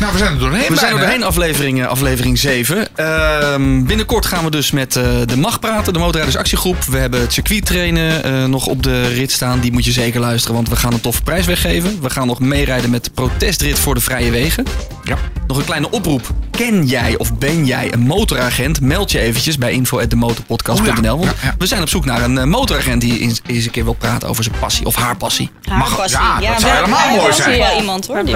Nou, 0.00 0.12
we 0.12 0.18
zijn 0.18 0.32
er 0.32 0.38
doorheen. 0.38 0.64
We 0.68 0.76
zijn 0.76 0.92
er 0.92 0.98
doorheen, 0.98 1.22
aflevering, 1.24 1.80
eh, 1.82 1.88
aflevering 1.88 2.38
7. 2.38 2.96
Ehm, 2.96 3.84
binnenkort 3.84 4.26
gaan 4.26 4.44
we 4.44 4.50
dus 4.50 4.70
met 4.70 4.96
eh, 4.96 5.04
de 5.26 5.36
MAG 5.36 5.58
praten, 5.60 5.92
de 5.92 5.98
Motorrijders 5.98 6.36
Actiegroep. 6.36 6.84
We 6.84 6.98
hebben 6.98 7.20
het 7.20 7.32
circuit 7.32 7.64
trainen 7.64 8.24
eh, 8.24 8.44
nog 8.44 8.66
op 8.66 8.82
de 8.82 9.08
rit 9.08 9.32
staan. 9.32 9.60
Die 9.60 9.72
moet 9.72 9.84
je 9.84 9.92
zeker 9.92 10.20
luisteren, 10.20 10.54
want 10.54 10.68
we 10.68 10.76
gaan 10.76 10.92
een 10.92 11.00
toffe 11.00 11.22
prijs 11.22 11.46
weggeven. 11.46 11.98
We 12.02 12.10
gaan 12.10 12.26
nog 12.26 12.40
meerijden 12.40 12.90
met 12.90 13.04
de 13.04 13.10
protestrit 13.10 13.78
voor 13.78 13.94
de 13.94 14.00
vrije 14.00 14.30
wegen. 14.30 14.64
Ja. 15.04 15.16
Nog 15.46 15.56
een 15.56 15.64
kleine 15.64 15.90
oproep. 15.90 16.30
Ken 16.50 16.86
jij 16.86 17.16
of 17.18 17.34
ben 17.38 17.66
jij 17.66 17.92
een 17.92 18.00
motoragent? 18.00 18.80
Meld 18.80 19.10
je 19.10 19.18
eventjes 19.18 19.58
bij 19.58 19.72
info.demotorpodcast.nl. 19.72 20.96
Oh 20.96 21.02
ja, 21.02 21.16
want 21.16 21.24
ja, 21.24 21.48
ja. 21.48 21.54
We 21.58 21.66
zijn 21.66 21.82
op 21.82 21.88
zoek 21.88 22.04
naar 22.04 22.22
een 22.22 22.48
motoragent 22.48 23.00
die 23.00 23.20
eens, 23.20 23.40
eens 23.46 23.64
een 23.64 23.70
keer 23.70 23.84
wil 23.84 23.92
praten 23.92 24.28
over 24.28 24.44
zijn 24.44 24.56
passie 24.58 24.86
of 24.86 24.94
haar 24.94 25.16
passie. 25.16 25.50
Haar 25.68 25.78
Mag- 25.78 25.96
passie. 25.96 26.18
ja, 26.18 26.52
dat 26.52 26.60
zou 26.60 26.74
helemaal 26.74 27.16
mooi 27.16 27.32
zijn. 27.32 27.58
wel 27.58 27.78
iemand 27.78 28.06
hoor. 28.06 28.24
Die 28.24 28.34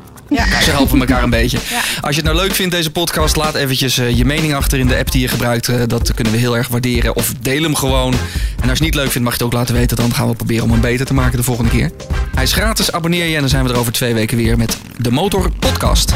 Ze 0.64 0.72
helpen 0.72 1.00
elkaar 1.00 1.24
een 1.24 1.30
beetje. 1.30 1.58
Als 2.02 2.16
je 2.16 2.22
het 2.22 2.32
nou 2.32 2.36
leuk 2.36 2.56
vindt, 2.56 2.76
deze 2.76 2.92
podcast, 2.92 3.36
laat 3.36 3.56
eventjes 3.56 3.98
eh, 3.98 4.18
je 4.18 4.26
mening 4.26 4.54
achter 4.54 4.80
in 4.80 4.88
de 4.88 4.98
app 4.98 5.12
die 5.12 5.22
je 5.22 5.28
gebruikt. 5.28 5.70
Eh, 5.70 5.82
dat 5.88 6.14
kunnen 6.14 6.34
we 6.34 6.40
heel 6.40 6.58
erg 6.58 6.68
waarderen. 6.68 7.16
Of 7.16 7.34
deel 7.42 7.62
hem 7.64 7.76
gewoon. 7.76 8.14
En 8.14 8.20
als 8.30 8.62
je 8.64 8.70
het 8.70 8.80
niet 8.80 8.96
leuk 8.96 9.12
vindt, 9.12 9.28
mag 9.28 9.38
je 9.38 9.44
het 9.44 9.54
ook 9.54 9.60
laten 9.60 9.76
weten. 9.76 9.98
Dan 9.98 10.14
gaan 10.14 10.28
we 10.28 10.36
proberen 10.36 10.64
om 10.64 10.72
hem 10.72 10.82
beter 10.82 11.06
te 11.06 11.14
maken 11.14 11.38
de 11.38 11.44
volgende 11.44 11.72
keer. 11.72 11.92
Hij 12.34 12.44
is 12.44 12.54
gratis, 12.54 12.92
abonneer 12.92 13.26
je 13.26 13.36
en 13.36 13.40
dan 13.40 13.50
zijn 13.50 13.64
we 13.64 13.70
er 13.70 13.80
over 13.80 13.92
twee 13.92 14.14
weken 14.14 14.38
weer 14.38 14.58
met 14.58 14.78
de 14.98 15.12
Motor 15.12 15.52
Podcast. 15.60 16.14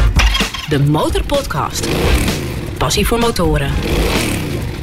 De 0.70 0.80
Motorpodcast. 0.80 1.88
Passie 2.78 3.08
voor 3.08 3.20
motoren. 3.20 3.72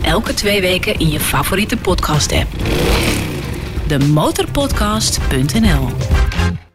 Elke 0.03 0.34
twee 0.34 0.61
weken 0.61 0.99
in 0.99 1.11
je 1.11 1.20
favoriete 1.20 1.76
podcast-app. 1.76 2.47
De 2.59 3.38
Motorpodcast.nl 3.97 6.67